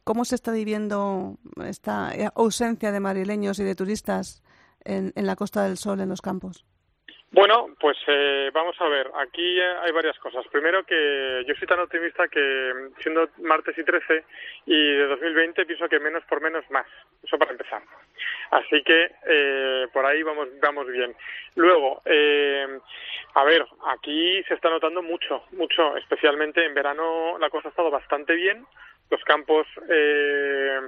¿cómo 0.03 0.25
se 0.25 0.35
está 0.35 0.51
viviendo 0.51 1.37
esta 1.65 2.13
eh, 2.15 2.29
ausencia 2.35 2.91
de 2.91 2.99
madrileños 2.99 3.59
y 3.59 3.63
de 3.63 3.75
turistas 3.75 4.41
en, 4.85 5.11
en 5.15 5.25
la 5.25 5.35
Costa 5.35 5.63
del 5.63 5.77
Sol, 5.77 5.99
en 5.99 6.09
los 6.09 6.21
campos? 6.21 6.65
Bueno, 7.31 7.67
pues 7.79 7.95
eh, 8.07 8.49
vamos 8.51 8.75
a 8.81 8.87
ver, 8.87 9.11
aquí 9.15 9.59
hay 9.61 9.91
varias 9.91 10.17
cosas. 10.17 10.47
Primero 10.47 10.83
que 10.83 11.43
yo 11.47 11.53
soy 11.55 11.67
tan 11.67 11.79
optimista 11.79 12.27
que 12.27 12.89
siendo 13.01 13.29
martes 13.43 13.77
y 13.77 13.83
13 13.83 14.23
y 14.65 14.91
de 14.93 15.05
2020 15.05 15.65
pienso 15.67 15.87
que 15.87 15.99
menos 15.99 16.23
por 16.25 16.41
menos 16.41 16.65
más. 16.71 16.87
Eso 17.23 17.37
para 17.37 17.51
empezar. 17.51 17.83
Así 18.49 18.81
que 18.83 19.11
eh, 19.27 19.87
por 19.93 20.07
ahí 20.07 20.23
vamos, 20.23 20.47
vamos 20.59 20.87
bien. 20.87 21.15
Luego, 21.55 22.01
eh, 22.05 22.79
a 23.35 23.43
ver, 23.43 23.63
aquí 23.87 24.41
se 24.47 24.55
está 24.55 24.71
notando 24.71 25.03
mucho, 25.03 25.43
mucho, 25.51 25.97
especialmente 25.97 26.65
en 26.65 26.73
verano 26.73 27.37
la 27.37 27.51
cosa 27.51 27.67
ha 27.67 27.71
estado 27.71 27.91
bastante 27.91 28.33
bien. 28.33 28.65
Los 29.11 29.23
campos 29.23 29.67
eh, 29.87 30.79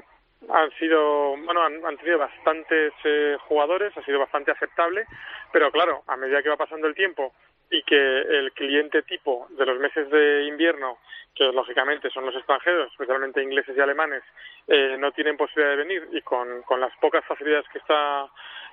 han 0.49 0.71
sido, 0.71 1.37
bueno, 1.37 1.61
han, 1.61 1.97
tenido 1.97 2.17
bastantes 2.17 2.93
eh, 3.03 3.37
jugadores, 3.47 3.95
ha 3.95 4.03
sido 4.03 4.19
bastante 4.19 4.51
aceptable, 4.51 5.05
pero 5.51 5.71
claro, 5.71 6.03
a 6.07 6.17
medida 6.17 6.41
que 6.41 6.49
va 6.49 6.57
pasando 6.57 6.87
el 6.87 6.95
tiempo 6.95 7.33
y 7.69 7.83
que 7.83 7.95
el 7.95 8.51
cliente 8.53 9.03
tipo 9.03 9.47
de 9.51 9.65
los 9.65 9.79
meses 9.79 10.09
de 10.09 10.45
invierno, 10.45 10.97
que 11.33 11.45
lógicamente 11.45 12.09
son 12.09 12.25
los 12.25 12.35
extranjeros, 12.35 12.91
especialmente 12.91 13.41
ingleses 13.41 13.77
y 13.77 13.79
alemanes, 13.79 14.23
eh, 14.67 14.97
no 14.99 15.11
tienen 15.11 15.37
posibilidad 15.37 15.71
de 15.71 15.83
venir 15.83 16.09
y 16.11 16.21
con, 16.21 16.63
con 16.63 16.81
las 16.81 16.95
pocas 16.97 17.23
facilidades 17.25 17.67
que 17.71 17.77
está 17.77 18.27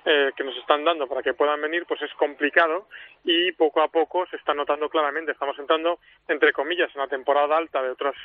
eh, 0.05 0.31
que 0.35 0.43
nos 0.43 0.55
están 0.57 0.83
dando 0.83 1.07
para 1.07 1.21
que 1.21 1.33
puedan 1.33 1.61
venir, 1.61 1.85
pues 1.85 2.01
es 2.01 2.13
complicado 2.13 2.87
y 3.23 3.51
poco 3.53 3.81
a 3.81 3.89
poco 3.89 4.25
se 4.27 4.37
está 4.37 4.53
notando 4.53 4.89
claramente. 4.89 5.31
Estamos 5.31 5.59
entrando, 5.59 5.99
entre 6.27 6.51
comillas, 6.53 6.89
en 6.95 7.01
la 7.01 7.07
temporada 7.07 7.57
alta 7.57 7.81
de 7.81 7.91
otros 7.91 8.15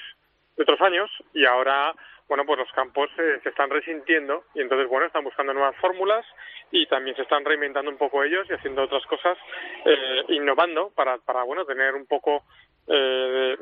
de 0.57 0.63
otros 0.63 0.81
años 0.81 1.11
y 1.33 1.45
ahora 1.45 1.93
bueno 2.29 2.45
pues 2.47 2.59
los 2.59 2.73
campos 2.73 3.11
eh, 3.19 3.41
se 3.43 3.51
están 3.51 3.71
resintiendo 3.71 4.45
y 4.55 4.61
entonces 4.61 4.89
bueno 4.89 5.07
están 5.07 5.25
buscando 5.25 5.53
nuevas 5.53 5.77
fórmulas 5.77 6.25
y 6.71 6.87
también 6.87 7.17
se 7.17 7.23
están 7.23 7.45
reinventando 7.45 7.91
un 7.91 7.99
poco 7.99 8.23
ellos 8.23 8.47
y 8.49 8.55
haciendo 8.55 8.83
otras 8.83 9.05
cosas 9.07 9.37
eh, 9.85 10.25
innovando 10.29 10.91
para 10.95 11.19
para 11.19 11.43
bueno 11.43 11.65
tener 11.65 11.95
un 11.95 12.07
poco 12.07 12.45
eh, 12.87 13.57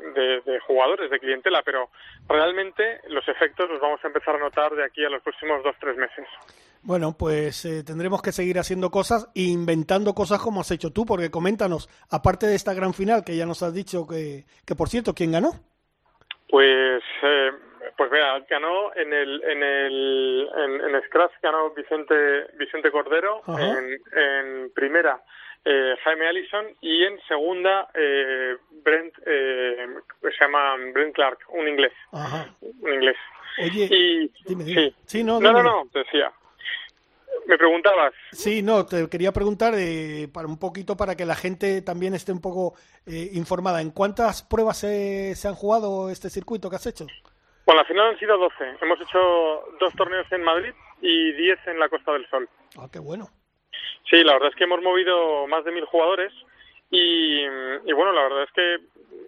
de, 0.45 0.59
jugadores 0.67 1.09
de 1.09 1.19
clientela 1.19 1.61
pero 1.63 1.89
realmente 2.27 3.01
los 3.07 3.27
efectos 3.27 3.69
los 3.69 3.79
vamos 3.79 4.03
a 4.03 4.07
empezar 4.07 4.35
a 4.35 4.39
notar 4.39 4.73
de 4.75 4.83
aquí 4.83 5.03
a 5.03 5.09
los 5.09 5.21
próximos 5.21 5.63
dos 5.63 5.75
tres 5.79 5.97
meses 5.97 6.25
Bueno, 6.81 7.15
pues 7.17 7.63
eh, 7.63 7.83
tendremos 7.85 8.21
que 8.21 8.33
seguir 8.33 8.59
haciendo 8.59 8.89
cosas 8.89 9.31
e 9.35 9.43
inventando 9.43 10.13
cosas 10.13 10.41
como 10.41 10.59
has 10.59 10.71
hecho 10.71 10.91
tú, 10.91 11.05
porque 11.05 11.31
coméntanos, 11.31 11.87
aparte 12.11 12.45
de 12.45 12.55
esta 12.55 12.73
gran 12.73 12.93
final 12.93 13.23
que 13.23 13.37
ya 13.37 13.45
nos 13.45 13.63
has 13.63 13.73
dicho 13.73 14.05
que, 14.05 14.43
que 14.65 14.75
por 14.75 14.89
cierto, 14.89 15.13
¿quién 15.13 15.31
ganó? 15.31 15.51
Pues, 16.53 17.01
eh, 17.23 17.49
pues 17.97 18.11
mira, 18.11 18.39
ganó 18.49 18.93
en 18.95 19.13
el, 19.13 19.43
en 19.43 19.63
el, 19.63 20.49
en, 20.55 20.95
en 20.95 21.01
Scratch 21.03 21.33
ganó 21.41 21.71
Vicente, 21.71 22.47
Vicente 22.57 22.91
Cordero, 22.91 23.41
en, 23.47 23.99
en 24.15 24.71
primera 24.73 25.21
eh, 25.65 25.95
Jaime 26.03 26.27
Allison 26.27 26.65
y 26.81 27.03
en 27.03 27.19
segunda 27.27 27.89
eh, 27.93 28.57
Brent, 28.83 29.13
eh, 29.25 29.87
se 30.21 30.43
llama 30.43 30.75
Brent 30.93 31.15
Clark, 31.15 31.39
un 31.49 31.67
inglés, 31.67 31.93
Ajá. 32.11 32.53
un 32.61 32.93
inglés. 32.93 33.17
Oye, 33.61 33.87
y, 33.89 34.31
dime, 34.45 34.63
dime. 34.63 34.81
Sí. 34.81 34.95
Sí, 35.05 35.23
no, 35.23 35.39
no, 35.39 35.51
no, 35.51 35.59
dime. 35.59 35.69
no, 35.69 35.87
te 35.91 35.99
decía. 35.99 36.31
Me 37.45 37.57
preguntabas. 37.57 38.13
Sí, 38.31 38.61
no, 38.61 38.85
te 38.85 39.09
quería 39.09 39.31
preguntar 39.31 39.73
eh, 39.75 40.29
para 40.33 40.47
un 40.47 40.57
poquito 40.57 40.95
para 40.95 41.15
que 41.15 41.25
la 41.25 41.35
gente 41.35 41.81
también 41.81 42.13
esté 42.13 42.31
un 42.31 42.41
poco 42.41 42.73
eh, 43.05 43.29
informada. 43.33 43.81
¿En 43.81 43.91
cuántas 43.91 44.43
pruebas 44.43 44.77
se, 44.77 45.35
se 45.35 45.47
han 45.47 45.55
jugado 45.55 46.09
este 46.09 46.29
circuito 46.29 46.69
que 46.69 46.77
has 46.77 46.85
hecho? 46.85 47.05
Bueno, 47.65 47.81
la 47.81 47.87
final 47.87 48.09
han 48.09 48.19
sido 48.19 48.37
12. 48.37 48.77
Hemos 48.81 48.99
hecho 49.01 49.63
dos 49.79 49.93
torneos 49.95 50.29
en 50.31 50.43
Madrid 50.43 50.73
y 51.01 51.31
10 51.33 51.67
en 51.67 51.79
la 51.79 51.89
Costa 51.89 52.13
del 52.13 52.27
Sol. 52.29 52.49
Ah, 52.77 52.87
qué 52.91 52.99
bueno. 52.99 53.27
Sí, 54.09 54.23
la 54.23 54.33
verdad 54.33 54.49
es 54.49 54.55
que 54.55 54.65
hemos 54.65 54.81
movido 54.81 55.47
más 55.47 55.63
de 55.63 55.71
mil 55.71 55.85
jugadores 55.85 56.33
y, 56.89 57.41
y 57.41 57.93
bueno, 57.93 58.11
la 58.11 58.23
verdad 58.23 58.43
es 58.43 58.51
que 58.51 58.77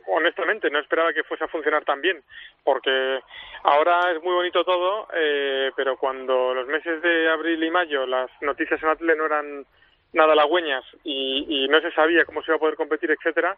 honestamente 0.07 0.69
no 0.69 0.79
esperaba 0.79 1.13
que 1.13 1.23
fuese 1.23 1.45
a 1.45 1.47
funcionar 1.47 1.83
tan 1.83 2.01
bien, 2.01 2.21
porque 2.63 3.19
ahora 3.63 4.11
es 4.11 4.21
muy 4.21 4.33
bonito 4.33 4.63
todo, 4.63 5.07
eh, 5.13 5.71
pero 5.75 5.97
cuando 5.97 6.53
los 6.53 6.67
meses 6.67 7.01
de 7.01 7.29
abril 7.29 7.63
y 7.63 7.71
mayo 7.71 8.05
las 8.05 8.29
noticias 8.41 8.81
en 8.83 8.89
Atle 8.89 9.15
no 9.15 9.25
eran 9.25 9.65
nada 10.13 10.33
halagüeñas 10.33 10.83
y, 11.03 11.45
y 11.47 11.67
no 11.67 11.81
se 11.81 11.91
sabía 11.91 12.25
cómo 12.25 12.41
se 12.41 12.51
iba 12.51 12.57
a 12.57 12.59
poder 12.59 12.75
competir, 12.75 13.11
etcétera, 13.11 13.57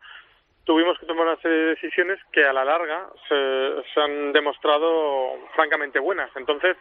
tuvimos 0.67 0.99
que 0.99 1.05
tomar 1.05 1.25
una 1.25 1.37
serie 1.37 1.57
de 1.57 1.69
decisiones 1.69 2.19
que 2.31 2.45
a 2.45 2.51
la 2.51 2.65
larga 2.65 3.07
se, 3.29 3.83
se 3.93 4.01
han 4.01 4.33
demostrado 4.33 5.33
francamente 5.55 5.97
buenas. 5.97 6.29
Entonces, 6.35 6.75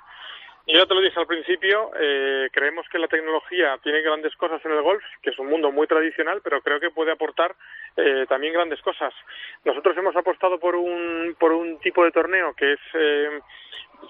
yo 0.66 0.78
ya 0.78 0.86
te 0.86 0.94
lo 0.94 1.00
dije 1.00 1.18
al 1.18 1.26
principio, 1.26 1.90
eh, 1.98 2.48
creemos 2.52 2.88
que 2.88 2.98
la 2.98 3.08
tecnología 3.08 3.78
tiene 3.82 4.02
grandes 4.02 4.34
cosas 4.36 4.64
en 4.64 4.72
el 4.72 4.82
golf, 4.82 5.02
que 5.22 5.30
es 5.30 5.38
un 5.38 5.46
mundo 5.46 5.70
muy 5.70 5.86
tradicional, 5.86 6.40
pero 6.42 6.60
creo 6.60 6.80
que 6.80 6.90
puede 6.90 7.12
aportar 7.12 7.54
eh, 7.96 8.26
también 8.28 8.52
grandes 8.52 8.80
cosas. 8.82 9.14
Nosotros 9.64 9.96
hemos 9.96 10.16
apostado 10.16 10.58
por 10.58 10.74
un, 10.74 11.36
por 11.38 11.52
un 11.52 11.78
tipo 11.78 12.04
de 12.04 12.10
torneo 12.10 12.54
que 12.54 12.72
es... 12.72 12.80
Eh, 12.94 13.40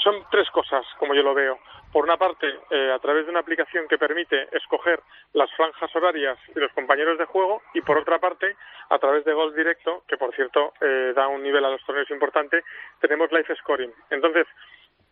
son 0.02 0.24
tres 0.30 0.50
cosas, 0.50 0.84
como 0.98 1.14
yo 1.14 1.22
lo 1.22 1.34
veo. 1.34 1.58
Por 1.92 2.04
una 2.04 2.16
parte, 2.16 2.46
eh, 2.70 2.90
a 2.92 2.98
través 2.98 3.24
de 3.24 3.30
una 3.30 3.40
aplicación 3.40 3.88
que 3.88 3.98
permite 3.98 4.48
escoger 4.52 5.00
las 5.32 5.50
franjas 5.52 5.94
horarias 5.94 6.38
y 6.54 6.58
los 6.58 6.72
compañeros 6.72 7.18
de 7.18 7.24
juego, 7.24 7.62
y 7.74 7.80
por 7.80 7.96
otra 7.96 8.18
parte, 8.18 8.56
a 8.90 8.98
través 8.98 9.24
de 9.24 9.32
Golf 9.32 9.54
Directo, 9.54 10.02
que 10.06 10.16
por 10.16 10.34
cierto 10.34 10.74
eh, 10.80 11.12
da 11.14 11.28
un 11.28 11.42
nivel 11.42 11.64
a 11.64 11.70
los 11.70 11.84
torneos 11.84 12.10
importante, 12.10 12.64
tenemos 13.00 13.30
Life 13.32 13.54
Scoring. 13.56 13.92
Entonces, 14.10 14.46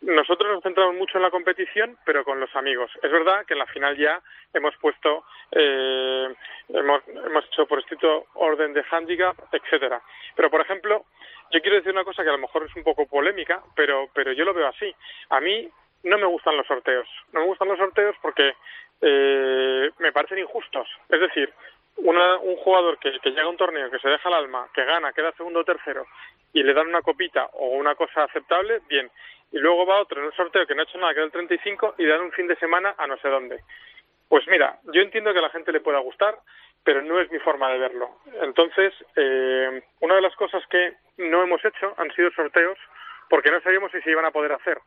nosotros 0.05 0.53
nos 0.53 0.63
centramos 0.63 0.95
mucho 0.95 1.17
en 1.17 1.23
la 1.23 1.31
competición, 1.31 1.97
pero 2.05 2.23
con 2.23 2.39
los 2.39 2.55
amigos. 2.55 2.91
Es 3.01 3.11
verdad 3.11 3.45
que 3.45 3.53
en 3.53 3.59
la 3.59 3.65
final 3.65 3.97
ya 3.97 4.21
hemos 4.53 4.75
puesto, 4.77 5.25
eh, 5.51 6.33
hemos, 6.69 7.07
hemos 7.07 7.45
hecho 7.45 7.65
por 7.65 7.79
escrito 7.79 8.27
orden 8.35 8.73
de 8.73 8.85
handicap, 8.89 9.35
etcétera. 9.51 10.01
Pero, 10.35 10.49
por 10.51 10.61
ejemplo, 10.61 11.05
yo 11.51 11.61
quiero 11.61 11.77
decir 11.77 11.91
una 11.91 12.03
cosa 12.03 12.23
que 12.23 12.29
a 12.29 12.33
lo 12.33 12.37
mejor 12.37 12.65
es 12.65 12.75
un 12.75 12.83
poco 12.83 13.07
polémica, 13.07 13.63
pero, 13.75 14.09
pero 14.13 14.31
yo 14.31 14.45
lo 14.45 14.53
veo 14.53 14.67
así. 14.67 14.93
A 15.29 15.39
mí 15.39 15.69
no 16.03 16.17
me 16.17 16.25
gustan 16.25 16.55
los 16.55 16.67
sorteos. 16.67 17.07
No 17.33 17.41
me 17.41 17.47
gustan 17.47 17.67
los 17.67 17.77
sorteos 17.77 18.15
porque 18.21 18.55
eh, 19.01 19.89
me 19.99 20.11
parecen 20.11 20.39
injustos. 20.39 20.87
Es 21.09 21.19
decir, 21.19 21.51
una, 21.97 22.37
un 22.37 22.55
jugador 22.57 22.97
que, 22.99 23.11
llega 23.23 23.43
a 23.43 23.49
un 23.49 23.57
torneo, 23.57 23.89
que 23.89 23.99
se 23.99 24.09
deja 24.09 24.29
el 24.29 24.35
alma, 24.35 24.67
que 24.73 24.83
gana, 24.83 25.13
queda 25.13 25.31
segundo 25.33 25.61
o 25.61 25.63
tercero, 25.63 26.05
y 26.53 26.63
le 26.63 26.73
dan 26.73 26.87
una 26.87 27.01
copita 27.01 27.49
o 27.53 27.67
una 27.69 27.95
cosa 27.95 28.23
aceptable, 28.23 28.81
bien. 28.87 29.09
Y 29.51 29.59
luego 29.59 29.85
va 29.85 30.01
otro 30.01 30.19
en 30.19 30.27
un 30.27 30.33
sorteo 30.33 30.65
que 30.65 30.75
no 30.75 30.81
ha 30.81 30.85
hecho 30.85 30.97
nada, 30.97 31.13
queda 31.13 31.25
el 31.25 31.31
35, 31.31 31.95
y 31.97 32.05
dan 32.05 32.21
un 32.21 32.31
fin 32.31 32.47
de 32.47 32.57
semana 32.57 32.95
a 32.97 33.07
no 33.07 33.17
sé 33.17 33.29
dónde. 33.29 33.61
Pues 34.27 34.47
mira, 34.47 34.79
yo 34.93 35.01
entiendo 35.01 35.31
que 35.33 35.39
a 35.39 35.43
la 35.43 35.49
gente 35.49 35.71
le 35.71 35.81
pueda 35.81 35.99
gustar, 35.99 36.35
pero 36.83 37.01
no 37.01 37.19
es 37.19 37.31
mi 37.31 37.39
forma 37.39 37.69
de 37.69 37.79
verlo. 37.79 38.09
Entonces, 38.41 38.93
eh, 39.15 39.83
una 40.01 40.15
de 40.15 40.21
las 40.21 40.35
cosas 40.35 40.63
que 40.67 40.93
no 41.17 41.43
hemos 41.43 41.63
hecho 41.63 41.93
han 41.97 42.11
sido 42.13 42.31
sorteos 42.31 42.77
porque 43.29 43.51
no 43.51 43.61
sabíamos 43.61 43.91
si 43.91 44.01
se 44.01 44.11
iban 44.11 44.25
a 44.25 44.31
poder 44.31 44.51
hacer. 44.51 44.77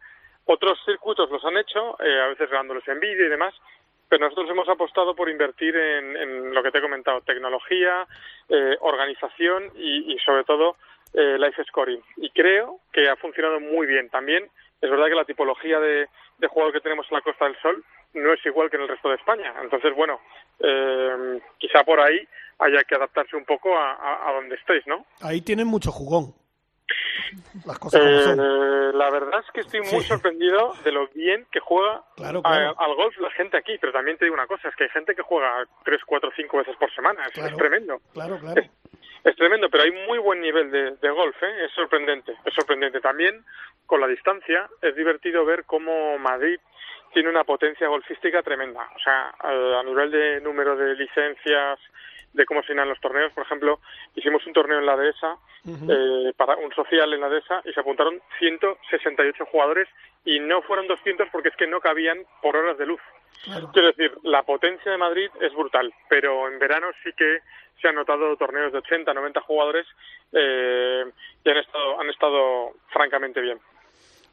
Otros 0.45 0.79
circuitos 0.85 1.31
los 1.31 1.45
han 1.45 1.57
hecho, 1.57 1.97
eh, 2.03 2.21
a 2.21 2.29
veces 2.29 2.49
grabándolos 2.49 2.87
en 2.89 3.01
vídeo 3.01 3.27
y 3.27 3.29
demás, 3.29 3.55
pero 4.09 4.25
nosotros 4.25 4.51
hemos 4.51 4.69
apostado 4.69 5.15
por 5.15 5.29
invertir 5.29 5.77
en, 5.77 6.55
lo 6.55 6.63
que 6.63 6.71
te 6.71 6.79
he 6.79 6.83
comentado, 6.83 7.21
tecnología, 7.21 8.07
eh, 8.49 8.77
organización 8.81 9.71
y, 9.77 10.15
y, 10.15 10.19
sobre 10.19 10.45
todo, 10.45 10.77
eh, 11.15 11.37
life 11.39 11.63
scoring. 11.65 12.03
Y 12.17 12.31
creo 12.31 12.81
que 12.93 13.09
ha 13.09 13.17
funcionado 13.17 13.61
muy 13.61 13.87
bien. 13.87 14.09
También 14.09 14.49
es 14.81 14.91
verdad 14.91 15.07
que 15.07 15.15
la 15.15 15.25
tipología 15.25 15.79
de, 15.81 16.09
de 16.39 16.47
jugador 16.47 16.73
que 16.73 16.81
tenemos 16.81 17.07
en 17.11 17.17
la 17.17 17.23
Costa 17.23 17.45
del 17.45 17.61
Sol 17.61 17.85
no 18.15 18.33
es 18.33 18.45
igual 18.47 18.71
que 18.71 18.77
en 18.77 18.83
el 18.83 18.89
resto 18.89 19.09
de 19.09 19.17
España. 19.17 19.55
Entonces, 19.63 19.95
bueno, 19.95 20.21
eh, 20.61 21.41
quizá 21.59 21.85
por 21.85 22.01
ahí 22.01 22.27
haya 22.59 22.83
que 22.85 22.95
adaptarse 22.95 23.37
un 23.37 23.45
poco 23.45 23.77
a, 23.77 24.29
a 24.29 24.33
donde 24.33 24.57
estéis, 24.57 24.87
¿no? 24.87 25.05
Ahí 25.21 25.41
tienen 25.43 25.67
mucho 25.67 25.93
jugón. 25.93 26.35
Las 27.67 27.79
cosas 27.79 28.01
como 28.01 28.21
son. 28.23 28.41
Eh, 28.41 28.93
la 28.95 29.11
verdad 29.11 29.41
es 29.45 29.51
que 29.53 29.61
estoy 29.61 29.81
muy 29.81 30.01
Sí. 30.03 30.09
sorprendido 30.09 30.75
de 30.85 30.93
lo 30.93 31.09
bien 31.09 31.47
que 31.53 31.61
juega 31.61 32.03
Claro, 32.17 32.41
a- 32.41 32.43
claro. 32.43 32.75
al 32.79 32.95
golf 32.95 33.17
la 33.19 33.31
gente 33.33 33.57
aquí, 33.57 33.77
pero 33.81 33.93
también 33.93 34.17
te 34.17 34.25
digo 34.25 34.35
una 34.35 34.47
cosa, 34.47 34.69
es 34.69 34.77
que 34.77 34.85
hay 34.85 34.91
gente 34.91 35.15
que 35.15 35.23
juega 35.23 35.65
tres, 35.85 36.01
cuatro, 36.07 36.31
cinco 36.37 36.59
veces 36.59 36.77
por 36.77 36.93
semana, 36.95 37.25
es, 37.27 37.33
Claro. 37.33 37.51
es 37.51 37.57
tremendo. 37.57 37.99
Claro, 38.13 38.39
claro. 38.39 38.63
Es 39.25 39.37
tremendo, 39.37 39.69
pero 39.69 39.83
hay 39.85 39.91
muy 40.07 40.19
buen 40.19 40.41
nivel 40.41 40.71
de, 40.71 40.93
de 40.97 41.11
golf, 41.11 41.37
¿eh? 41.43 41.65
es 41.65 41.73
sorprendente, 41.73 42.35
es 42.45 42.55
sorprendente. 42.55 43.01
También 43.01 43.45
con 43.85 44.01
la 44.01 44.07
distancia 44.07 44.69
es 44.81 44.95
divertido 44.95 45.45
ver 45.45 45.65
cómo 45.65 46.19
Madrid 46.19 46.59
tiene 47.13 47.29
una 47.29 47.45
potencia 47.45 47.89
golfística 47.89 48.43
tremenda. 48.43 48.89
O 48.95 48.99
sea, 48.99 49.35
a 49.41 49.83
nivel 49.83 50.11
de 50.11 50.41
número 50.41 50.77
de 50.77 50.95
licencias, 50.95 51.79
de 52.33 52.47
cómo 52.47 52.63
se 52.63 52.75
los 52.75 53.01
torneos, 53.01 53.33
por 53.33 53.45
ejemplo, 53.45 53.81
hicimos 54.15 54.47
un 54.47 54.53
torneo 54.53 54.79
en 54.79 54.87
la 54.87 54.97
dehesa, 54.97 55.37
eh, 55.67 56.33
para 56.37 56.57
un 56.57 56.73
social 56.73 57.13
en 57.13 57.21
la 57.21 57.29
dehesa, 57.29 57.63
y 57.65 57.73
se 57.73 57.81
apuntaron 57.81 58.21
168 58.39 59.47
jugadores 59.47 59.89
y 60.25 60.39
no 60.39 60.63
fueron 60.63 60.87
200 60.87 61.29
porque 61.31 61.49
es 61.49 61.57
que 61.57 61.67
no 61.67 61.81
cabían 61.81 62.25
por 62.43 62.57
horas 62.57 62.79
de 62.79 62.87
luz. 62.87 63.01
Quiero 63.73 63.89
decir, 63.89 64.13
la 64.23 64.43
potencia 64.43 64.93
de 64.93 64.99
Madrid 64.99 65.31
es 65.41 65.53
brutal, 65.55 65.93
pero 66.09 66.49
en 66.49 66.59
verano 66.59 66.89
sí 67.03 67.11
que 67.17 67.41
se 67.81 67.89
han 67.89 67.95
notado 67.95 68.37
torneos 68.37 68.73
de 68.73 68.79
80, 68.79 69.15
90 69.15 69.41
jugadores 69.43 69.87
eh, 70.33 71.05
y 71.45 71.51
han 71.51 71.57
estado, 71.57 72.01
han 72.01 72.11
estado 72.11 72.73
francamente 72.89 73.41
bien. 73.41 73.59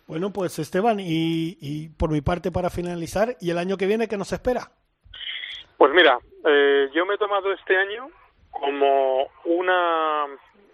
Bueno, 0.08 0.32
pues 0.32 0.60
Esteban, 0.60 1.00
y, 1.00 1.58
y 1.60 1.90
por 1.90 2.12
mi 2.12 2.22
parte 2.22 2.52
para 2.52 2.70
finalizar, 2.70 3.36
¿y 3.42 3.50
el 3.50 3.58
año 3.58 3.78
que 3.78 3.88
viene 3.88 4.08
qué 4.08 4.18
nos 4.18 4.32
espera? 4.32 4.70
Pues 5.78 5.92
mira, 5.94 6.20
eh, 6.46 6.90
yo 6.94 7.06
me 7.06 7.16
he 7.16 7.18
tomado 7.18 7.52
este 7.52 7.76
año 7.76 8.10
como 8.52 9.28
una, 9.46 10.26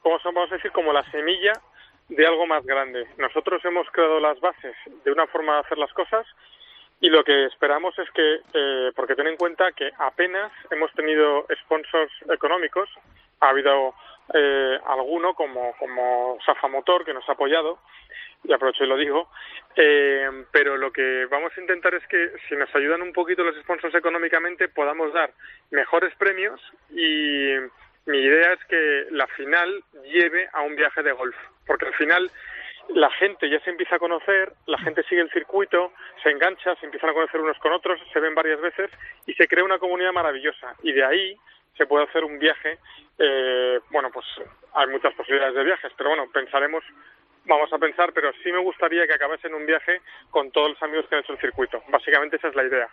¿cómo 0.02 0.18
vamos 0.24 0.52
a 0.52 0.56
decir? 0.56 0.72
Como 0.72 0.92
la 0.92 1.10
semilla 1.12 1.54
de 2.10 2.28
algo 2.28 2.46
más 2.46 2.66
grande. 2.66 3.08
Nosotros 3.18 3.64
hemos 3.64 3.88
creado 3.92 4.20
las 4.20 4.40
bases 4.42 4.76
de 5.06 5.12
una 5.12 5.28
forma 5.28 5.54
de 5.54 5.60
hacer 5.62 5.78
las 5.78 5.94
cosas 5.94 6.28
y 7.00 7.10
lo 7.10 7.24
que 7.24 7.46
esperamos 7.46 7.98
es 7.98 8.10
que, 8.12 8.42
eh, 8.54 8.92
porque 8.96 9.16
ten 9.16 9.28
en 9.28 9.38
cuenta 9.38 9.72
que 9.72 9.90
apenas 9.98 10.52
hemos 10.70 10.92
tenido 10.92 11.48
sponsors 11.64 12.12
económicos, 12.30 12.90
ha 13.40 13.50
habido 13.50 13.96
eh, 14.34 14.78
alguno 14.86 15.34
como, 15.34 15.74
como 15.80 16.38
Safa 16.46 16.68
que 17.04 17.14
nos 17.14 17.28
ha 17.28 17.32
apoyado, 17.32 17.80
y 18.44 18.54
aprovecho 18.54 18.84
y 18.84 18.88
lo 18.88 18.98
digo, 18.98 19.30
eh, 19.76 20.46
pero 20.52 20.78
lo 20.78 20.92
que 20.92 21.26
vamos 21.28 21.52
a 21.56 21.62
intentar 21.62 21.94
es 21.94 22.06
que 22.08 22.32
si 22.48 22.56
nos 22.56 22.74
ayudan 22.76 23.02
un 23.02 23.14
poquito 23.14 23.44
los 23.44 23.56
sponsors 23.58 23.94
económicamente 23.96 24.68
podamos 24.68 25.14
dar 25.14 25.32
mejores 25.70 26.14
premios 26.16 26.60
y 26.90 27.56
mi 28.06 28.18
idea 28.18 28.54
es 28.54 28.66
que 28.66 29.08
la 29.12 29.28
final 29.28 29.84
lleve 30.04 30.50
a 30.54 30.62
un 30.62 30.76
viaje 30.76 31.04
de 31.04 31.12
golf, 31.12 31.36
porque 31.68 31.86
al 31.86 31.94
final 31.94 32.32
la 32.90 33.10
gente 33.12 33.50
ya 33.50 33.60
se 33.62 33.70
empieza 33.70 33.96
a 33.96 34.00
conocer, 34.00 34.54
la 34.66 34.78
gente 34.80 35.04
sigue 35.04 35.22
el 35.22 35.32
circuito, 35.32 35.94
se 36.24 36.30
engancha, 36.30 36.76
se 36.76 36.86
empiezan 36.86 37.12
a 37.12 37.14
conocer 37.14 37.40
unos 37.40 37.58
con 37.60 37.72
otros, 37.74 38.00
se 38.12 38.20
ven 38.20 38.36
varias 38.36 38.60
veces 38.60 38.90
y 39.26 39.34
se 39.34 39.48
crea 39.48 39.64
una 39.64 39.80
comunidad 39.80 40.12
maravillosa. 40.12 40.76
Y 40.84 40.92
de 40.92 41.04
ahí 41.04 41.38
se 41.78 41.86
puede 41.86 42.06
hacer 42.06 42.24
un 42.24 42.38
viaje, 42.40 42.80
eh, 43.18 43.80
bueno, 43.92 44.10
pues 44.12 44.26
hay 44.74 44.88
muchas 44.88 45.14
posibilidades 45.14 45.56
de 45.56 45.64
viajes, 45.64 45.92
pero 45.98 46.10
bueno, 46.10 46.30
pensaremos, 46.32 46.84
vamos 47.46 47.72
a 47.74 47.78
pensar, 47.78 48.12
pero 48.14 48.30
sí 48.44 48.52
me 48.52 48.64
gustaría 48.64 49.06
que 49.08 49.14
acabase 49.14 49.48
en 49.48 49.56
un 49.56 49.66
viaje 49.66 50.02
con 50.30 50.52
todos 50.52 50.70
los 50.70 50.82
amigos 50.84 51.06
que 51.10 51.16
han 51.16 51.22
hecho 51.22 51.34
el 51.34 51.40
circuito. 51.40 51.82
Básicamente 51.92 52.38
esa 52.38 52.50
es 52.50 52.56
la 52.56 52.64
idea. 52.64 52.88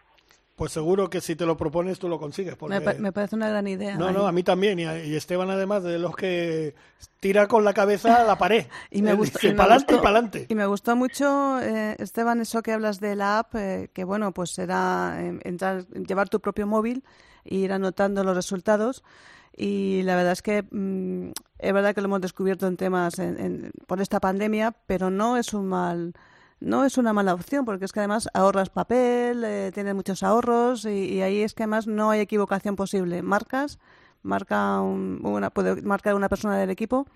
Pues 0.56 0.72
seguro 0.72 1.08
que 1.08 1.20
si 1.20 1.36
te 1.36 1.46
lo 1.46 1.56
propones 1.56 2.00
tú 2.00 2.08
lo 2.08 2.18
consigues. 2.18 2.56
Porque... 2.56 2.74
Me, 2.74 2.80
pa- 2.80 2.94
me 2.94 3.12
parece 3.12 3.36
una 3.36 3.48
gran 3.48 3.68
idea. 3.68 3.94
No, 3.96 4.08
Ahí. 4.08 4.12
no, 4.14 4.26
a 4.26 4.32
mí 4.32 4.42
también. 4.42 4.76
Y, 4.80 4.86
a- 4.86 5.04
y 5.04 5.14
Esteban 5.14 5.48
además 5.50 5.84
de 5.84 6.00
los 6.00 6.16
que 6.16 6.74
tira 7.20 7.46
con 7.46 7.64
la 7.64 7.72
cabeza 7.72 8.16
a 8.22 8.24
la 8.24 8.36
pared. 8.38 8.66
Y 8.90 9.02
me 9.02 9.10
Él 9.10 9.16
gustó, 9.18 9.38
y 9.46 10.54
me 10.56 10.66
gustó 10.66 10.96
mucho, 10.96 11.60
eh, 11.60 11.94
Esteban, 12.00 12.40
eso 12.40 12.60
que 12.62 12.72
hablas 12.72 12.98
de 12.98 13.14
la 13.14 13.38
app, 13.38 13.54
eh, 13.54 13.88
que 13.94 14.02
bueno, 14.02 14.32
pues 14.32 14.50
será 14.50 15.16
eh, 15.20 15.38
entrar, 15.44 15.86
llevar 15.90 16.28
tu 16.28 16.40
propio 16.40 16.66
móvil 16.66 17.04
e 17.44 17.54
ir 17.54 17.72
anotando 17.72 18.24
los 18.24 18.34
resultados. 18.34 19.04
Y 19.60 20.02
la 20.04 20.14
verdad 20.14 20.32
es 20.32 20.42
que 20.42 20.62
mm, 20.70 21.32
es 21.58 21.72
verdad 21.72 21.92
que 21.94 22.00
lo 22.00 22.06
hemos 22.06 22.20
descubierto 22.20 22.68
en 22.68 22.76
temas 22.76 23.18
en- 23.18 23.40
en- 23.40 23.72
por 23.88 24.00
esta 24.00 24.20
pandemia, 24.20 24.72
pero 24.86 25.10
no 25.10 25.36
es 25.36 25.52
un 25.52 25.66
mal 25.68 26.12
no 26.60 26.84
es 26.84 26.98
una 26.98 27.12
mala 27.12 27.34
opción 27.34 27.64
porque 27.64 27.84
es 27.84 27.92
que 27.92 28.00
además 28.00 28.28
ahorras 28.34 28.68
papel, 28.70 29.44
eh, 29.44 29.70
tienes 29.72 29.94
muchos 29.94 30.24
ahorros 30.24 30.84
y, 30.86 31.22
ahí 31.22 31.42
es 31.42 31.54
que 31.54 31.62
además 31.62 31.86
no 31.86 32.10
hay 32.10 32.18
equivocación 32.18 32.74
posible. 32.74 33.22
Marcas, 33.22 33.78
marca 34.24 34.80
un- 34.80 35.20
una, 35.24 35.50
puede 35.50 35.80
marcar 35.82 36.14
una 36.16 36.28
persona 36.28 36.58
del 36.58 36.70
equipo 36.70 37.06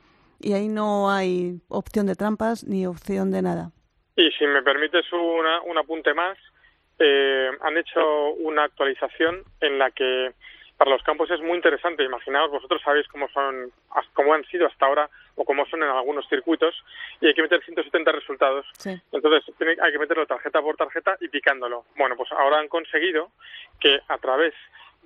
y 0.40 0.52
ahí 0.52 0.68
no 0.68 1.10
hay 1.10 1.60
opción 1.68 2.06
de 2.06 2.14
trampas 2.14 2.62
ni 2.64 2.86
opción 2.86 3.32
de 3.32 3.42
nada. 3.42 3.72
Y 4.16 4.30
si 4.38 4.46
me 4.46 4.62
permites 4.62 5.06
una, 5.12 5.60
un 5.62 5.76
apunte 5.78 6.14
más, 6.14 6.38
eh, 7.00 7.50
han 7.62 7.76
hecho 7.78 8.00
una 8.38 8.62
actualización 8.64 9.42
en 9.60 9.78
la 9.78 9.90
que 9.90 10.34
para 10.82 10.96
los 10.96 11.02
campos 11.04 11.30
es 11.30 11.40
muy 11.40 11.54
interesante. 11.54 12.02
Imaginaos, 12.02 12.50
vosotros 12.50 12.82
sabéis 12.82 13.06
cómo 13.06 13.28
son, 13.28 13.70
cómo 14.14 14.34
han 14.34 14.44
sido 14.46 14.66
hasta 14.66 14.84
ahora 14.84 15.08
o 15.36 15.44
como 15.44 15.64
son 15.66 15.80
en 15.80 15.88
algunos 15.88 16.28
circuitos, 16.28 16.74
y 17.20 17.28
hay 17.28 17.34
que 17.34 17.42
meter 17.42 17.62
170 17.64 18.10
resultados. 18.10 18.66
Entonces 19.12 19.44
hay 19.80 19.92
que 19.92 19.98
meterlo 20.00 20.26
tarjeta 20.26 20.60
por 20.60 20.74
tarjeta 20.74 21.16
y 21.20 21.28
picándolo. 21.28 21.84
Bueno, 21.94 22.16
pues 22.16 22.32
ahora 22.32 22.58
han 22.58 22.66
conseguido 22.66 23.30
que 23.78 24.00
a 24.08 24.18
través 24.18 24.54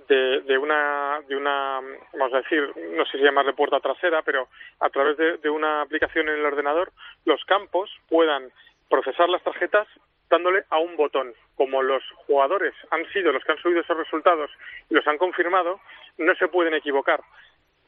de, 0.08 0.40
de, 0.40 0.56
una, 0.56 1.20
de 1.28 1.36
una, 1.36 1.82
vamos 2.14 2.32
a 2.32 2.38
decir, 2.38 2.72
no 2.96 3.04
sé 3.04 3.18
si 3.18 3.24
llamarle 3.24 3.52
puerta 3.52 3.78
trasera, 3.78 4.22
pero 4.22 4.48
a 4.80 4.88
través 4.88 5.18
de, 5.18 5.36
de 5.36 5.50
una 5.50 5.82
aplicación 5.82 6.26
en 6.30 6.36
el 6.36 6.46
ordenador, 6.46 6.90
los 7.26 7.44
campos 7.44 7.90
puedan 8.08 8.50
procesar 8.88 9.28
las 9.28 9.42
tarjetas 9.42 9.86
dándole 10.28 10.64
a 10.70 10.78
un 10.78 10.96
botón. 10.96 11.34
Como 11.56 11.82
los 11.82 12.02
jugadores 12.26 12.74
han 12.90 13.04
sido 13.12 13.32
los 13.32 13.42
que 13.44 13.52
han 13.52 13.58
subido 13.58 13.80
esos 13.80 13.96
resultados 13.96 14.50
y 14.90 14.94
los 14.94 15.06
han 15.06 15.18
confirmado, 15.18 15.80
no 16.18 16.34
se 16.34 16.48
pueden 16.48 16.74
equivocar, 16.74 17.20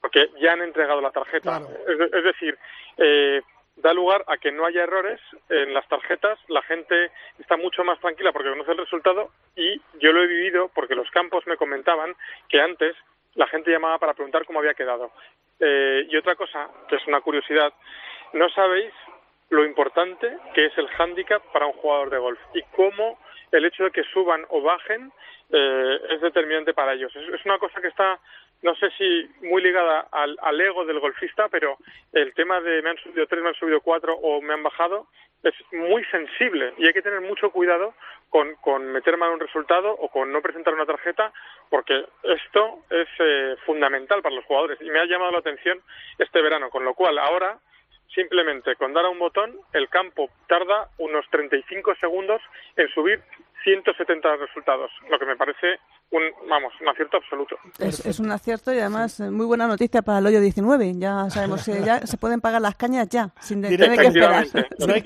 porque 0.01 0.31
ya 0.41 0.53
han 0.53 0.63
entregado 0.63 1.01
la 1.01 1.11
tarjeta. 1.11 1.61
Es, 1.87 2.25
decir, 2.25 2.59
eh, 2.97 3.43
da 3.77 3.93
lugar 3.93 4.25
a 4.27 4.39
que 4.39 4.53
no 4.53 4.65
haya 4.65 4.83
errores 4.83 5.21
en 5.49 5.75
las 5.75 5.87
tarjetas, 5.89 6.39
la 6.49 6.63
gente 6.63 7.11
está 7.39 7.57
mucho 7.57 7.85
más 7.85 7.99
tranquila 8.01 8.33
porque 8.33 8.51
conoce 8.51 8.73
el 8.73 8.79
resultado 8.79 9.31
y 9.57 9.81
yo 10.01 10.13
lo 10.13 10.23
he 10.23 10.27
vivido 10.27 10.71
porque 10.75 10.95
los 10.95 11.11
campos 11.11 11.47
me 11.47 11.57
comentaban 11.57 12.15
que 12.49 12.61
antes 12.61 12.97
la 13.35 13.47
gente 13.47 13.71
llamaba 13.71 13.99
para 13.99 14.15
preguntar 14.15 14.45
cómo 14.45 14.59
había 14.59 14.75
quedado. 14.75 15.13
Eh, 15.61 16.07
y 16.09 16.17
otra 16.17 16.35
cosa, 16.35 16.69
que 16.89 16.97
es 16.97 17.07
una 17.07 17.21
curiosidad, 17.21 17.73
no 18.33 18.49
sabéis 18.51 18.93
lo 19.51 19.65
importante 19.65 20.37
que 20.55 20.67
es 20.67 20.79
el 20.79 20.89
hándicap 20.89 21.43
para 21.53 21.67
un 21.67 21.73
jugador 21.75 22.11
de 22.11 22.19
golf 22.19 22.39
y 22.55 22.63
cómo 22.75 23.19
el 23.51 23.65
hecho 23.65 23.85
de 23.85 23.91
que 23.91 24.05
suban 24.05 24.45
o 24.51 24.61
bajen 24.61 25.11
eh, 25.51 26.01
es 26.11 26.21
determinante 26.21 26.75
para 26.75 26.93
ellos. 26.93 27.15
Es, 27.17 27.45
una 27.47 27.59
cosa 27.59 27.81
que 27.81 27.89
está, 27.89 28.19
no 28.63 28.75
sé 28.75 28.91
si 28.99 29.31
muy 29.47 29.63
ligada 29.63 30.07
al, 30.13 30.37
al, 30.43 30.61
ego 30.61 30.85
del 30.85 31.01
golfista, 31.01 31.49
pero 31.49 31.79
el 32.13 32.35
tema 32.35 32.61
de 32.61 32.83
me 32.83 32.91
han 32.91 32.99
subido 32.99 33.27
tres, 33.27 33.43
me 33.43 33.49
han 33.49 33.55
subido 33.55 33.81
cuatro 33.81 34.15
o 34.15 34.43
me 34.43 34.53
han 34.53 34.63
bajado 34.63 35.07
es 35.43 35.55
muy 35.73 36.05
sensible 36.07 36.75
y 36.79 36.87
hay 36.87 36.93
que 36.93 37.03
tener 37.03 37.21
mucho 37.21 37.51
cuidado 37.51 37.95
con, 38.29 38.57
con 38.57 38.91
meter 38.91 39.17
mal 39.17 39.31
un 39.31 39.41
resultado 39.41 39.91
o 39.93 40.09
con 40.09 40.33
no 40.33 40.43
presentar 40.43 40.75
una 40.75 40.87
tarjeta 40.87 41.33
porque 41.71 42.05
esto 42.25 42.81
es 42.91 43.09
eh, 43.21 43.57
fundamental 43.65 44.21
para 44.21 44.35
los 44.35 44.45
jugadores 44.45 44.79
y 44.81 44.91
me 44.91 44.99
ha 44.99 45.07
llamado 45.07 45.33
la 45.33 45.39
atención 45.39 45.81
este 46.19 46.43
verano, 46.43 46.71
con 46.71 46.85
lo 46.85 46.95
cual 46.95 47.19
ahora 47.19 47.59
simplemente 48.15 48.75
con 48.77 48.93
dar 48.93 49.05
a 49.05 49.11
un 49.11 49.19
botón 49.19 49.57
el 49.73 49.89
campo 49.89 50.31
tarda 50.47 50.89
unos 50.99 51.25
35 51.31 51.95
segundos 52.01 52.41
en 52.77 52.89
subir 52.89 53.23
170 53.65 54.37
resultados, 54.37 54.91
lo 55.11 55.19
que 55.19 55.27
me 55.27 55.37
parece 55.37 55.79
un, 56.11 56.23
vamos, 56.49 56.73
un 56.81 56.89
acierto 56.89 57.19
absoluto. 57.19 57.57
Es, 57.79 58.19
un 58.19 58.31
acierto 58.31 58.73
y 58.73 58.79
además 58.79 59.21
muy 59.21 59.45
buena 59.45 59.67
noticia 59.67 60.01
para 60.01 60.21
el 60.21 60.27
hoyo 60.27 60.41
19. 60.41 60.95
Ya 60.97 61.29
sabemos 61.29 61.65
que 61.65 61.83
ya 61.83 62.07
se 62.07 62.17
pueden 62.17 62.41
pagar 62.41 62.63
las 62.63 62.77
cañas 62.77 63.09
ya, 63.09 63.31
sin 63.41 63.61
tener 63.61 63.99
que 63.99 64.07
esperar. 64.07 64.47
No 64.79 64.95
hay, 64.95 65.03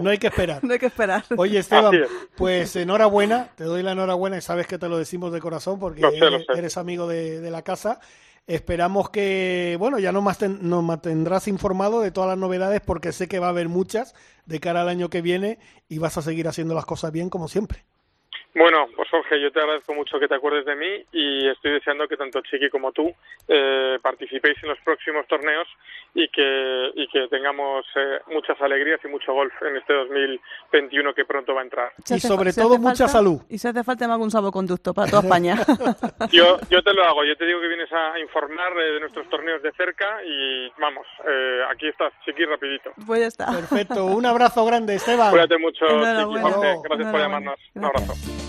no 0.00 0.10
hay, 0.10 0.18
que 0.18 0.26
esperar. 0.28 0.62
No 0.62 0.72
hay 0.72 0.78
que 0.78 0.86
esperar. 0.86 1.22
Oye, 1.36 1.58
Esteban, 1.58 1.92
pues 2.36 2.76
enhorabuena, 2.76 3.48
te 3.56 3.64
doy 3.64 3.82
la 3.82 3.92
enhorabuena 3.92 4.36
y 4.36 4.42
sabes 4.42 4.66
que 4.66 4.78
te 4.78 4.88
lo 4.88 4.98
decimos 4.98 5.32
de 5.32 5.40
corazón 5.40 5.80
porque 5.80 6.02
eres, 6.54 6.76
amigo 6.76 7.08
de, 7.08 7.40
de 7.40 7.50
la 7.50 7.62
casa. 7.62 8.00
Esperamos 8.46 9.08
que, 9.08 9.76
bueno, 9.78 9.98
ya 9.98 10.12
nos, 10.12 10.24
nos 10.60 10.84
mantendrás 10.84 11.48
informado 11.48 12.00
de 12.00 12.10
todas 12.10 12.28
las 12.28 12.38
novedades 12.38 12.82
porque 12.82 13.12
sé 13.12 13.26
que 13.26 13.38
va 13.38 13.46
a 13.46 13.50
haber 13.50 13.70
muchas 13.70 14.14
de 14.44 14.60
cara 14.60 14.82
al 14.82 14.88
año 14.88 15.08
que 15.08 15.22
viene 15.22 15.58
y 15.88 15.98
vas 15.98 16.18
a 16.18 16.22
seguir 16.22 16.46
haciendo 16.46 16.74
las 16.74 16.84
cosas 16.84 17.10
bien 17.10 17.30
como 17.30 17.48
siempre. 17.48 17.84
Bueno, 18.54 18.86
pues 18.94 19.08
Jorge, 19.10 19.40
yo 19.40 19.50
te 19.50 19.58
agradezco 19.58 19.94
mucho 19.94 20.20
que 20.20 20.28
te 20.28 20.36
acuerdes 20.36 20.64
de 20.64 20.76
mí 20.76 21.04
y 21.12 21.48
estoy 21.48 21.72
deseando 21.72 22.06
que 22.06 22.16
tanto 22.16 22.40
Chiqui 22.40 22.70
como 22.70 22.92
tú 22.92 23.12
eh, 23.48 23.98
participéis 24.00 24.56
en 24.62 24.68
los 24.68 24.78
próximos 24.84 25.26
torneos 25.26 25.66
y 26.14 26.28
que, 26.28 26.90
y 26.94 27.08
que 27.08 27.26
tengamos 27.26 27.84
eh, 27.96 28.20
muchas 28.32 28.60
alegrías 28.60 29.00
y 29.04 29.08
mucho 29.08 29.32
golf 29.32 29.52
en 29.60 29.76
este 29.76 29.92
2021 29.92 31.14
que 31.14 31.24
pronto 31.24 31.52
va 31.52 31.62
a 31.62 31.64
entrar. 31.64 31.92
Y 32.08 32.20
sobre 32.20 32.52
todo 32.52 32.78
mucha 32.78 33.08
salud. 33.08 33.40
Y 33.48 33.58
si 33.58 33.66
hace 33.66 33.82
falta 33.82 34.06
me 34.06 34.14
hago 34.14 34.22
un 34.22 34.30
salvoconducto 34.30 34.94
para 34.94 35.10
toda 35.10 35.22
España. 35.22 35.56
yo, 36.30 36.58
yo 36.70 36.80
te 36.80 36.94
lo 36.94 37.02
hago, 37.02 37.24
yo 37.24 37.36
te 37.36 37.46
digo 37.46 37.60
que 37.60 37.66
vienes 37.66 37.92
a 37.92 38.20
informar 38.20 38.72
eh, 38.78 38.92
de 38.92 39.00
nuestros 39.00 39.28
torneos 39.30 39.62
de 39.62 39.72
cerca 39.72 40.22
y 40.24 40.70
vamos, 40.78 41.06
aquí 41.70 41.88
estás, 41.88 42.12
Chiqui, 42.24 42.44
rapidito. 42.44 42.92
Pues 43.04 43.20
ya 43.20 43.26
está. 43.26 43.46
Perfecto, 43.46 44.04
un 44.04 44.24
abrazo 44.24 44.64
grande, 44.64 44.94
Esteban. 44.94 45.32
Cuídate 45.32 45.58
mucho, 45.58 45.86
Chiqui, 45.88 46.40
Jorge. 46.40 46.76
Gracias 46.84 47.10
por 47.10 47.20
llamarnos. 47.20 47.58
Un 47.74 47.84
abrazo. 47.84 48.43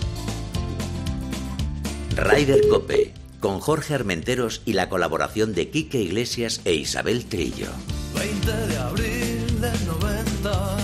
Rider 2.16 2.66
Cope, 2.68 3.12
con 3.40 3.60
Jorge 3.60 3.94
Armenteros 3.94 4.62
y 4.64 4.72
la 4.72 4.88
colaboración 4.88 5.54
de 5.54 5.68
Quique 5.68 6.00
Iglesias 6.00 6.62
e 6.64 6.72
Isabel 6.72 7.26
Trillo. 7.26 7.66
20 8.14 8.52
de 8.52 8.78
abril 8.78 9.60
del 9.60 9.86
90. 9.86 10.76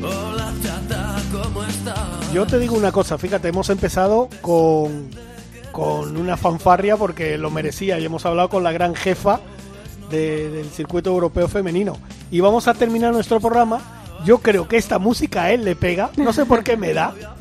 Hola, 0.00 0.54
chata, 0.62 1.16
¿cómo 1.32 1.64
estás? 1.64 2.32
Yo 2.32 2.46
te 2.46 2.60
digo 2.60 2.76
una 2.76 2.92
cosa, 2.92 3.18
fíjate, 3.18 3.48
hemos 3.48 3.68
empezado 3.68 4.28
con, 4.40 5.10
con 5.72 6.16
una 6.16 6.36
fanfarria 6.36 6.96
porque 6.96 7.36
lo 7.36 7.50
merecía 7.50 7.98
y 7.98 8.04
hemos 8.04 8.24
hablado 8.24 8.48
con 8.48 8.62
la 8.62 8.70
gran 8.70 8.94
jefa 8.94 9.40
del 10.08 10.70
circuito 10.70 11.10
europeo 11.10 11.48
femenino. 11.48 11.96
Y 12.30 12.38
vamos 12.38 12.68
a 12.68 12.74
terminar 12.74 13.12
nuestro 13.12 13.40
programa. 13.40 13.80
Yo 14.24 14.38
creo 14.38 14.68
que 14.68 14.76
esta 14.76 15.00
música 15.00 15.44
a 15.44 15.52
él 15.52 15.64
le 15.64 15.74
pega, 15.74 16.10
no 16.16 16.32
sé 16.32 16.46
por 16.46 16.62
qué 16.62 16.76
me 16.76 16.94
da, 16.94 17.12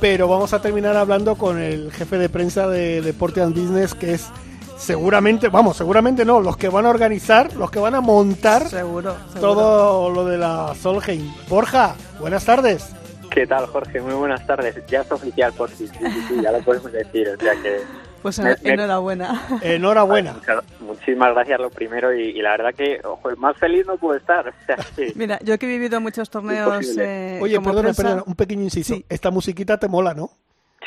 pero 0.00 0.28
vamos 0.28 0.52
a 0.52 0.60
terminar 0.60 0.96
hablando 0.96 1.36
con 1.36 1.58
el 1.58 1.90
jefe 1.92 2.18
de 2.18 2.28
prensa 2.28 2.68
de 2.68 3.02
Deporte 3.02 3.40
and 3.42 3.54
Business, 3.54 3.94
que 3.94 4.14
es 4.14 4.28
seguramente, 4.76 5.48
vamos, 5.48 5.76
seguramente 5.76 6.24
no, 6.24 6.40
los 6.40 6.56
que 6.56 6.68
van 6.68 6.86
a 6.86 6.90
organizar, 6.90 7.54
los 7.54 7.70
que 7.70 7.80
van 7.80 7.94
a 7.94 8.00
montar 8.00 8.68
seguro, 8.68 9.16
todo 9.40 10.10
lo 10.10 10.24
de 10.24 10.38
la 10.38 10.74
Solheim. 10.80 11.32
Borja, 11.48 11.94
buenas 12.20 12.44
tardes. 12.44 12.90
¿Qué 13.30 13.46
tal, 13.46 13.66
Jorge? 13.66 14.00
Muy 14.00 14.14
buenas 14.14 14.46
tardes. 14.46 14.74
Ya 14.86 15.02
es 15.02 15.12
oficial 15.12 15.52
por 15.52 15.68
sí, 15.70 15.86
sí, 15.86 16.04
sí, 16.28 16.40
ya 16.42 16.50
lo 16.50 16.60
podemos 16.60 16.90
decir, 16.90 17.28
o 17.28 17.40
sea 17.40 17.52
que 17.62 17.82
pues 18.22 18.38
enhorabuena. 18.38 19.46
Enhorabuena. 19.62 20.36
muchísimas 20.80 21.34
gracias 21.34 21.60
lo 21.60 21.70
primero 21.70 22.14
y, 22.14 22.32
la 22.40 22.50
verdad 22.52 22.74
que, 22.74 23.00
ojo, 23.04 23.30
más 23.36 23.56
feliz 23.56 23.86
no 23.86 23.96
puedo 23.96 24.18
estar. 24.18 24.52
Mira, 25.14 25.38
yo 25.42 25.58
que 25.58 25.66
he 25.66 25.68
vivido 25.68 26.00
muchos 26.00 26.30
torneos. 26.30 26.96
Eh, 26.98 27.38
Oye, 27.42 27.60
perdona, 27.60 27.92
perdona, 27.92 28.22
un 28.26 28.34
pequeño 28.34 28.62
inciso. 28.62 28.96
Esta 29.08 29.30
musiquita 29.30 29.78
te 29.78 29.88
mola, 29.88 30.14
¿no? 30.14 30.30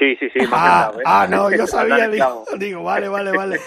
Sí, 0.02 0.16
sí, 0.20 0.30
sí. 0.34 0.40
ah, 0.52 0.92
¿eh? 0.96 1.02
ah, 1.06 1.28
no, 1.30 1.52
yo 1.52 1.68
sabía, 1.68 2.08
digo, 2.58 2.84
vale, 2.84 3.08
vale, 3.08 3.32
vale. 3.38 3.60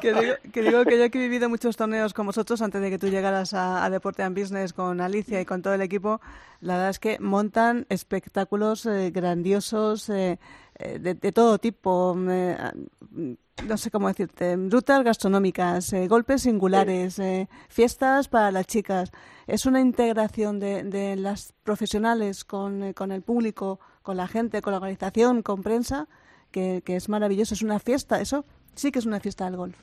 que, 0.00 0.12
digo, 0.12 0.34
que, 0.52 0.62
digo, 0.62 0.84
que 0.84 0.98
yo 0.98 1.08
que 1.08 1.18
he 1.18 1.22
vivido 1.22 1.48
muchos 1.48 1.76
torneos 1.76 2.14
con 2.14 2.26
vosotros 2.26 2.60
antes 2.62 2.80
de 2.80 2.90
que 2.90 2.98
tú 2.98 3.06
llegaras 3.06 3.54
a, 3.54 3.88
Deporte 3.88 4.24
and 4.24 4.36
Business 4.36 4.72
con 4.72 5.00
Alicia 5.00 5.40
y 5.40 5.44
con 5.44 5.62
todo 5.62 5.74
el 5.74 5.82
equipo, 5.82 6.20
la 6.60 6.74
verdad 6.74 6.90
es 6.90 6.98
que 6.98 7.18
montan 7.20 7.86
espectáculos 7.90 8.86
eh, 8.86 9.12
grandiosos 9.12 10.10
eh, 10.10 10.40
de, 10.78 11.14
de, 11.14 11.32
todo 11.32 11.58
tipo. 11.58 12.14
no 12.16 13.76
sé 13.76 13.90
cómo 13.90 14.08
decirte, 14.08 14.56
rutas 14.56 15.02
gastronómicas, 15.02 15.94
golpes 16.08 16.42
singulares, 16.42 17.20
fiestas 17.68 18.28
para 18.28 18.50
las 18.50 18.66
chicas. 18.66 19.12
Es 19.46 19.66
una 19.66 19.80
integración 19.80 20.60
de, 20.60 20.82
de 20.84 21.16
las 21.16 21.54
profesionales 21.64 22.44
con, 22.44 22.92
con 22.92 23.12
el 23.12 23.22
público 23.22 23.80
con 24.08 24.16
la 24.16 24.26
gente, 24.26 24.62
con 24.62 24.70
la 24.72 24.78
organización, 24.78 25.42
con 25.42 25.62
prensa, 25.62 26.08
que, 26.50 26.80
es 26.86 27.10
maravilloso. 27.10 27.52
Es 27.52 27.60
una 27.60 27.78
fiesta, 27.78 28.22
eso 28.22 28.46
sí 28.74 28.90
que 28.90 29.00
es 29.00 29.04
una 29.04 29.20
fiesta 29.20 29.44
del 29.44 29.56
golf. 29.56 29.76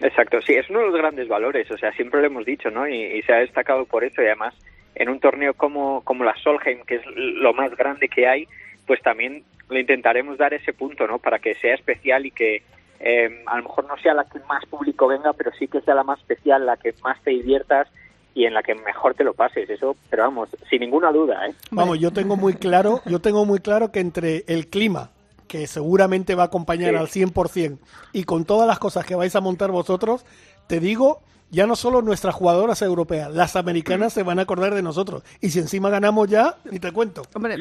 Exacto, 0.00 0.42
sí, 0.42 0.52
es 0.52 0.68
uno 0.68 0.80
de 0.80 0.86
los 0.88 0.96
grandes 0.96 1.26
valores, 1.26 1.70
o 1.70 1.78
sea, 1.78 1.90
siempre 1.92 2.20
lo 2.20 2.26
hemos 2.26 2.44
dicho, 2.44 2.70
¿no? 2.70 2.86
Y, 2.86 3.22
se 3.22 3.32
ha 3.32 3.38
destacado 3.38 3.86
por 3.86 4.04
eso 4.04 4.20
y 4.20 4.26
además 4.26 4.54
en 4.94 5.08
un 5.08 5.20
torneo 5.20 5.54
como, 5.54 6.04
como 6.04 6.22
la 6.22 6.36
Solheim, 6.36 6.82
que 6.84 6.96
es 6.96 7.02
lo 7.06 7.54
más 7.54 7.74
grande 7.78 8.10
que 8.10 8.28
hay, 8.28 8.46
pues 8.86 9.02
también 9.02 9.44
le 9.68 9.80
intentaremos 9.80 10.38
dar 10.38 10.54
ese 10.54 10.72
punto, 10.72 11.06
¿no? 11.06 11.18
Para 11.18 11.38
que 11.38 11.54
sea 11.56 11.74
especial 11.74 12.26
y 12.26 12.30
que 12.30 12.62
eh, 13.00 13.42
a 13.46 13.56
lo 13.56 13.64
mejor 13.64 13.86
no 13.86 13.96
sea 13.98 14.14
la 14.14 14.24
que 14.24 14.38
más 14.40 14.64
público 14.66 15.08
venga, 15.08 15.32
pero 15.32 15.50
sí 15.58 15.68
que 15.68 15.80
sea 15.80 15.94
la 15.94 16.04
más 16.04 16.18
especial, 16.20 16.64
la 16.64 16.76
que 16.76 16.94
más 17.02 17.20
te 17.22 17.30
diviertas 17.30 17.88
y 18.34 18.44
en 18.44 18.54
la 18.54 18.62
que 18.62 18.74
mejor 18.74 19.14
te 19.14 19.24
lo 19.24 19.32
pases, 19.32 19.68
eso, 19.70 19.96
pero 20.10 20.24
vamos, 20.24 20.50
sin 20.68 20.80
ninguna 20.80 21.10
duda, 21.10 21.46
¿eh? 21.48 21.54
Vamos, 21.70 21.98
yo 21.98 22.12
tengo 22.12 22.36
muy 22.36 22.52
claro, 22.54 23.00
yo 23.06 23.18
tengo 23.18 23.46
muy 23.46 23.60
claro 23.60 23.90
que 23.90 24.00
entre 24.00 24.44
el 24.46 24.68
clima, 24.68 25.10
que 25.48 25.66
seguramente 25.66 26.34
va 26.34 26.42
a 26.42 26.46
acompañar 26.46 26.96
al 26.96 27.06
100%, 27.06 27.78
y 28.12 28.24
con 28.24 28.44
todas 28.44 28.68
las 28.68 28.78
cosas 28.78 29.06
que 29.06 29.14
vais 29.14 29.34
a 29.34 29.40
montar 29.40 29.70
vosotros, 29.70 30.26
te 30.66 30.80
digo, 30.80 31.22
ya 31.50 31.66
no 31.66 31.76
solo 31.76 32.02
nuestras 32.02 32.34
jugadoras 32.34 32.82
europeas, 32.82 33.32
las 33.32 33.56
americanas 33.56 34.12
se 34.12 34.22
van 34.22 34.38
a 34.38 34.42
acordar 34.42 34.74
de 34.74 34.82
nosotros. 34.82 35.22
Y 35.40 35.50
si 35.50 35.60
encima 35.60 35.90
ganamos 35.90 36.28
ya, 36.28 36.56
ni 36.64 36.78
te 36.78 36.92
cuento. 36.92 37.22
Hombre, 37.34 37.56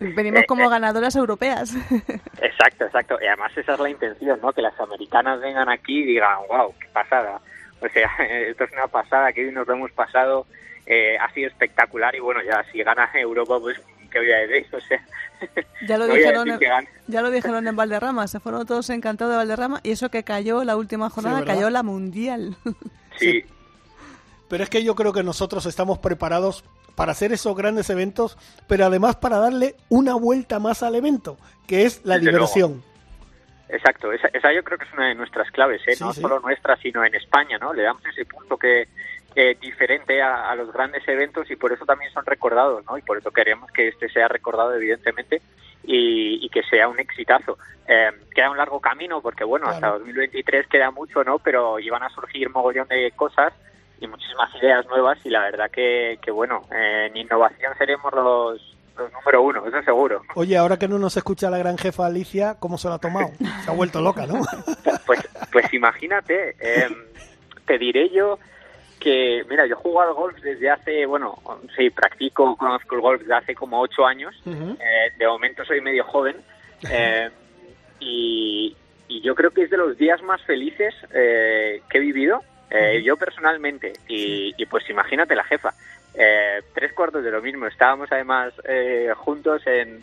venimos 0.00 0.42
eh, 0.42 0.46
como 0.46 0.64
eh. 0.64 0.68
ganadoras 0.68 1.16
europeas. 1.16 1.74
Exacto, 2.40 2.84
exacto. 2.84 3.18
Y 3.20 3.26
además 3.26 3.56
esa 3.56 3.74
es 3.74 3.80
la 3.80 3.90
intención, 3.90 4.38
¿no? 4.40 4.52
Que 4.52 4.62
las 4.62 4.78
americanas 4.78 5.40
vengan 5.40 5.68
aquí 5.68 6.00
y 6.00 6.04
digan, 6.04 6.38
wow, 6.48 6.72
qué 6.78 6.86
pasada. 6.92 7.40
O 7.80 7.88
sea, 7.88 8.10
esto 8.48 8.64
es 8.64 8.72
una 8.72 8.88
pasada, 8.88 9.32
que 9.32 9.46
hoy 9.46 9.52
nos 9.52 9.66
lo 9.66 9.74
hemos 9.74 9.92
pasado, 9.92 10.46
eh, 10.86 11.16
ha 11.18 11.30
sido 11.32 11.48
espectacular 11.48 12.14
y 12.14 12.20
bueno, 12.20 12.40
ya 12.42 12.64
si 12.70 12.82
gana 12.82 13.10
Europa, 13.14 13.58
pues 13.60 13.80
qué 14.10 14.18
voy 14.20 14.32
a 14.32 14.38
decir, 14.38 14.66
o 14.72 14.80
sea, 14.80 15.04
ya 15.88 15.98
lo, 15.98 16.06
dijeron, 16.06 16.48
en, 16.48 16.60
ya 17.08 17.20
lo 17.20 17.30
dijeron 17.30 17.66
en 17.66 17.76
Valderrama, 17.76 18.28
se 18.28 18.40
fueron 18.40 18.64
todos 18.66 18.88
encantados 18.90 19.32
de 19.32 19.38
Valderrama 19.38 19.80
y 19.82 19.90
eso 19.90 20.08
que 20.10 20.22
cayó 20.22 20.64
la 20.64 20.76
última 20.76 21.10
jornada, 21.10 21.44
cayó 21.44 21.68
la 21.70 21.82
Mundial. 21.82 22.56
Sí. 23.18 23.44
pero 24.48 24.64
es 24.64 24.70
que 24.70 24.82
yo 24.84 24.94
creo 24.94 25.12
que 25.12 25.22
nosotros 25.22 25.66
estamos 25.66 25.98
preparados 25.98 26.64
para 26.94 27.12
hacer 27.12 27.32
esos 27.32 27.56
grandes 27.56 27.90
eventos, 27.90 28.38
pero 28.68 28.86
además 28.86 29.16
para 29.16 29.38
darle 29.38 29.74
una 29.88 30.14
vuelta 30.14 30.58
más 30.58 30.82
al 30.82 30.94
evento, 30.94 31.36
que 31.66 31.84
es 31.84 32.04
la 32.04 32.18
Desde 32.18 32.30
diversión. 32.30 32.82
Exacto, 33.68 34.12
esa, 34.12 34.28
esa 34.28 34.52
yo 34.52 34.62
creo 34.62 34.78
que 34.78 34.84
es 34.84 34.92
una 34.92 35.08
de 35.08 35.14
nuestras 35.14 35.50
claves, 35.50 35.80
¿eh? 35.88 35.96
no 36.00 36.12
sí. 36.12 36.20
solo 36.20 36.38
nuestra, 36.38 36.76
sino 36.76 37.04
en 37.04 37.14
España, 37.14 37.58
¿no? 37.58 37.72
Le 37.72 37.82
damos 37.82 38.04
ese 38.06 38.24
punto 38.24 38.56
que, 38.56 38.88
que 39.34 39.56
diferente 39.60 40.22
a, 40.22 40.50
a 40.50 40.54
los 40.54 40.72
grandes 40.72 41.06
eventos 41.08 41.50
y 41.50 41.56
por 41.56 41.72
eso 41.72 41.84
también 41.84 42.12
son 42.12 42.24
recordados, 42.24 42.84
¿no? 42.84 42.96
Y 42.96 43.02
por 43.02 43.18
eso 43.18 43.32
queremos 43.32 43.70
que 43.72 43.88
este 43.88 44.08
sea 44.10 44.28
recordado, 44.28 44.74
evidentemente, 44.74 45.42
y, 45.86 46.44
y 46.44 46.48
que 46.48 46.62
sea 46.62 46.88
un 46.88 46.98
exitazo. 46.98 47.58
Eh, 47.86 48.10
queda 48.34 48.50
un 48.50 48.56
largo 48.56 48.80
camino 48.80 49.20
porque, 49.20 49.44
bueno, 49.44 49.68
hasta 49.68 49.88
2023 49.88 50.68
queda 50.68 50.90
mucho, 50.90 51.22
¿no? 51.22 51.38
Pero 51.38 51.78
iban 51.78 52.02
a 52.02 52.08
surgir 52.10 52.48
mogollón 52.50 52.88
de 52.88 53.12
cosas 53.12 53.52
y 54.00 54.06
muchísimas 54.06 54.54
ideas 54.56 54.86
nuevas 54.86 55.18
y 55.24 55.30
la 55.30 55.42
verdad 55.42 55.70
que, 55.70 56.18
que 56.22 56.30
bueno, 56.30 56.62
eh, 56.74 57.08
en 57.10 57.16
innovación 57.16 57.72
seremos 57.76 58.12
los, 58.12 58.76
los 58.96 59.12
número 59.12 59.42
uno, 59.42 59.66
eso 59.66 59.82
seguro. 59.82 60.22
Oye, 60.34 60.56
ahora 60.56 60.78
que 60.78 60.88
no 60.88 60.98
nos 60.98 61.16
escucha 61.16 61.50
la 61.50 61.58
gran 61.58 61.76
jefa 61.76 62.06
Alicia, 62.06 62.56
¿cómo 62.58 62.78
se 62.78 62.88
lo 62.88 62.94
ha 62.94 62.98
tomado? 62.98 63.30
Se 63.64 63.70
ha 63.70 63.74
vuelto 63.74 64.00
loca, 64.00 64.26
¿no? 64.26 64.40
Pues, 65.06 65.20
pues 65.52 65.74
imagínate, 65.74 66.56
eh, 66.58 66.88
te 67.66 67.76
diré 67.76 68.08
yo 68.08 68.38
que, 69.04 69.44
mira, 69.50 69.66
yo 69.66 69.76
juego 69.76 70.00
al 70.00 70.14
golf 70.14 70.40
desde 70.40 70.70
hace, 70.70 71.04
bueno, 71.04 71.38
sí, 71.76 71.90
practico, 71.90 72.56
conozco 72.56 72.94
el 72.94 73.02
golf 73.02 73.20
desde 73.20 73.34
hace 73.34 73.54
como 73.54 73.78
ocho 73.80 74.06
años. 74.06 74.34
Eh, 74.46 75.12
de 75.18 75.26
momento 75.26 75.62
soy 75.66 75.82
medio 75.82 76.04
joven. 76.04 76.36
eh, 76.90 77.28
y, 78.00 78.74
y 79.08 79.20
yo 79.20 79.34
creo 79.34 79.50
que 79.50 79.64
es 79.64 79.70
de 79.70 79.76
los 79.76 79.98
días 79.98 80.22
más 80.22 80.42
felices 80.42 80.94
eh, 81.12 81.82
que 81.90 81.98
he 81.98 82.00
vivido, 82.00 82.42
eh, 82.70 83.02
yo 83.04 83.18
personalmente. 83.18 83.92
Y, 84.08 84.54
y 84.56 84.64
pues 84.64 84.88
imagínate 84.88 85.36
la 85.36 85.44
jefa. 85.44 85.74
Eh, 86.14 86.62
tres 86.74 86.92
cuartos 86.94 87.22
de 87.22 87.30
lo 87.30 87.42
mismo. 87.42 87.66
Estábamos 87.66 88.10
además 88.10 88.54
eh, 88.64 89.12
juntos 89.16 89.66
en, 89.66 90.02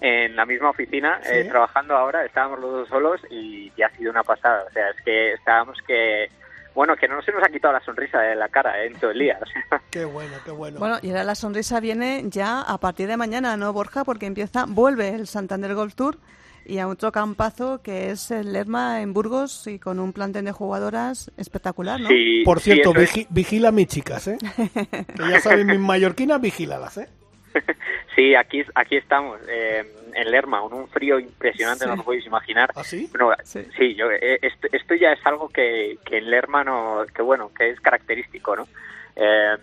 en 0.00 0.36
la 0.36 0.46
misma 0.46 0.70
oficina, 0.70 1.20
eh, 1.30 1.44
trabajando 1.44 1.94
ahora. 1.96 2.24
Estábamos 2.24 2.60
los 2.60 2.72
dos 2.72 2.88
solos 2.88 3.20
y, 3.30 3.70
y 3.76 3.82
ha 3.82 3.90
sido 3.90 4.10
una 4.10 4.22
pasada. 4.22 4.64
O 4.68 4.72
sea, 4.72 4.88
es 4.88 5.00
que 5.04 5.32
estábamos 5.34 5.76
que. 5.86 6.30
Bueno, 6.78 6.94
que 6.94 7.08
no 7.08 7.20
se 7.22 7.32
nos 7.32 7.42
ha 7.42 7.48
quitado 7.50 7.72
la 7.74 7.80
sonrisa 7.84 8.20
de 8.20 8.36
la 8.36 8.48
cara 8.50 8.80
eh, 8.80 8.86
en 8.86 8.94
todo 9.00 9.10
el 9.10 9.18
día. 9.18 9.36
Qué 9.90 10.04
bueno, 10.04 10.36
qué 10.44 10.52
bueno. 10.52 10.78
Bueno, 10.78 10.98
y 11.02 11.08
ahora 11.08 11.24
la 11.24 11.34
sonrisa 11.34 11.80
viene 11.80 12.22
ya 12.26 12.60
a 12.62 12.78
partir 12.78 13.08
de 13.08 13.16
mañana, 13.16 13.56
¿no, 13.56 13.72
Borja? 13.72 14.04
Porque 14.04 14.26
empieza, 14.26 14.64
vuelve 14.68 15.08
el 15.08 15.26
Santander 15.26 15.74
Golf 15.74 15.96
Tour 15.96 16.18
y 16.64 16.78
a 16.78 16.86
otro 16.86 17.10
campazo 17.10 17.82
que 17.82 18.10
es 18.10 18.30
el 18.30 18.52
Lerma 18.52 19.00
en 19.02 19.12
Burgos 19.12 19.66
y 19.66 19.80
con 19.80 19.98
un 19.98 20.12
plantel 20.12 20.44
de 20.44 20.52
jugadoras 20.52 21.32
espectacular, 21.36 21.98
¿no? 22.00 22.10
Sí, 22.10 22.42
Por 22.44 22.60
sí, 22.60 22.70
cierto, 22.70 22.90
es. 22.94 23.12
vigi- 23.12 23.26
vigila 23.28 23.70
a 23.70 23.72
mis 23.72 23.88
chicas, 23.88 24.28
¿eh? 24.28 24.38
Que 25.16 25.30
ya 25.30 25.40
saben, 25.40 25.66
mis 25.66 25.80
mallorquinas, 25.80 26.40
vigílalas, 26.40 26.96
¿eh? 26.98 27.08
Sí, 28.14 28.34
aquí, 28.34 28.64
aquí 28.74 28.96
estamos, 28.96 29.38
eh, 29.48 29.84
en 30.14 30.30
Lerma, 30.30 30.60
con 30.60 30.72
un 30.72 30.88
frío 30.88 31.18
impresionante, 31.20 31.84
Sí. 31.84 31.88
no 31.90 31.94
os 31.94 32.02
podéis 32.04 32.26
imaginar. 32.26 32.70
¿Ah, 32.74 32.82
sí? 32.82 33.08
Bueno, 33.12 33.32
sí, 33.44 33.94
yo, 33.94 34.10
eh, 34.10 34.38
esto, 34.42 34.66
esto 34.72 34.94
ya 34.94 35.12
es 35.12 35.24
algo 35.24 35.48
que, 35.48 35.98
que 36.04 36.18
en 36.18 36.28
Lerma 36.30 36.64
no, 36.64 37.04
que 37.14 37.22
bueno, 37.22 37.52
que 37.56 37.70
es 37.70 37.80
característico, 37.80 38.56
¿no? 38.56 38.66
Eh, 39.14 39.56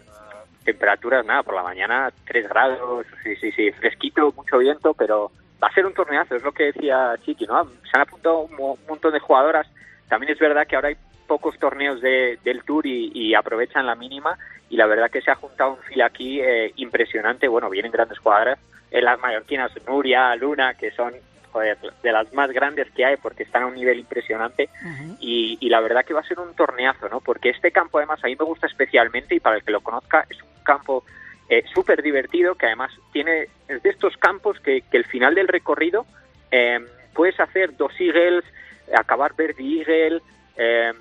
temperaturas, 0.63 1.25
nada, 1.25 1.43
por 1.43 1.53
la 1.55 1.63
mañana 1.63 2.11
3 2.25 2.47
grados, 2.49 3.05
sí, 3.23 3.35
sí, 3.35 3.51
sí, 3.51 3.71
fresquito, 3.73 4.31
mucho 4.35 4.57
viento, 4.57 4.93
pero 4.93 5.31
va 5.61 5.67
a 5.67 5.73
ser 5.73 5.85
un 5.85 5.93
torneazo, 5.93 6.35
es 6.35 6.43
lo 6.43 6.51
que 6.53 6.71
decía 6.71 7.15
Chiqui, 7.23 7.45
¿no? 7.45 7.65
Se 7.65 7.91
han 7.93 8.01
apuntado 8.01 8.39
un, 8.39 8.55
mo- 8.55 8.73
un 8.73 8.87
montón 8.87 9.13
de 9.13 9.19
jugadoras, 9.19 9.67
también 10.07 10.31
es 10.33 10.39
verdad 10.39 10.65
que 10.65 10.75
ahora 10.75 10.87
hay 10.89 10.97
pocos 11.27 11.57
torneos 11.59 12.01
de, 12.01 12.39
del 12.43 12.63
Tour 12.63 12.85
y, 12.85 13.11
y 13.13 13.33
aprovechan 13.33 13.85
la 13.85 13.95
mínima 13.95 14.37
y 14.69 14.77
la 14.77 14.87
verdad 14.87 15.11
que 15.11 15.21
se 15.21 15.31
ha 15.31 15.35
juntado 15.35 15.71
un 15.71 15.79
fil 15.79 16.01
aquí 16.01 16.39
eh, 16.41 16.71
impresionante, 16.75 17.47
bueno, 17.47 17.69
vienen 17.69 17.91
grandes 17.91 18.19
jugadoras, 18.19 18.59
eh, 18.91 19.01
las 19.01 19.19
mallorquinas 19.19 19.71
Nuria, 19.87 20.35
Luna, 20.35 20.73
que 20.73 20.91
son 20.91 21.13
joder, 21.51 21.77
de 22.03 22.11
las 22.11 22.33
más 22.33 22.51
grandes 22.51 22.89
que 22.91 23.05
hay 23.05 23.17
porque 23.17 23.43
están 23.43 23.63
a 23.63 23.67
un 23.67 23.75
nivel 23.75 23.99
impresionante. 23.99 24.69
Y, 25.19 25.57
y 25.61 25.69
la 25.69 25.79
verdad 25.79 26.03
que 26.03 26.13
va 26.13 26.19
a 26.19 26.27
ser 26.27 26.39
un 26.39 26.53
torneazo, 26.55 27.07
¿no? 27.09 27.21
Porque 27.21 27.49
este 27.49 27.71
campo 27.71 27.97
además 27.97 28.23
a 28.23 28.27
mí 28.27 28.35
me 28.37 28.45
gusta 28.45 28.67
especialmente 28.67 29.35
y 29.35 29.39
para 29.39 29.57
el 29.57 29.63
que 29.63 29.71
lo 29.71 29.81
conozca 29.81 30.25
es 30.29 30.41
un 30.41 30.63
campo 30.63 31.05
eh, 31.47 31.63
súper 31.73 32.01
divertido 32.01 32.55
que 32.55 32.65
además 32.65 32.91
tiene, 33.13 33.47
es 33.67 33.81
de 33.83 33.89
estos 33.89 34.17
campos 34.17 34.59
que, 34.59 34.81
que 34.81 34.97
el 34.97 35.05
final 35.05 35.35
del 35.35 35.47
recorrido 35.47 36.05
eh, 36.51 36.79
puedes 37.13 37.39
hacer 37.39 37.77
dos 37.77 37.93
eagles, 37.99 38.43
acabar 38.97 39.35
verde 39.35 39.63
eagle, 39.63 40.21
eh, 40.57 40.91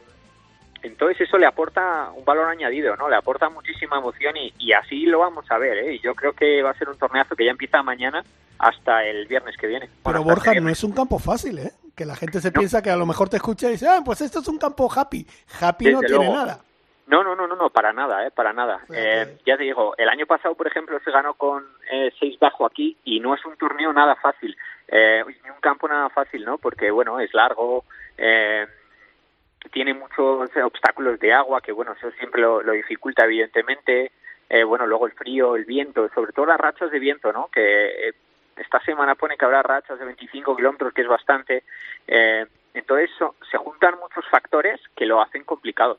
entonces 0.85 1.21
eso 1.23 1.39
le 1.39 1.47
aporta 1.47 2.11
un 2.15 2.25
valor 2.25 2.49
añadido, 2.49 2.97
¿no? 2.97 3.09
Le 3.09 3.17
aporta 3.17 3.49
muchísima 3.49 3.99
emoción 3.99 4.37
y, 4.37 4.53
y 4.59 4.73
así 4.73 5.07
lo 5.07 5.21
vamos 5.21 5.45
a 5.51 5.59
ver, 5.59 5.79
¿eh? 5.79 5.95
Y 5.95 6.01
yo 6.01 6.15
creo 6.15 6.33
que 6.33 6.63
va 6.63 6.71
a 6.71 6.79
ser 6.79 6.89
un 6.89 6.99
torneazo 6.99 7.35
que 7.35 7.45
ya 7.45 7.51
empieza 7.51 7.83
mañana 7.83 8.25
hasta 8.59 9.05
el 9.05 9.27
viernes 9.27 9.57
que 9.57 9.67
viene. 9.67 9.87
Pero 9.87 10.03
Bueno, 10.03 10.25
Borja, 10.25 10.55
no 10.55 10.69
es 10.69 10.85
un 10.85 10.93
campo 10.93 11.19
fácil, 11.19 11.59
¿eh? 11.59 11.73
Que 11.97 12.05
la 12.05 12.17
gente 12.17 12.41
se 12.41 12.53
piensa 12.53 12.83
que 12.83 12.91
a 12.91 12.97
lo 12.97 13.07
mejor 13.07 13.29
te 13.29 13.37
escucha 13.37 13.69
y 13.69 13.73
dice, 13.73 13.89
ah, 13.89 14.01
pues 14.05 14.21
esto 14.21 14.41
es 14.41 14.49
un 14.49 14.59
campo 14.59 14.89
happy. 14.95 15.27
Happy 15.61 15.93
no 15.93 16.01
tiene 16.01 16.17
luego. 16.17 16.35
nada. 16.35 16.61
No, 17.07 17.23
no, 17.23 17.37
no, 17.37 17.47
no, 17.47 17.55
no, 17.55 17.69
para 17.71 17.93
nada, 17.93 18.27
¿eh? 18.27 18.31
Para 18.31 18.53
nada. 18.53 18.81
Eh, 18.91 19.39
ya 19.45 19.57
te 19.57 19.65
digo, 19.65 19.95
el 19.99 20.09
año 20.09 20.27
pasado, 20.27 20.55
por 20.55 20.67
ejemplo, 20.67 20.99
se 21.05 21.11
ganó 21.11 21.35
con 21.35 21.65
eh, 21.93 22.11
seis 22.19 22.39
bajo 22.39 22.65
aquí 22.65 22.97
y 23.05 23.21
no 23.21 23.35
es 23.35 23.45
un 23.45 23.57
torneo 23.57 23.93
nada 23.93 24.17
fácil, 24.17 24.57
eh, 24.89 25.23
ni 25.45 25.51
un 25.51 25.61
campo 25.61 25.87
nada 25.87 26.09
fácil, 26.09 26.45
¿no? 26.45 26.57
Porque, 26.57 26.91
bueno, 26.91 27.21
es 27.21 27.33
largo, 27.35 27.85
eh, 28.17 28.67
tiene 29.73 29.95
muchos 29.95 30.51
obstáculos 30.65 31.19
de 31.21 31.33
agua, 31.33 31.61
que, 31.61 31.73
bueno, 31.73 31.93
eso 31.93 32.11
siempre 32.19 32.41
lo, 32.43 32.63
lo 32.63 32.73
dificulta, 32.73 33.25
evidentemente. 33.25 34.13
Eh, 34.49 34.63
bueno, 34.65 34.87
luego 34.87 35.07
el 35.07 35.13
frío, 35.13 35.57
el 35.57 35.65
viento, 35.65 36.09
sobre 36.15 36.33
todo 36.33 36.47
las 36.47 36.61
rachas 36.61 36.91
de 36.91 36.99
viento, 36.99 37.33
¿no? 37.33 37.49
Que 37.49 38.09
eh, 38.09 38.15
esta 38.57 38.79
semana 38.85 39.15
pone 39.15 39.37
que 39.37 39.45
habrá 39.45 39.63
rachas 39.63 39.99
de 39.99 40.05
25 40.05 40.55
kilómetros, 40.55 40.93
que 40.93 41.03
es 41.03 41.09
bastante. 41.09 41.65
Eh, 42.07 42.47
entonces, 42.75 43.11
so- 43.19 43.35
se 43.51 43.57
juntan 43.57 43.95
muchos 44.01 44.25
factores 44.31 44.81
que 44.95 45.07
lo 45.07 45.21
hacen 45.23 45.45
complicado. 45.45 45.99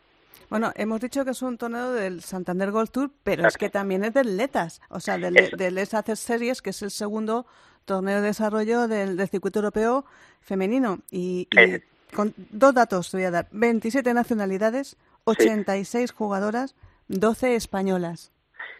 Bueno, 0.49 0.72
hemos 0.76 1.01
dicho 1.01 1.26
que 1.26 1.32
es 1.32 1.41
un 1.41 1.57
torneo 1.57 1.91
del 1.93 2.22
Santander 2.22 2.70
Golf 2.72 2.91
Tour, 2.91 3.09
pero 3.24 3.47
es 3.47 3.57
que 3.57 3.70
también 3.70 4.03
es 4.05 4.13
del 4.13 4.38
Letas, 4.38 4.80
o 4.89 4.99
sea, 4.99 5.18
del, 5.18 5.36
Eso. 5.38 5.55
del 5.57 5.78
Hacer 5.80 6.16
Series, 6.18 6.61
que 6.61 6.70
es 6.70 6.82
el 6.82 6.91
segundo 6.91 7.45
torneo 7.86 8.18
de 8.22 8.28
desarrollo 8.28 8.88
del, 8.88 9.18
del 9.18 9.28
circuito 9.28 9.59
europeo 9.59 10.05
femenino. 10.41 10.99
Y, 11.09 11.47
y 11.51 11.59
Eh. 11.59 11.84
Con 12.14 12.34
dos 12.38 12.74
datos 12.74 13.12
te 13.12 13.18
voy 13.18 13.26
a 13.26 13.32
dar: 13.32 13.47
27 13.51 14.14
nacionalidades, 14.14 14.97
86 15.26 16.12
jugadoras, 16.12 16.76
12 17.08 17.56
españolas. 17.56 18.32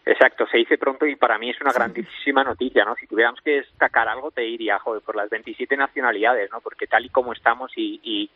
Exacto, 0.06 0.46
se 0.48 0.60
dice 0.60 0.78
pronto 0.78 1.08
y 1.08 1.16
para 1.16 1.40
mí 1.40 1.50
es 1.50 1.60
una 1.62 1.74
grandísima 1.74 2.44
noticia, 2.44 2.86
¿no? 2.86 2.96
Si 2.96 3.08
tuviéramos 3.08 3.42
que 3.42 3.62
destacar 3.62 4.08
algo, 4.08 4.30
te 4.30 4.42
diría, 4.42 4.78
joder, 4.78 5.02
por 5.02 5.16
las 5.16 5.30
27 5.32 5.76
nacionalidades, 5.76 6.52
¿no? 6.52 6.62
Porque 6.62 6.86
tal 6.86 7.06
y 7.06 7.10
como 7.10 7.34
estamos 7.34 7.72
y, 7.76 8.00
y 8.04 8.30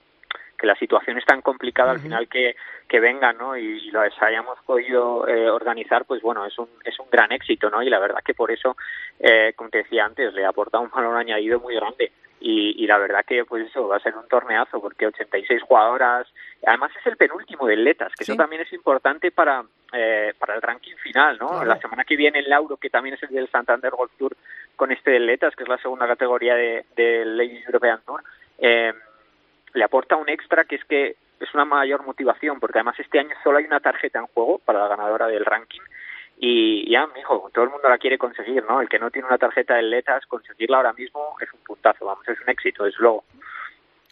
que 0.59 0.67
la 0.67 0.75
situación 0.75 1.17
es 1.17 1.25
tan 1.25 1.41
complicada 1.41 1.91
al 1.91 1.99
final 1.99 2.27
que, 2.27 2.55
que 2.87 2.99
vengan, 2.99 3.37
¿no? 3.37 3.55
Y, 3.57 3.63
y 3.87 3.91
lo 3.91 4.01
hayamos 4.01 4.59
podido 4.65 5.27
eh, 5.27 5.49
organizar, 5.49 6.05
pues 6.05 6.21
bueno, 6.21 6.45
es 6.45 6.57
un, 6.59 6.67
es 6.83 6.99
un 6.99 7.09
gran 7.09 7.31
éxito, 7.31 7.69
¿no? 7.69 7.81
Y 7.81 7.89
la 7.89 7.99
verdad 7.99 8.19
que 8.23 8.33
por 8.33 8.51
eso, 8.51 8.75
eh, 9.19 9.53
como 9.55 9.69
te 9.69 9.79
decía 9.79 10.05
antes, 10.05 10.33
le 10.33 10.45
aporta 10.45 10.79
un 10.79 10.89
valor 10.89 11.15
añadido 11.15 11.59
muy 11.59 11.75
grande. 11.75 12.11
Y, 12.41 12.81
y 12.81 12.87
la 12.87 12.97
verdad 12.97 13.25
que, 13.27 13.43
pues 13.43 13.67
eso, 13.67 13.87
va 13.89 13.97
a 13.97 13.99
ser 13.99 14.15
un 14.15 14.25
torneazo, 14.29 14.79
porque 14.81 15.05
86 15.07 15.61
jugadoras, 15.61 16.25
además 16.65 16.89
es 16.97 17.05
el 17.07 17.17
penúltimo 17.17 17.67
del 17.67 17.83
Letas, 17.83 18.13
que 18.15 18.23
eso 18.23 18.35
también 18.35 18.61
es 18.61 18.71
importante 18.71 19.29
para, 19.31 19.61
eh, 19.91 20.33
para 20.39 20.55
el 20.55 20.61
ranking 20.61 20.95
final, 21.03 21.37
¿no? 21.37 21.47
Claro. 21.49 21.65
La 21.65 21.77
semana 21.81 22.05
que 22.05 22.15
viene 22.15 22.39
el 22.39 22.49
Lauro, 22.49 22.77
que 22.77 22.89
también 22.89 23.15
es 23.15 23.23
el 23.23 23.29
del 23.29 23.49
Santander 23.49 23.91
Golf 23.91 24.11
Tour, 24.17 24.37
con 24.77 24.89
este 24.93 25.19
Letas, 25.19 25.53
que 25.53 25.63
es 25.63 25.69
la 25.69 25.77
segunda 25.79 26.07
categoría 26.07 26.55
de- 26.55 26.85
del 26.95 27.35
Ladies 27.35 27.65
European 27.65 27.99
Tour, 28.05 28.23
eh, 28.57 28.93
le 29.73 29.83
aporta 29.83 30.15
un 30.15 30.29
extra 30.29 30.65
que 30.65 30.75
es 30.75 30.85
que 30.85 31.15
es 31.39 31.53
una 31.53 31.65
mayor 31.65 32.05
motivación, 32.05 32.59
porque 32.59 32.79
además 32.79 32.99
este 32.99 33.19
año 33.19 33.35
solo 33.43 33.57
hay 33.59 33.65
una 33.65 33.79
tarjeta 33.79 34.19
en 34.19 34.27
juego 34.27 34.59
para 34.59 34.79
la 34.79 34.87
ganadora 34.89 35.27
del 35.27 35.45
ranking 35.45 35.79
y 36.37 36.89
ya, 36.89 37.05
mijo, 37.07 37.49
todo 37.53 37.65
el 37.65 37.69
mundo 37.71 37.89
la 37.89 37.97
quiere 37.97 38.17
conseguir, 38.17 38.63
¿no? 38.65 38.81
El 38.81 38.87
que 38.89 38.99
no 38.99 39.11
tiene 39.11 39.27
una 39.27 39.37
tarjeta 39.37 39.75
de 39.75 39.83
Letas, 39.83 40.25
conseguirla 40.25 40.77
ahora 40.77 40.93
mismo 40.93 41.35
es 41.41 41.51
un 41.53 41.59
puntazo, 41.61 42.05
vamos, 42.05 42.27
es 42.27 42.39
un 42.41 42.49
éxito, 42.49 42.85
es 42.85 42.95
luego. 42.97 43.23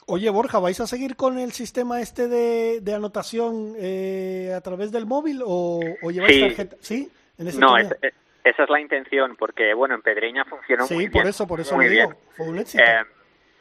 Oye, 0.08 0.30
Borja, 0.30 0.60
¿vais 0.60 0.80
a 0.80 0.88
seguir 0.88 1.16
con 1.18 1.38
el 1.38 1.52
sistema 1.52 2.00
este 2.00 2.28
de, 2.30 2.80
de 2.82 2.94
anotación 2.94 3.74
eh, 3.78 4.54
a 4.56 4.62
través 4.62 4.92
del 4.92 5.06
móvil 5.06 5.42
o, 5.46 5.82
o 6.02 6.12
lleváis 6.12 6.34
Sí. 6.36 6.42
tarjeta? 6.42 6.76
¿Sí? 6.80 7.12
En 7.38 7.48
ese 7.50 7.60
No, 7.60 7.68
torneo. 7.70 7.92
es- 7.92 7.98
es- 8.04 8.14
esa 8.46 8.64
es 8.64 8.70
la 8.70 8.80
intención, 8.80 9.36
porque, 9.36 9.74
bueno, 9.74 9.96
en 9.96 10.02
Pedreña 10.02 10.46
funcionó 10.46 10.86
Sí, 10.86 10.94
muy 10.94 11.06
por 11.10 11.14
bien. 11.24 11.28
eso, 11.28 11.46
por 11.46 11.60
eso 11.60 11.76
muy 11.76 11.86
lo 11.86 11.92
digo. 11.92 12.08
bien. 12.08 12.20
Fue 12.38 12.48
un 12.48 12.58
éxito. 12.60 12.82
Eh, 12.82 13.04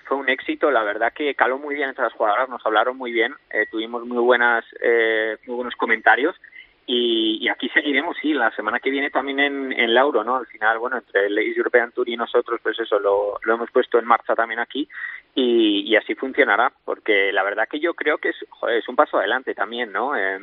fue 0.07 0.17
un 0.17 0.29
éxito, 0.29 0.71
la 0.71 0.83
verdad 0.83 1.13
que 1.13 1.35
caló 1.35 1.59
muy 1.59 1.75
bien 1.75 1.89
entre 1.89 2.05
las 2.05 2.13
jugadoras, 2.13 2.49
nos 2.49 2.65
hablaron 2.65 2.97
muy 2.97 3.13
bien, 3.13 3.35
eh, 3.51 3.67
tuvimos 3.71 4.05
muy 4.07 4.19
buenas, 4.19 4.65
eh, 4.81 5.37
muy 5.47 5.57
buenos 5.57 5.75
comentarios 5.75 6.37
y, 6.87 7.39
y 7.41 7.49
aquí 7.49 7.69
seguiremos, 7.71 8.17
sí, 8.23 8.33
la 8.33 8.51
semana 8.53 8.79
que 8.79 8.91
viene 8.91 9.11
también 9.11 9.41
en, 9.41 9.73
en 9.73 9.93
Lauro, 9.93 10.23
¿no? 10.23 10.37
Al 10.37 10.47
final, 10.47 10.79
bueno, 10.79 10.99
entre 10.99 11.27
el 11.27 11.35
Ladies 11.35 11.57
European 11.57 11.91
Tour 11.91 12.09
y 12.09 12.17
nosotros, 12.17 12.61
pues 12.63 12.79
eso, 12.79 13.01
lo, 13.01 13.39
lo 13.43 13.55
hemos 13.55 13.71
puesto 13.73 13.99
en 13.99 14.05
marcha 14.05 14.37
también 14.37 14.61
aquí 14.61 14.89
y, 15.35 15.81
y 15.81 15.97
así 15.97 16.15
funcionará, 16.15 16.73
porque 16.85 17.33
la 17.33 17.43
verdad 17.43 17.69
que 17.69 17.81
yo 17.81 17.95
creo 17.95 18.19
que 18.19 18.29
es, 18.31 18.89
un 18.89 18.97
paso 18.97 19.19
adelante 19.19 19.55
también, 19.55 19.91
¿no? 19.91 20.17
Eh, 20.17 20.39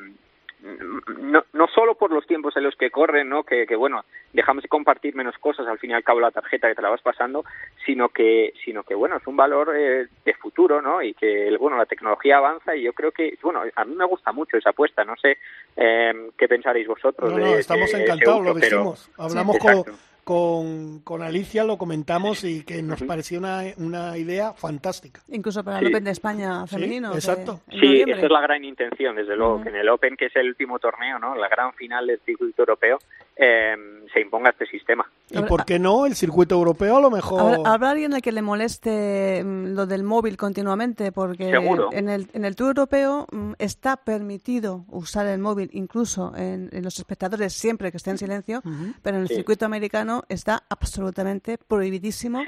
no, 0.63 1.43
no 1.51 1.67
solo 1.67 1.95
por 1.95 2.11
los 2.11 2.25
tiempos 2.25 2.55
en 2.55 2.63
los 2.63 2.75
que 2.75 2.89
corren, 2.89 3.27
¿no? 3.27 3.43
Que, 3.43 3.67
que, 3.67 3.75
bueno, 3.75 4.05
dejamos 4.31 4.63
de 4.63 4.69
compartir 4.69 5.13
menos 5.15 5.37
cosas 5.37 5.67
al 5.67 5.77
fin 5.77 5.91
y 5.91 5.93
al 5.93 6.03
cabo 6.03 6.21
la 6.21 6.31
tarjeta 6.31 6.69
que 6.69 6.75
te 6.75 6.81
la 6.81 6.89
vas 6.89 7.01
pasando, 7.01 7.43
sino 7.85 8.09
que, 8.09 8.53
sino 8.63 8.83
que 8.83 8.95
bueno, 8.95 9.17
es 9.17 9.27
un 9.27 9.35
valor 9.35 9.73
eh, 9.75 10.07
de 10.23 10.33
futuro, 10.35 10.81
¿no? 10.81 11.01
Y 11.01 11.13
que, 11.13 11.55
bueno, 11.59 11.77
la 11.77 11.85
tecnología 11.85 12.37
avanza 12.37 12.75
y 12.75 12.83
yo 12.83 12.93
creo 12.93 13.11
que, 13.11 13.37
bueno, 13.41 13.61
a 13.75 13.85
mí 13.85 13.95
me 13.95 14.05
gusta 14.05 14.31
mucho 14.31 14.57
esa 14.57 14.69
apuesta, 14.69 15.03
no 15.03 15.15
sé 15.17 15.37
eh, 15.75 16.29
qué 16.37 16.47
pensaréis 16.47 16.87
vosotros. 16.87 17.31
No, 17.31 17.37
no, 17.37 17.55
estamos 17.55 17.93
encantados, 17.93 18.45
lo 18.45 18.53
dijimos. 18.53 19.11
Hablamos 19.17 19.57
con 19.57 19.83
con, 20.23 20.99
con 21.01 21.21
Alicia 21.21 21.63
lo 21.63 21.77
comentamos 21.77 22.43
y 22.43 22.63
que 22.63 22.81
nos 22.81 23.03
pareció 23.03 23.39
una, 23.39 23.63
una 23.77 24.17
idea 24.17 24.53
fantástica. 24.53 25.21
Incluso 25.29 25.63
para 25.63 25.79
el 25.79 25.87
Open 25.87 26.03
de 26.03 26.11
España 26.11 26.65
femenino. 26.67 27.13
exacto. 27.13 27.61
Sí, 27.69 28.03
esa 28.07 28.25
es 28.25 28.31
la 28.31 28.41
gran 28.41 28.63
intención, 28.63 29.15
desde 29.15 29.35
luego, 29.35 29.61
que 29.61 29.69
en 29.69 29.75
el 29.75 29.89
Open, 29.89 30.15
que 30.15 30.25
es 30.27 30.35
el 30.35 30.47
último 30.47 30.79
torneo, 30.79 31.19
¿no? 31.19 31.35
la 31.35 31.49
gran 31.49 31.73
final 31.73 32.07
del 32.07 32.19
circuito 32.19 32.61
europeo, 32.61 32.99
eh, 33.35 33.75
se 34.13 34.21
imponga 34.21 34.51
este 34.51 34.65
sistema. 34.67 35.09
¿Y 35.31 35.41
por 35.43 35.65
qué 35.65 35.79
no? 35.79 36.05
El 36.05 36.15
circuito 36.15 36.55
europeo 36.55 36.97
a 36.97 37.01
lo 37.01 37.09
mejor... 37.09 37.61
¿Habrá 37.65 37.91
alguien 37.91 38.13
al 38.13 38.21
que 38.21 38.31
le 38.31 38.43
moleste 38.43 39.43
mm, 39.43 39.73
lo 39.73 39.87
del 39.87 40.03
móvil 40.03 40.37
continuamente? 40.37 41.11
Porque 41.11 41.49
en 41.49 42.09
el, 42.09 42.27
en 42.33 42.45
el 42.45 42.55
Tour 42.55 42.69
Europeo 42.69 43.27
mm, 43.31 43.53
está 43.57 43.97
permitido 43.97 44.85
usar 44.89 45.25
el 45.27 45.39
móvil 45.39 45.69
incluso 45.73 46.33
en, 46.35 46.69
los 46.83 46.99
espectadores 46.99 47.53
siempre 47.53 47.89
que 47.89 47.97
esté 47.97 48.11
en 48.11 48.17
silencio, 48.17 48.61
pero 49.01 49.17
en 49.17 49.23
el 49.23 49.29
circuito 49.29 49.65
americano 49.65 50.23
está 50.29 50.63
absolutamente 50.69 51.57
prohibidísimo. 51.57 52.43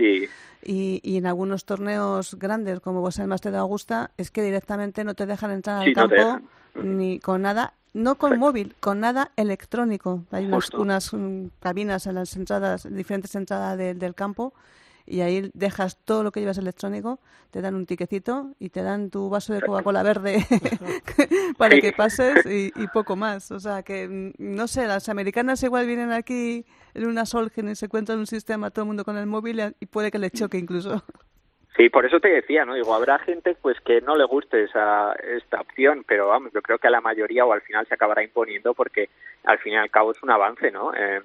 Y, 0.67 0.99
y, 1.03 1.17
en 1.17 1.27
algunos 1.27 1.65
torneos 1.65 2.35
grandes, 2.35 2.79
como 2.79 3.07
es 3.07 3.19
el 3.19 3.27
Master 3.27 3.51
de 3.51 3.59
Augusta, 3.59 4.11
es 4.17 4.31
que 4.31 4.41
directamente 4.41 5.03
no 5.03 5.13
te 5.13 5.25
dejan 5.25 5.51
entrar 5.51 5.81
al 5.81 5.93
campo 5.93 6.41
ni 6.75 7.19
con 7.19 7.43
nada 7.43 7.73
no 7.95 8.15
con 8.15 8.37
móvil, 8.37 8.75
con 8.81 8.99
nada 8.99 9.31
electrónico. 9.37 10.25
Hay 10.29 10.45
unas, 10.45 10.69
unas, 10.71 11.13
mm, 11.13 11.45
cabinas 11.61 12.05
en 12.07 12.15
las 12.15 12.35
entradas, 12.35 12.87
diferentes 12.91 13.33
entradas 13.35 13.77
del 13.77 14.13
campo, 14.13 14.53
y 15.05 15.21
ahí 15.21 15.49
dejas 15.53 15.97
todo 16.03 16.21
lo 16.23 16.31
que 16.31 16.41
llevas 16.41 16.57
electrónico, 16.57 17.19
te 17.51 17.61
dan 17.61 17.73
un 17.73 17.85
tiquecito 17.85 18.51
y 18.59 18.69
te 18.69 18.81
dan 18.81 19.11
tu 19.11 19.29
vaso 19.29 19.53
de 19.53 19.61
Coca-Cola 19.61 20.03
verde 20.03 20.45
para 21.57 21.79
que 21.79 21.93
pases 21.93 22.45
y, 22.45 22.71
poco 22.87 23.15
más. 23.15 23.51
O 23.51 23.59
sea 23.59 23.81
que, 23.83 24.07
mm, 24.07 24.33
no 24.39 24.67
sé, 24.67 24.87
las 24.87 25.07
americanas 25.07 25.63
igual 25.63 25.87
vienen 25.87 26.11
aquí 26.11 26.65
en 26.93 27.05
una 27.05 27.25
Solgen 27.25 27.69
y 27.69 27.75
se 27.75 27.85
encuentran 27.85 28.19
un 28.19 28.27
sistema 28.27 28.71
todo 28.71 28.83
el 28.83 28.87
mundo 28.87 29.05
con 29.05 29.15
el 29.15 29.25
móvil 29.25 29.73
y 29.79 29.85
puede 29.85 30.11
que 30.11 30.19
le 30.19 30.31
choque 30.31 30.57
incluso. 30.57 31.01
Sí, 31.75 31.89
por 31.89 32.05
eso 32.05 32.21
te 32.21 32.29
decía, 32.29 32.63
¿no? 32.63 32.73
Digo, 32.73 32.93
habrá 32.93 33.19
gente 33.19 33.55
pues 33.61 33.79
que 33.81 33.99
no 33.99 34.15
le 34.15 34.23
guste 34.23 34.63
esa, 34.63 35.13
esta 35.13 35.59
opción, 35.59 36.05
pero 36.07 36.29
vamos, 36.29 36.53
yo 36.53 36.61
creo 36.61 36.77
que 36.77 36.87
a 36.87 36.91
la 36.91 37.01
mayoría 37.01 37.45
o 37.45 37.51
al 37.51 37.61
final 37.61 37.85
se 37.85 37.95
acabará 37.95 38.23
imponiendo 38.23 38.73
porque 38.73 39.09
al 39.43 39.59
fin 39.59 39.73
y 39.73 39.77
al 39.77 39.91
cabo 39.91 40.11
es 40.11 40.23
un 40.23 40.31
avance, 40.31 40.71
¿no? 40.71 40.93
Eh, 40.93 41.21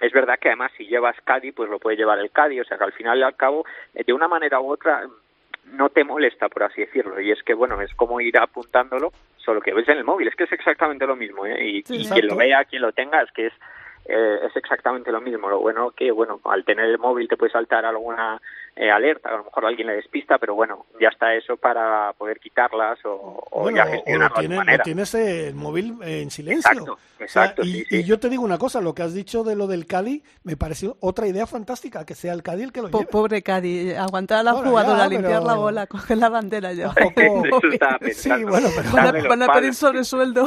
es 0.00 0.12
verdad 0.12 0.38
que 0.38 0.48
además 0.48 0.72
si 0.76 0.86
llevas 0.86 1.16
Caddy, 1.24 1.52
pues 1.52 1.70
lo 1.70 1.78
puede 1.78 1.96
llevar 1.96 2.18
el 2.18 2.30
Caddy, 2.30 2.60
o 2.60 2.64
sea 2.64 2.76
que 2.76 2.84
al 2.84 2.92
final 2.92 3.18
y 3.18 3.22
al 3.22 3.36
cabo, 3.36 3.64
eh, 3.94 4.04
de 4.06 4.12
una 4.12 4.28
manera 4.28 4.60
u 4.60 4.70
otra, 4.70 5.08
no 5.64 5.88
te 5.88 6.04
molesta, 6.04 6.50
por 6.50 6.64
así 6.64 6.82
decirlo. 6.82 7.18
Y 7.18 7.30
es 7.30 7.42
que, 7.42 7.54
bueno, 7.54 7.80
es 7.80 7.94
como 7.94 8.20
ir 8.20 8.36
apuntándolo, 8.38 9.12
solo 9.38 9.62
que 9.62 9.72
ves 9.72 9.88
en 9.88 9.96
el 9.96 10.04
móvil, 10.04 10.28
es 10.28 10.36
que 10.36 10.44
es 10.44 10.52
exactamente 10.52 11.06
lo 11.06 11.16
mismo, 11.16 11.46
¿eh? 11.46 11.56
Y, 11.64 11.78
y 11.88 12.08
quien 12.08 12.26
lo 12.26 12.36
vea, 12.36 12.64
quien 12.66 12.82
lo 12.82 12.92
tenga, 12.92 13.22
es 13.22 13.32
que 13.32 13.46
es 13.46 13.54
eh, 14.08 14.38
es 14.46 14.56
exactamente 14.56 15.10
lo 15.10 15.20
mismo. 15.20 15.48
Lo 15.48 15.60
bueno 15.60 15.90
que, 15.90 16.10
bueno, 16.10 16.40
al 16.44 16.64
tener 16.64 16.86
el 16.86 16.98
móvil 16.98 17.28
te 17.28 17.36
puede 17.36 17.52
saltar 17.52 17.84
alguna 17.84 18.40
eh, 18.78 18.90
alerta, 18.90 19.30
a 19.30 19.38
lo 19.38 19.44
mejor 19.44 19.64
alguien 19.64 19.86
le 19.86 19.94
despista, 19.94 20.36
pero 20.38 20.54
bueno, 20.54 20.84
ya 21.00 21.08
está 21.08 21.34
eso 21.34 21.56
para 21.56 22.12
poder 22.12 22.38
quitarlas 22.38 22.98
o, 23.04 23.70
ya 23.70 23.86
gestionarlo 23.86 24.42
de 24.42 24.48
manera. 24.50 24.84
tienes 24.84 25.14
el 25.14 25.54
móvil 25.54 25.94
en 26.02 26.30
silencio. 26.30 26.70
Exacto, 26.70 26.98
exacto. 27.18 27.62
y, 27.64 28.04
yo 28.04 28.20
te 28.20 28.28
digo 28.28 28.44
una 28.44 28.58
cosa, 28.58 28.82
lo 28.82 28.94
que 28.94 29.02
has 29.02 29.14
dicho 29.14 29.44
de 29.44 29.56
lo 29.56 29.66
del 29.66 29.86
Cadi 29.86 30.22
me 30.44 30.58
pareció 30.58 30.98
otra 31.00 31.26
idea 31.26 31.46
fantástica, 31.46 32.04
que 32.04 32.14
sea 32.14 32.34
el 32.34 32.42
Cadi 32.42 32.64
el 32.64 32.72
que 32.72 32.82
lo 32.82 32.88
lleve. 32.88 33.06
Pobre 33.06 33.42
Cadi, 33.42 33.94
aguantar 33.94 34.40
a 34.40 34.42
la 34.42 34.52
jugadora, 34.52 35.08
limpiar 35.08 35.42
la 35.42 35.54
bola, 35.54 35.86
coger 35.88 36.18
la 36.18 36.28
bandera 36.28 36.74
yo. 36.74 36.92
sí, 38.12 38.44
bueno, 38.44 38.68
pero... 38.76 39.28
Van 39.28 39.42
a, 39.42 39.52
pedir 39.54 39.74
sobresueldo. 39.74 40.44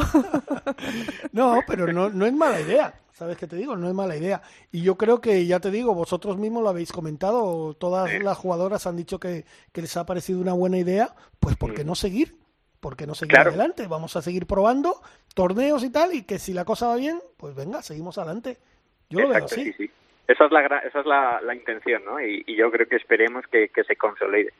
no, 1.32 1.60
pero 1.66 1.92
no, 1.92 2.08
no 2.10 2.26
es 2.26 2.32
mala 2.32 2.60
idea. 2.60 2.94
¿Sabes 3.20 3.36
qué 3.36 3.46
te 3.46 3.56
digo? 3.56 3.76
No 3.76 3.86
es 3.86 3.92
mala 3.92 4.16
idea. 4.16 4.40
Y 4.72 4.80
yo 4.80 4.96
creo 4.96 5.20
que, 5.20 5.44
ya 5.44 5.60
te 5.60 5.70
digo, 5.70 5.92
vosotros 5.92 6.38
mismos 6.38 6.62
lo 6.62 6.70
habéis 6.70 6.90
comentado, 6.90 7.74
todas 7.74 8.10
las 8.22 8.38
jugadoras 8.38 8.86
han 8.86 8.96
dicho 8.96 9.20
que, 9.20 9.44
les 9.74 9.96
ha 9.98 10.06
parecido 10.06 10.40
una 10.40 10.54
buena 10.54 10.78
idea, 10.78 11.10
pues 11.38 11.54
¿por 11.54 11.74
qué 11.74 11.84
mm. 11.84 11.86
no 11.86 11.94
seguir? 11.94 12.36
¿Por 12.80 12.96
qué 12.96 13.06
no 13.06 13.14
seguir 13.14 13.38
adelante? 13.38 13.86
Vamos 13.88 14.16
a 14.16 14.22
seguir 14.22 14.46
probando 14.46 15.02
torneos 15.34 15.84
y 15.84 15.90
tal, 15.92 16.14
y 16.14 16.22
que 16.22 16.38
si 16.38 16.54
la 16.54 16.64
cosa 16.64 16.86
va 16.86 16.96
bien, 16.96 17.20
pues 17.36 17.54
venga, 17.54 17.82
seguimos 17.82 18.16
adelante. 18.16 18.56
Yo 19.10 19.20
lo 19.20 19.28
veo 19.28 19.44
así. 19.44 19.70
Sí, 19.74 19.90
Esa 20.26 20.46
es 20.46 20.50
la, 20.50 20.78
esa 20.78 21.00
es 21.00 21.04
la, 21.04 21.54
intención, 21.54 22.02
¿no? 22.06 22.22
Y, 22.22 22.42
yo 22.56 22.70
creo 22.70 22.88
que 22.88 22.96
esperemos 22.96 23.44
que, 23.52 23.68
que 23.68 23.84
se 23.84 23.96
consolide. 23.96 24.54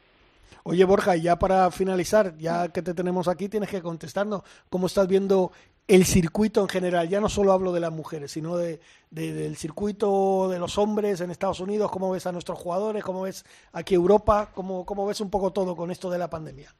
Oye, 0.64 0.84
Borja, 0.84 1.16
y 1.16 1.22
ya 1.22 1.38
para 1.38 1.70
finalizar, 1.70 2.36
ya 2.36 2.68
que 2.68 2.82
te 2.82 2.92
tenemos 2.92 3.26
aquí, 3.28 3.48
tienes 3.48 3.70
que 3.70 3.80
contestarnos 3.80 4.42
cómo 4.68 4.86
estás 4.86 5.08
viendo 5.08 5.50
el 5.90 6.04
circuito 6.04 6.60
en 6.60 6.68
general. 6.68 7.08
Ya 7.08 7.20
no 7.20 7.28
solo 7.28 7.50
hablo 7.50 7.72
de 7.72 7.80
las 7.80 7.90
mujeres, 7.90 8.30
sino 8.30 8.56
de, 8.56 8.78
del 9.10 9.56
circuito 9.56 10.48
de 10.48 10.60
los 10.60 10.78
hombres 10.78 11.20
en 11.20 11.30
Estados 11.30 11.58
Unidos. 11.58 11.90
¿Cómo 11.90 12.12
ves 12.12 12.26
a 12.26 12.32
nuestros 12.32 12.58
jugadores? 12.58 13.02
¿Cómo 13.02 13.22
ves 13.22 13.44
aquí 13.72 13.96
Europa? 13.96 14.50
¿Cómo, 14.54 14.86
cómo 14.86 15.04
ves 15.04 15.20
un 15.20 15.32
poco 15.32 15.52
todo 15.52 15.74
con 15.74 15.90
esto 15.90 16.08
de 16.08 16.18
la 16.18 16.30
pandemia? 16.30 16.70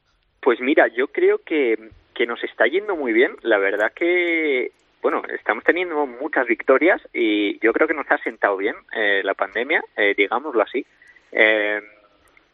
Pues 0.41 0.61
mira, 0.61 0.87
yo 0.87 1.07
creo 1.07 1.39
que, 1.39 1.89
que 2.15 2.25
nos 2.25 2.41
está 2.45 2.67
yendo 2.67 2.95
muy 2.95 3.11
bien. 3.11 3.35
La 3.41 3.57
verdad 3.57 3.91
que, 3.93 4.71
bueno, 5.01 5.21
estamos 5.37 5.65
teniendo 5.65 6.05
muchas 6.07 6.47
victorias 6.47 7.01
y 7.13 7.59
yo 7.59 7.73
creo 7.73 7.89
que 7.89 7.93
nos 7.93 8.09
ha 8.09 8.17
sentado 8.19 8.55
bien 8.55 8.75
eh, 8.95 9.21
la 9.25 9.33
pandemia, 9.33 9.83
eh, 9.97 10.13
digámoslo 10.15 10.63
así. 10.63 10.85
Eh, 11.33 11.81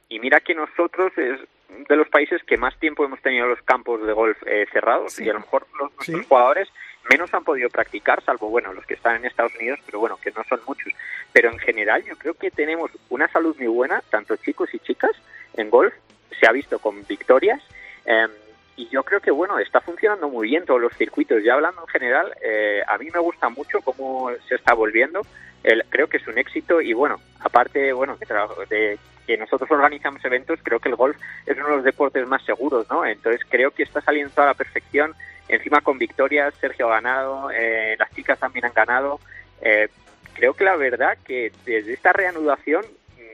y 0.09 0.19
mira 0.19 0.39
que 0.39 0.55
nosotros 0.55 1.11
es, 1.17 1.39
de 1.69 1.95
los 1.95 2.07
países 2.09 2.41
que 2.43 2.57
más 2.57 2.77
tiempo 2.79 3.03
hemos 3.03 3.21
tenido 3.21 3.47
los 3.47 3.61
campos 3.61 4.05
de 4.05 4.13
golf 4.13 4.37
eh, 4.45 4.65
cerrados 4.71 5.19
y 5.19 5.29
a 5.29 5.33
lo 5.33 5.39
mejor 5.39 5.67
los, 5.79 5.93
nuestros 5.95 6.25
jugadores 6.25 6.69
menos 7.09 7.33
han 7.33 7.43
podido 7.43 7.69
practicar, 7.69 8.23
salvo 8.23 8.49
bueno 8.49 8.73
los 8.73 8.85
que 8.85 8.93
están 8.93 9.17
en 9.17 9.25
Estados 9.25 9.55
Unidos, 9.55 9.79
pero 9.85 9.99
bueno 9.99 10.17
que 10.17 10.31
no 10.31 10.43
son 10.43 10.59
muchos. 10.67 10.93
Pero 11.31 11.51
en 11.51 11.59
general 11.59 12.03
yo 12.03 12.15
creo 12.17 12.33
que 12.33 12.51
tenemos 12.51 12.91
una 13.09 13.27
salud 13.29 13.55
muy 13.57 13.67
buena, 13.67 14.01
tanto 14.09 14.35
chicos 14.37 14.73
y 14.73 14.79
chicas 14.79 15.11
en 15.53 15.69
golf, 15.69 15.93
se 16.39 16.47
ha 16.47 16.51
visto 16.51 16.79
con 16.79 17.05
victorias. 17.07 17.61
Em, 18.05 18.31
y 18.77 18.87
yo 18.89 19.03
creo 19.03 19.19
que 19.19 19.31
bueno 19.31 19.57
está 19.59 19.81
funcionando 19.81 20.29
muy 20.29 20.47
bien 20.49 20.65
todos 20.65 20.79
los 20.79 20.93
circuitos 20.95 21.43
ya 21.43 21.55
hablando 21.55 21.81
en 21.81 21.87
general 21.87 22.31
eh, 22.41 22.81
a 22.87 22.97
mí 22.99 23.09
me 23.11 23.19
gusta 23.19 23.49
mucho 23.49 23.81
cómo 23.81 24.29
se 24.47 24.53
está 24.53 24.75
volviendo 24.75 25.21
el, 25.63 25.83
creo 25.89 26.07
que 26.07 26.17
es 26.17 26.27
un 26.27 26.37
éxito 26.37 26.79
y 26.79 26.93
bueno 26.93 27.19
aparte 27.39 27.91
bueno 27.91 28.17
de, 28.69 28.99
que 29.27 29.37
nosotros 29.37 29.69
organizamos 29.69 30.23
eventos, 30.23 30.59
creo 30.63 30.79
que 30.79 30.89
el 30.89 30.95
golf 30.95 31.17
es 31.45 31.57
uno 31.57 31.67
de 31.67 31.75
los 31.75 31.83
deportes 31.83 32.25
más 32.27 32.43
seguros, 32.43 32.87
¿no? 32.89 33.05
Entonces 33.05 33.41
creo 33.47 33.71
que 33.71 33.83
está 33.83 34.01
saliendo 34.01 34.31
a 34.41 34.45
la 34.45 34.53
perfección, 34.53 35.13
encima 35.49 35.81
con 35.81 35.99
victorias, 35.99 36.53
Sergio 36.59 36.87
ha 36.87 36.95
ganado, 36.95 37.51
eh, 37.51 37.95
las 37.99 38.09
chicas 38.15 38.39
también 38.39 38.65
han 38.65 38.73
ganado. 38.73 39.19
Eh, 39.61 39.89
creo 40.33 40.53
que 40.53 40.63
la 40.63 40.77
verdad 40.77 41.17
que 41.25 41.51
desde 41.65 41.93
esta 41.93 42.13
reanudación 42.13 42.85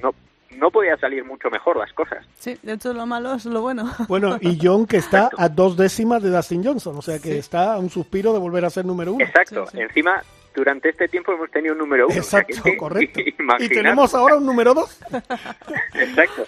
no 0.02 0.14
no 0.58 0.70
podía 0.70 0.98
salir 0.98 1.24
mucho 1.26 1.50
mejor 1.50 1.78
las 1.78 1.92
cosas. 1.94 2.26
Sí, 2.38 2.58
de 2.62 2.74
hecho 2.74 2.94
lo 2.94 3.06
malo 3.06 3.34
es 3.34 3.46
lo 3.46 3.62
bueno. 3.62 3.92
Bueno, 4.08 4.38
y 4.42 4.58
John 4.62 4.86
que 4.86 4.98
está 4.98 5.30
a 5.38 5.50
dos 5.50 5.78
décimas 5.78 6.24
de 6.24 6.30
Dustin 6.30 6.64
Johnson, 6.64 6.98
o 6.98 7.02
sea 7.02 7.20
que 7.20 7.38
está 7.38 7.74
a 7.74 7.80
un 7.80 7.90
suspiro 7.90 8.34
de 8.34 8.40
volver 8.40 8.66
a 8.66 8.70
ser 8.70 8.86
número 8.86 9.14
uno. 9.14 9.24
Exacto, 9.24 9.66
encima 9.74 10.24
durante 10.54 10.90
este 10.90 11.08
tiempo 11.08 11.34
hemos 11.34 11.50
tenido 11.52 11.74
un 11.74 11.80
número 11.80 12.08
uno. 12.08 12.16
Exacto, 12.16 12.62
correcto. 12.78 13.20
Y 13.60 13.70
tenemos 13.70 14.14
ahora 14.14 14.36
un 14.36 14.46
número 14.46 14.74
dos. 14.74 15.00
Exacto. 15.94 16.46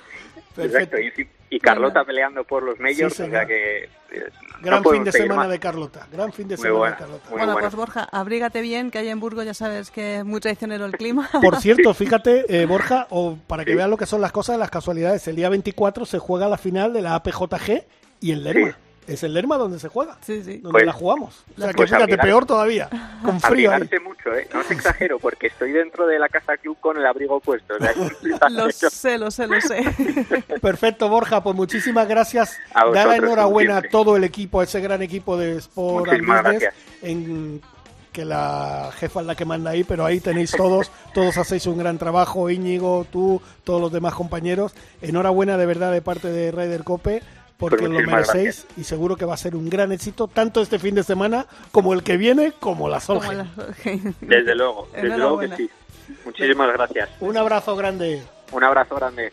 Perfecto. 0.56 0.98
Y, 1.50 1.60
Carlota 1.60 2.04
peleando 2.04 2.44
por 2.44 2.64
los 2.64 2.80
medios, 2.80 3.18
o 3.18 3.26
sea 3.26 3.46
que... 3.46 3.84
Eh, 4.12 4.30
gran 4.62 4.84
fin 4.84 5.06
de 5.06 5.12
semana 5.12 5.48
de 5.48 5.58
Carlota, 5.58 6.06
gran 6.12 6.34
fin 6.34 6.50
de 6.50 6.58
semana 6.58 6.92
de 6.92 6.98
Carlota. 6.98 7.30
Bueno, 7.30 7.58
pues 7.58 7.76
Borja, 7.76 8.08
abrígate 8.12 8.62
bien, 8.62 8.92
que 8.92 8.98
allá 9.00 9.12
en 9.12 9.22
Burgos 9.22 9.46
ya 9.46 9.54
sabes 9.54 9.90
que 9.90 10.18
es 10.18 10.26
muy 10.26 10.42
traicionero 10.42 10.86
el 10.86 10.92
clima. 10.92 11.30
Por 11.42 11.58
cierto, 11.58 11.94
fíjate, 11.94 12.46
eh, 12.50 12.66
Borja, 12.66 13.08
o 13.10 13.38
para 13.48 13.64
que 13.64 13.74
vean 13.74 13.90
lo 13.90 13.96
que 13.96 14.06
son 14.06 14.20
las 14.20 14.34
cosas, 14.34 14.60
las 14.60 14.70
casualidades, 14.70 15.28
el 15.30 15.38
día 15.38 15.48
24 15.48 16.06
se 16.06 16.20
juega 16.20 16.50
la 16.50 16.58
final 16.58 16.92
de 16.92 17.02
la 17.02 17.16
APJG 17.16 17.86
y 18.20 18.32
el 18.32 18.44
Lerma 18.44 18.78
es 19.08 19.24
el 19.24 19.34
Lerma 19.34 19.58
donde 19.58 19.80
se 19.80 19.88
juega, 19.88 20.18
sí, 20.22 20.44
sí. 20.44 20.58
donde 20.58 20.72
pues 20.72 20.86
la 20.86 20.94
jugamos. 20.94 21.44
O 21.56 21.62
sea, 21.62 21.70
que 21.70 21.76
pues 21.76 21.92
fíjate, 21.92 22.18
peor 22.18 22.46
todavía, 22.46 22.90
con 23.24 23.40
frío. 23.40 23.72
mucho, 24.04 24.34
¿eh? 24.34 24.48
No 24.54 24.62
os 24.62 24.72
exagero, 24.72 25.20
porque 25.20 25.48
estoy 25.48 25.72
dentro 25.72 26.08
de 26.08 26.18
la 26.20 26.30
casa 26.30 26.58
club 26.58 26.78
con 26.80 26.98
el 26.98 27.06
abrigo 27.06 27.40
puesto. 27.40 27.76
lo 28.50 28.72
sé, 28.72 29.18
lo 29.18 29.32
sé, 29.32 29.48
lo 29.48 29.62
sé. 29.62 29.84
Perfecto, 30.62 31.10
Borja, 31.10 31.44
pues 31.44 31.56
muchísimas 31.56 32.08
gracias. 32.08 32.58
Da 32.74 33.06
la 33.06 33.18
enhorabuena 33.18 33.78
a 33.78 33.82
todo 33.82 34.16
el 34.16 34.24
equipo, 34.24 34.62
a 34.62 34.64
ese 34.64 34.82
gran 34.82 35.02
equipo 35.02 35.38
de 35.38 35.58
Sport 35.58 36.12
Business, 36.12 36.70
en 37.02 37.62
que 38.16 38.24
la 38.24 38.92
jefa 38.98 39.20
es 39.20 39.26
la 39.26 39.36
que 39.36 39.44
manda 39.44 39.72
ahí, 39.72 39.84
pero 39.84 40.06
ahí 40.06 40.22
tenéis 40.22 40.52
todos, 40.52 40.90
todos 41.14 41.38
hacéis 41.38 41.68
un 41.68 41.78
gran 41.78 41.98
trabajo, 41.98 42.50
Íñigo, 42.50 43.06
tú, 43.12 43.42
todos 43.66 43.82
los 43.82 43.92
demás 43.92 44.14
compañeros. 44.14 44.74
Enhorabuena 45.02 45.58
de 45.58 45.66
verdad 45.66 45.92
de 45.92 46.02
parte 46.02 46.30
de 46.30 46.50
Ryder 46.52 46.86
Cope 46.86 47.22
porque 47.58 47.78
Pues 47.78 47.90
lo 47.90 47.96
muchísimas 47.96 48.34
merecéis 48.34 48.68
y 48.78 48.84
seguro 48.84 49.16
que 49.16 49.26
va 49.26 49.34
a 49.34 49.38
ser 49.38 49.56
un 49.56 49.70
gran 49.70 49.92
éxito 49.92 50.28
tanto 50.28 50.62
este 50.62 50.78
fin 50.80 50.96
de 50.96 51.04
semana 51.04 51.46
como 51.72 51.94
el 51.94 52.04
que 52.04 52.18
viene 52.18 52.52
como 52.60 52.90
la 52.90 53.00
la- 53.08 53.48
Desde 54.22 54.56
luego, 54.56 54.88
desde 54.94 55.18
luego 55.18 55.40
que 55.40 55.56
sí. 55.56 55.70
Muchísimas 56.26 56.72
gracias. 56.74 57.10
Un 57.20 57.38
abrazo 57.38 57.76
grande. 57.76 58.22
Un 58.52 58.64
abrazo 58.64 58.96
grande. 58.96 59.32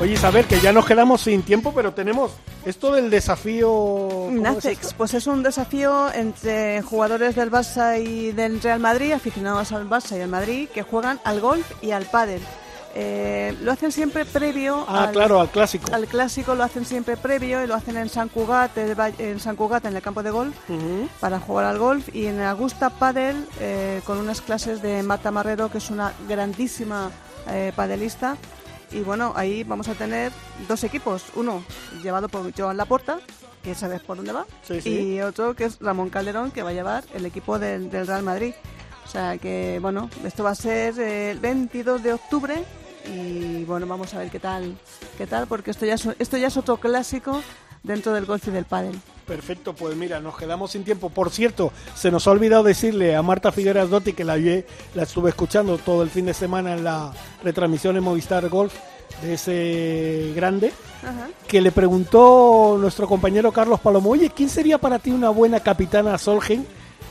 Oye 0.00 0.12
Isabel, 0.12 0.44
que 0.46 0.60
ya 0.60 0.72
nos 0.72 0.86
quedamos 0.86 1.22
sin 1.22 1.42
tiempo, 1.42 1.72
pero 1.74 1.92
tenemos 1.92 2.30
esto 2.64 2.92
del 2.92 3.10
desafío... 3.10 3.66
¿cómo 3.66 4.36
es 4.36 4.40
Nacex, 4.42 4.94
pues 4.94 5.14
es 5.14 5.26
un 5.26 5.42
desafío 5.42 6.12
entre 6.14 6.82
jugadores 6.82 7.34
del 7.34 7.50
Barça 7.50 8.00
y 8.00 8.30
del 8.30 8.60
Real 8.62 8.78
Madrid, 8.78 9.10
aficionados 9.12 9.72
al 9.72 9.88
Barça 9.88 10.16
y 10.16 10.20
al 10.20 10.28
Madrid, 10.28 10.68
que 10.72 10.82
juegan 10.82 11.18
al 11.24 11.40
golf 11.40 11.66
y 11.82 11.90
al 11.90 12.04
pádel. 12.04 12.40
Eh, 12.94 13.56
lo 13.62 13.72
hacen 13.72 13.92
siempre 13.92 14.24
previo 14.24 14.84
Ah, 14.88 15.04
al, 15.04 15.12
claro, 15.12 15.40
al 15.40 15.50
clásico. 15.50 15.92
al 15.94 16.06
clásico, 16.06 16.54
lo 16.54 16.64
hacen 16.64 16.84
siempre 16.84 17.16
previo 17.16 17.62
y 17.62 17.66
lo 17.66 17.74
hacen 17.74 17.96
en 17.96 18.08
San 18.08 18.28
Cugat, 18.28 18.76
en 18.78 19.38
San 19.40 19.56
Cugat, 19.56 19.84
en 19.84 19.94
el 19.94 20.02
campo 20.02 20.22
de 20.22 20.30
golf, 20.30 20.54
para 21.20 21.38
jugar 21.38 21.66
al 21.66 21.78
golf 21.78 22.08
y 22.14 22.26
en 22.26 22.40
Augusta 22.42 22.90
Padel 22.90 23.46
eh, 23.60 24.00
con 24.04 24.18
unas 24.18 24.40
clases 24.40 24.82
de 24.82 25.02
Marta 25.02 25.30
Marrero, 25.30 25.70
que 25.70 25.78
es 25.78 25.90
una 25.90 26.12
grandísima 26.28 27.10
eh, 27.48 27.72
padelista. 27.76 28.36
Y 28.90 29.00
bueno, 29.00 29.32
ahí 29.36 29.64
vamos 29.64 29.86
a 29.88 29.94
tener 29.94 30.32
dos 30.66 30.82
equipos, 30.82 31.24
uno 31.36 31.62
llevado 32.02 32.28
por 32.28 32.50
Joan 32.56 32.78
Laporta, 32.78 33.18
que 33.62 33.74
sabes 33.74 34.00
por 34.00 34.16
dónde 34.16 34.32
va, 34.32 34.46
Sí, 34.66 34.80
sí. 34.80 34.90
y 35.14 35.20
otro 35.20 35.54
que 35.54 35.64
es 35.64 35.78
Ramón 35.80 36.08
Calderón, 36.08 36.50
que 36.52 36.62
va 36.62 36.70
a 36.70 36.72
llevar 36.72 37.04
el 37.14 37.26
equipo 37.26 37.58
del, 37.58 37.90
del 37.90 38.06
Real 38.06 38.22
Madrid. 38.22 38.54
O 39.08 39.10
sea 39.10 39.38
que, 39.38 39.78
bueno, 39.80 40.10
esto 40.22 40.44
va 40.44 40.50
a 40.50 40.54
ser 40.54 41.00
eh, 41.00 41.30
el 41.30 41.38
22 41.38 42.02
de 42.02 42.12
octubre 42.12 42.62
y 43.10 43.64
bueno, 43.64 43.86
vamos 43.86 44.12
a 44.12 44.18
ver 44.18 44.30
qué 44.30 44.38
tal, 44.38 44.76
qué 45.16 45.26
tal, 45.26 45.46
porque 45.46 45.70
esto 45.70 45.86
ya 45.86 45.94
es, 45.94 46.06
esto 46.18 46.36
ya 46.36 46.48
es 46.48 46.58
otro 46.58 46.76
clásico 46.76 47.42
dentro 47.82 48.12
del 48.12 48.26
golf 48.26 48.46
y 48.48 48.50
del 48.50 48.66
pádel. 48.66 49.00
Perfecto, 49.26 49.74
pues 49.74 49.96
mira, 49.96 50.20
nos 50.20 50.36
quedamos 50.36 50.72
sin 50.72 50.84
tiempo. 50.84 51.08
Por 51.08 51.30
cierto, 51.30 51.72
se 51.94 52.10
nos 52.10 52.26
ha 52.26 52.32
olvidado 52.32 52.64
decirle 52.64 53.16
a 53.16 53.22
Marta 53.22 53.50
Figueras 53.50 53.88
Dotti, 53.88 54.12
que 54.12 54.24
la, 54.24 54.36
la 54.36 55.02
estuve 55.02 55.30
escuchando 55.30 55.78
todo 55.78 56.02
el 56.02 56.10
fin 56.10 56.26
de 56.26 56.34
semana 56.34 56.74
en 56.74 56.84
la 56.84 57.10
retransmisión 57.42 57.96
en 57.96 58.04
Movistar 58.04 58.46
Golf 58.50 58.74
de 59.22 59.34
ese 59.34 60.32
grande, 60.36 60.70
Ajá. 61.02 61.28
que 61.46 61.62
le 61.62 61.72
preguntó 61.72 62.76
nuestro 62.78 63.08
compañero 63.08 63.52
Carlos 63.52 63.80
Palomo, 63.80 64.10
oye, 64.10 64.30
¿quién 64.36 64.50
sería 64.50 64.76
para 64.76 64.98
ti 64.98 65.10
una 65.12 65.30
buena 65.30 65.60
capitana 65.60 66.18
Solgen 66.18 66.66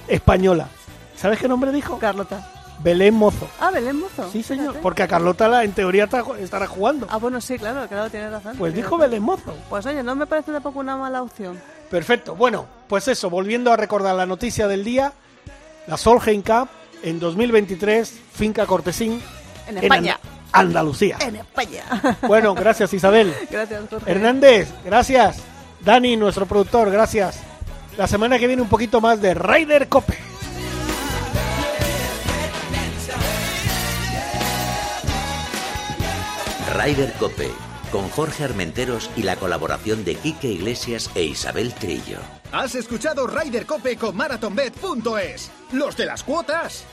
española? 0.07 0.69
¿Sabes 1.17 1.39
qué 1.39 1.47
nombre 1.47 1.71
dijo? 1.71 1.97
Carlota. 1.99 2.47
Belén 2.79 3.15
Mozo. 3.15 3.49
Ah, 3.59 3.71
Belén 3.71 3.99
Mozo. 3.99 4.29
Sí, 4.31 4.43
señor, 4.43 4.65
fíjate. 4.67 4.79
porque 4.83 5.01
a 5.03 5.07
Carlota 5.07 5.47
la, 5.47 5.63
en 5.63 5.71
teoría 5.71 6.03
está- 6.03 6.23
estará 6.39 6.67
jugando. 6.67 7.07
Ah, 7.09 7.17
bueno, 7.17 7.41
sí, 7.41 7.57
claro, 7.57 7.87
claro, 7.87 8.09
tienes 8.11 8.31
razón. 8.31 8.55
Pues 8.57 8.73
dijo 8.75 8.89
razón. 8.97 8.99
Belén 9.09 9.23
Mozo. 9.23 9.55
Pues 9.69 9.85
oye, 9.87 10.03
no 10.03 10.15
me 10.15 10.27
parece 10.27 10.51
tampoco 10.51 10.79
una 10.79 10.95
mala 10.95 11.23
opción. 11.23 11.59
Perfecto. 11.89 12.35
Bueno, 12.35 12.67
pues 12.87 13.07
eso, 13.07 13.29
volviendo 13.31 13.71
a 13.73 13.77
recordar 13.77 14.13
la 14.15 14.27
noticia 14.27 14.67
del 14.67 14.83
día, 14.83 15.11
la 15.87 15.97
Solheim 15.97 16.43
Cup 16.43 16.69
en 17.01 17.19
2023, 17.19 18.13
Finca 18.33 18.65
Cortesín, 18.67 19.21
En 19.67 19.77
España. 19.79 20.19
Anda- 20.23 20.37
Andalucía. 20.51 21.17
En 21.21 21.37
España. 21.37 21.83
Bueno, 22.27 22.53
gracias 22.53 22.93
Isabel. 22.93 23.33
Gracias, 23.49 23.81
Jorge. 23.89 24.11
Hernández, 24.11 24.69
gracias. 24.85 25.39
Dani, 25.81 26.15
nuestro 26.15 26.45
productor, 26.45 26.91
gracias. 26.91 27.39
La 27.97 28.05
semana 28.07 28.37
que 28.37 28.45
viene 28.47 28.61
un 28.61 28.69
poquito 28.69 29.01
más 29.01 29.19
de 29.19 29.33
Ryder 29.33 29.87
Cope. 29.87 30.15
Rider 36.77 37.11
Cope, 37.13 37.49
con 37.91 38.07
Jorge 38.09 38.43
Armenteros 38.43 39.09
y 39.15 39.23
la 39.23 39.35
colaboración 39.35 40.05
de 40.05 40.13
Quique 40.13 40.49
Iglesias 40.49 41.09
e 41.15 41.23
Isabel 41.23 41.73
Trillo. 41.73 42.19
Has 42.51 42.75
escuchado 42.75 43.25
Rider 43.25 43.65
Cope 43.65 43.97
con 43.97 44.15
MarathonBet.es. 44.15 45.49
Los 45.71 45.97
de 45.97 46.05
las 46.05 46.23
cuotas. 46.23 46.85